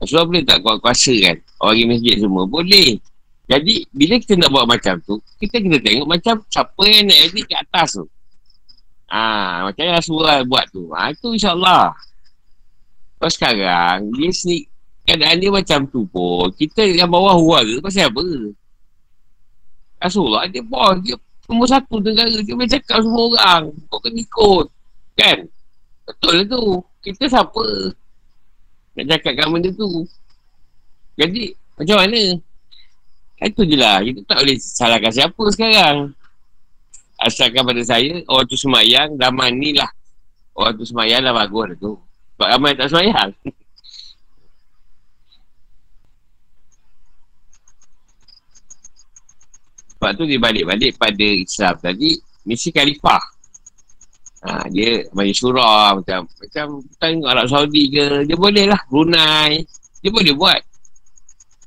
Rasulullah 0.00 0.28
boleh 0.28 0.44
tak 0.44 0.58
kuat 0.60 0.76
kuasa 0.80 1.14
kan? 1.20 1.36
Orang 1.60 1.88
masjid 1.88 2.16
semua. 2.20 2.44
Boleh. 2.44 3.00
Jadi, 3.44 3.84
bila 3.92 4.14
kita 4.16 4.40
nak 4.40 4.50
buat 4.52 4.64
macam 4.64 4.94
tu, 5.04 5.20
kita 5.36 5.60
kena 5.60 5.76
tengok 5.76 6.08
macam 6.08 6.40
siapa 6.48 6.82
yang 6.88 7.04
nak 7.12 7.18
edit 7.28 7.44
kat 7.44 7.60
atas 7.68 8.00
tu. 8.00 8.06
Ah, 9.04 9.68
macam 9.68 9.82
yang 9.84 9.96
Rasulullah 10.00 10.40
buat 10.48 10.64
tu. 10.72 10.88
Ah, 10.96 11.12
itu 11.12 11.28
insyaAllah. 11.36 11.92
Kalau 13.20 13.32
sekarang, 13.32 14.08
dia 14.16 14.32
sendiri, 14.32 14.64
keadaan 15.04 15.36
dia 15.36 15.50
macam 15.52 15.78
tu 15.92 16.08
pun, 16.08 16.48
kita 16.56 16.88
yang 16.88 17.12
bawah 17.12 17.36
warga, 17.36 17.76
pasal 17.84 18.08
apa? 18.08 18.24
Rasulullah, 20.00 20.48
dia 20.48 20.64
bawah, 20.64 20.96
dia 21.04 21.16
nombor 21.44 21.68
satu 21.68 22.00
negara, 22.00 22.32
dia 22.40 22.54
boleh 22.56 22.70
cakap 22.72 23.04
semua 23.04 23.24
orang. 23.28 23.62
Kau 23.92 24.00
kena 24.00 24.20
ikut. 24.24 24.66
Kan? 25.20 25.38
Betul 26.08 26.32
lah 26.40 26.46
tu. 26.48 26.64
Kita 27.04 27.24
siapa? 27.28 27.64
Nak 28.96 29.04
cakapkan 29.12 29.48
benda 29.52 29.70
tu. 29.76 30.08
Jadi, 31.20 31.52
macam 31.76 31.96
mana? 32.00 32.22
Itu 33.44 33.68
je 33.68 33.76
lah. 33.76 34.00
Kita 34.00 34.24
tak 34.24 34.40
boleh 34.40 34.56
salahkan 34.56 35.12
siapa 35.12 35.44
sekarang. 35.52 36.16
Asalkan 37.20 37.62
pada 37.68 37.84
saya, 37.84 38.24
orang 38.26 38.48
tu 38.48 38.56
semayang, 38.56 39.20
zaman 39.20 39.52
ni 39.60 39.76
lah. 39.76 39.92
Orang 40.56 40.80
tu 40.80 40.88
semayang 40.88 41.20
dah 41.20 41.36
bagus 41.36 41.64
lah 41.68 41.76
tu. 41.76 42.00
Sebab 42.34 42.48
ramai 42.48 42.72
tak 42.72 42.88
semayang. 42.88 43.30
Sebab 49.94 50.20
tu 50.20 50.28
dia 50.28 50.36
balik-balik 50.36 51.00
pada 51.00 51.28
Islam 51.32 51.80
tadi, 51.80 52.12
misi 52.44 52.68
khalifah. 52.68 53.24
Ha, 54.44 54.68
dia 54.68 55.08
macam 55.16 55.32
surah, 55.32 55.96
macam, 55.96 56.28
macam 56.28 56.84
tengok 57.00 57.28
Arab 57.32 57.48
Saudi 57.48 57.88
ke, 57.88 58.28
dia 58.28 58.36
boleh 58.36 58.68
lah, 58.68 58.76
Brunei. 58.92 59.64
Dia 60.04 60.12
boleh 60.12 60.36
buat. 60.36 60.60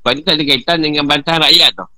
Sebab 0.07 0.15
ni 0.15 0.23
tak 0.23 0.39
ada 0.39 0.43
kaitan 0.47 0.77
dengan 0.79 1.03
bantah 1.03 1.35
rakyat 1.35 1.71
tau. 1.75 1.91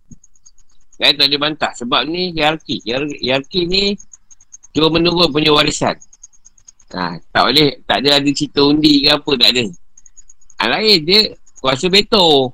Rakyat 0.98 1.14
tak 1.14 1.28
ada 1.30 1.38
bantah. 1.38 1.72
Sebab 1.78 2.02
ni 2.10 2.34
hierarki. 2.34 2.82
Hierarki 2.82 3.70
ni 3.70 3.94
cuma 4.74 4.98
menurut 4.98 5.30
punya 5.30 5.54
warisan. 5.54 5.94
Ha, 6.98 7.22
tak 7.30 7.44
boleh, 7.46 7.70
tak 7.86 8.02
ada 8.02 8.18
ada 8.18 8.30
cerita 8.34 8.66
undi 8.66 9.06
ke 9.06 9.14
apa, 9.14 9.32
tak 9.38 9.50
ada. 9.54 9.62
Ha, 10.58 10.62
lain 10.74 11.06
dia 11.06 11.38
kuasa 11.62 11.86
beto. 11.86 12.50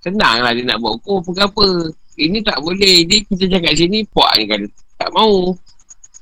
Senang 0.00 0.40
lah 0.40 0.56
dia 0.56 0.72
nak 0.72 0.80
buat 0.80 1.04
hukum 1.04 1.20
apa 1.20 1.44
apa. 1.44 1.68
Ini 2.16 2.40
tak 2.48 2.64
boleh. 2.64 3.04
Dia 3.04 3.28
kita 3.28 3.44
cakap 3.44 3.76
sini, 3.76 4.08
puak 4.08 4.40
ni 4.40 4.48
kata 4.48 4.64
tak 5.04 5.12
mau. 5.12 5.52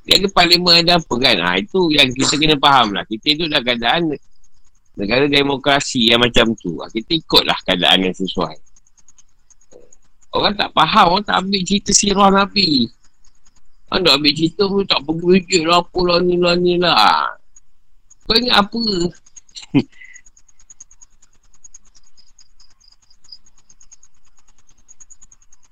Dia 0.03 0.19
ada 0.19 0.27
parlimen 0.35 0.83
ada 0.83 0.99
apa 0.99 1.15
kan. 1.23 1.39
Ha, 1.39 1.63
itu 1.63 1.87
yang 1.95 2.11
kita 2.11 2.35
kena 2.35 2.59
faham 2.59 2.99
lah. 2.99 3.07
Kita 3.07 3.31
tu 3.39 3.47
dah 3.47 3.63
keadaan 3.63 4.11
negara 4.93 5.25
demokrasi 5.25 6.13
yang 6.13 6.21
macam 6.21 6.53
tu 6.57 6.77
ah, 6.85 6.89
kita 6.93 7.17
ikutlah 7.17 7.57
keadaan 7.65 8.09
yang 8.09 8.17
sesuai. 8.17 8.57
Orang 10.33 10.57
tak 10.57 10.73
faham 10.73 11.17
orang 11.17 11.25
tak 11.29 11.37
ambil 11.45 11.61
cerita 11.65 11.93
sirah 11.93 12.33
Nabi. 12.33 12.89
Orang 13.93 14.09
tak 14.09 14.17
ambil 14.17 14.33
cerita 14.33 14.65
pun 14.65 14.85
tak 14.89 15.05
wujud 15.05 15.63
lah 15.69 15.85
apa 15.85 16.01
lah 16.09 16.19
ni 16.25 16.37
lah 16.41 16.57
ni 16.57 16.81
lah. 16.81 17.37
Kau 18.25 18.37
ingat 18.37 18.65
apa? 18.65 18.81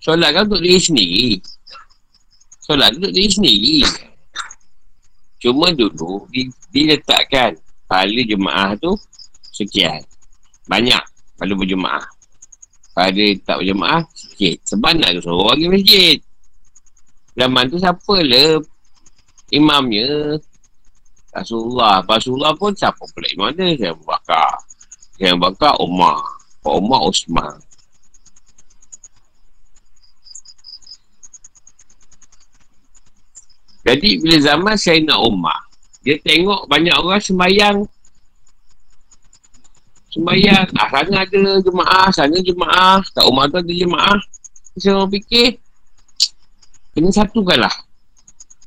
Solat 0.04 0.32
kan 0.32 0.48
untuk 0.48 0.64
diri 0.64 0.80
sendiri. 0.80 1.40
Solat 2.60 2.96
untuk 2.96 3.12
diri 3.12 3.28
sendiri. 3.28 3.84
Cuma 5.40 5.72
dulu 5.72 6.28
diletakkan 6.68 7.56
pahala 7.90 8.22
jemaah 8.22 8.78
tu 8.78 8.94
sekian. 9.50 9.98
Banyak 10.70 11.02
pada 11.34 11.52
berjemaah. 11.58 12.06
Pada 12.94 13.24
tak 13.42 13.58
berjemaah, 13.58 14.06
sikit. 14.14 14.62
Sebab 14.70 14.94
nak 14.94 15.18
suruh 15.18 15.50
orang 15.50 15.58
pergi 15.58 15.70
masjid. 15.74 16.18
Zaman 17.34 17.64
tu 17.66 17.76
siapa 17.82 18.14
le 18.22 18.62
imamnya? 19.50 20.38
Rasulullah. 21.30 22.02
Rasulullah 22.06 22.54
pun 22.54 22.74
siapa 22.74 23.02
pula 23.14 23.26
imam 23.30 23.50
dia? 23.54 23.74
Saya 23.78 23.94
bakar. 24.02 24.50
Saya 25.14 25.34
bakar 25.38 25.74
Umar. 25.78 26.18
Pak 26.60 26.74
Umar 26.76 27.00
Osman. 27.06 27.56
Jadi 33.80 34.20
bila 34.20 34.36
zaman 34.44 34.76
saya 34.76 35.00
nak 35.00 35.24
Umar, 35.24 35.69
dia 36.00 36.16
tengok 36.24 36.64
banyak 36.64 36.96
orang 36.96 37.20
sembahyang. 37.20 37.78
Sembahyang. 40.10 40.66
Ah, 40.74 40.88
sana 40.90 41.22
ada 41.22 41.42
jemaah 41.60 42.08
sana 42.10 42.36
jemaah. 42.40 43.04
Tak 43.12 43.24
rumah 43.28 43.44
tu 43.52 43.60
ada 43.60 43.72
jemaah. 43.72 44.18
Saya 44.80 44.96
orang 44.96 45.12
fikir 45.12 45.60
kena 46.90 47.12
satukan 47.14 47.58
lah 47.62 47.74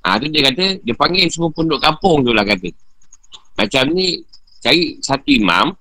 ah, 0.03 0.15
tu 0.19 0.27
dia 0.31 0.47
kata 0.51 0.79
dia 0.83 0.95
panggil 0.95 1.27
semua 1.31 1.49
penduduk 1.51 1.81
kampung 1.81 2.21
tu 2.21 2.31
lah 2.35 2.43
kata. 2.45 2.69
Macam 3.57 3.83
ni 3.95 4.21
cari 4.59 4.99
satu 4.99 5.29
imam 5.31 5.73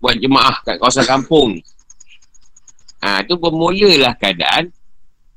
buat 0.00 0.16
jemaah 0.18 0.60
kat 0.64 0.76
kawasan 0.80 1.06
kampung 1.06 1.60
ni. 1.60 1.62
Ah, 3.04 3.20
tu 3.22 3.36
bermula 3.36 4.00
lah 4.00 4.12
keadaan 4.16 4.72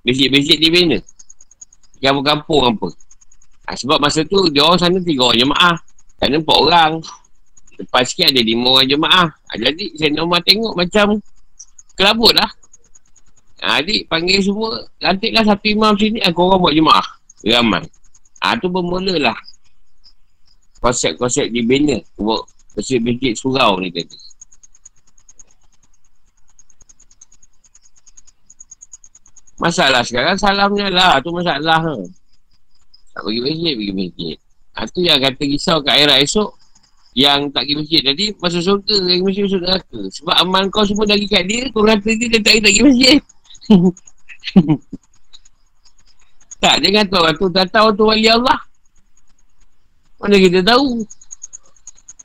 masjid-masjid 0.08 0.56
di 0.56 0.70
mana? 0.72 0.98
Kampung-kampung 2.00 2.64
apa 2.64 2.88
ah, 3.68 3.76
sebab 3.76 4.00
masa 4.00 4.24
tu 4.24 4.48
dia 4.50 4.64
orang 4.64 4.80
sana 4.80 4.98
tiga 5.04 5.28
orang 5.28 5.40
jemaah 5.44 5.76
sana 6.18 6.36
empat 6.40 6.58
orang 6.58 6.94
Lepas 7.78 8.10
sikit 8.10 8.34
ada 8.34 8.42
lima 8.42 8.68
orang 8.74 8.90
jemaah. 8.90 9.28
Ha, 9.30 9.54
jadi 9.54 9.86
saya 9.94 10.26
Umar 10.26 10.42
tengok 10.42 10.74
macam 10.74 11.22
kelabut 11.94 12.34
lah. 12.34 12.50
Ha, 13.62 13.82
adik 13.82 14.10
panggil 14.10 14.42
semua. 14.42 14.82
Lantiklah 14.98 15.46
satu 15.46 15.66
imam 15.70 15.94
sini. 15.94 16.18
Aku 16.26 16.50
orang 16.50 16.60
buat 16.62 16.74
jemaah. 16.74 17.08
Ramai. 17.46 17.86
Ha, 18.42 18.58
tu 18.58 18.68
bermula 18.70 19.30
lah. 19.30 19.38
Konsep-konsep 20.82 21.54
dibina. 21.54 22.02
Buat 22.18 22.50
masjid-masjid 22.74 23.38
surau 23.38 23.78
ni 23.78 23.94
tadi. 23.94 24.18
Masalah 29.62 30.02
sekarang 30.02 30.38
salamnya 30.38 30.90
lah. 30.90 31.22
Tu 31.22 31.30
masalah. 31.30 31.82
Ha. 31.82 31.94
Tak 33.18 33.26
pergi 33.26 33.42
masjid, 33.42 33.74
pergi 33.74 33.94
masjid. 33.98 34.36
Ha, 34.78 34.86
tu 34.86 35.02
yang 35.02 35.18
kata 35.18 35.42
risau 35.42 35.82
kat 35.82 35.98
akhirat 35.98 36.22
esok 36.22 36.54
yang 37.18 37.50
tak 37.50 37.66
pergi 37.66 37.76
masjid 37.82 38.02
tadi 38.06 38.26
masuk 38.38 38.62
surga 38.62 38.98
yang 39.10 39.26
masjid 39.26 39.42
masuk 39.50 39.62
neraka 39.66 40.00
sebab 40.14 40.36
amal 40.38 40.64
kau 40.70 40.86
semua 40.86 41.10
dari 41.10 41.26
kat 41.26 41.50
dia 41.50 41.66
kau 41.74 41.82
kata 41.82 42.14
dia 42.14 42.30
dia 42.30 42.38
tak 42.46 42.62
pergi 42.62 42.82
masjid 42.86 43.18
Tak, 46.58 46.82
jangan 46.82 47.06
tahu 47.06 47.22
orang 47.22 47.38
tu 47.38 47.48
tak 47.54 47.70
tahu 47.70 47.88
tu 47.94 48.04
wali 48.10 48.26
Allah. 48.26 48.58
Mana 50.18 50.42
kita 50.42 50.66
tahu? 50.66 51.06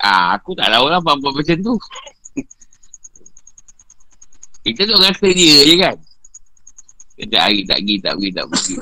Ah, 0.01 0.41
aku 0.41 0.57
tak 0.57 0.73
tahu 0.73 0.89
lah 0.89 0.99
apa-apa 1.05 1.29
macam 1.37 1.57
tu. 1.61 1.75
kita 4.65 4.89
tu 4.89 4.97
kata 4.97 5.29
dia 5.37 5.57
je 5.69 5.75
kan. 5.77 5.97
Kita 7.21 7.37
hari 7.45 7.61
tak 7.69 7.85
pergi, 7.85 7.97
tak 8.01 8.13
pergi, 8.17 8.31
tak 8.33 8.47
pergi. 8.49 8.75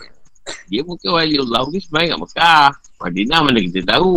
Dia 0.70 0.81
bukan 0.86 1.10
wali 1.14 1.36
Allah, 1.39 1.64
dia 1.70 1.81
sebenarnya 1.82 2.09
kat 2.14 2.20
Mekah. 2.20 2.66
Madinah 3.01 3.40
mana 3.43 3.59
kita 3.64 3.81
tahu. 3.85 4.14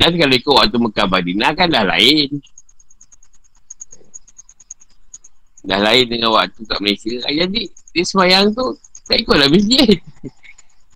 Dan 0.00 0.16
kalau 0.16 0.34
ikut 0.34 0.54
waktu 0.56 0.76
Mekah 0.80 1.06
Madinah 1.06 1.50
kan 1.52 1.68
dah 1.68 1.84
lain. 1.84 2.28
Dah 5.60 5.80
lain 5.80 6.04
dengan 6.08 6.32
waktu 6.32 6.60
kat 6.64 6.78
Malaysia. 6.80 7.14
Ah, 7.28 7.34
Jadi, 7.36 7.68
dia 7.92 8.04
semayang 8.06 8.50
tu, 8.56 8.64
tak 9.04 9.20
ikutlah 9.20 9.50
masjid. 9.52 10.00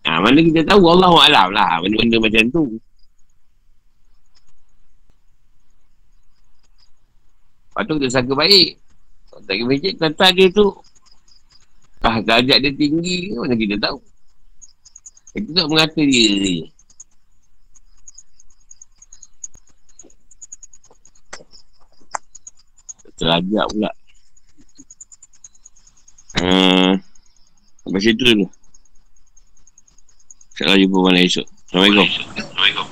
Ha, 0.09 0.19
mana 0.25 0.41
kita 0.41 0.65
tahu 0.65 0.83
Allah 0.89 1.13
Alam 1.29 1.49
lah 1.53 1.71
benda-benda 1.85 2.17
macam 2.23 2.45
tu. 2.49 2.65
Lepas 7.75 7.83
tu 7.91 7.95
kita 7.99 8.09
sangka 8.09 8.35
baik. 8.39 8.79
Tak 9.35 9.51
pergi 9.51 9.65
masjid, 9.67 9.93
kata 9.99 10.27
dia 10.31 10.47
tu. 10.55 10.71
Ah, 12.05 12.23
darjat 12.23 12.63
dia 12.63 12.71
tinggi 12.71 13.35
mana 13.35 13.59
kita 13.59 13.77
tahu. 13.83 13.99
Itu 15.35 15.51
tak 15.51 15.67
mengata 15.67 15.99
dia 15.99 16.31
ni. 16.39 16.71
Terajak 23.19 23.67
pula. 23.75 23.91
Hmm. 26.39 26.99
Sampai 27.83 28.01
situ 28.03 28.23
dulu. 28.23 28.47
InsyaAllah 30.55 30.79
jumpa 30.79 30.99
malam 31.03 31.23
esok. 31.27 31.47
Assalamualaikum. 31.67 32.09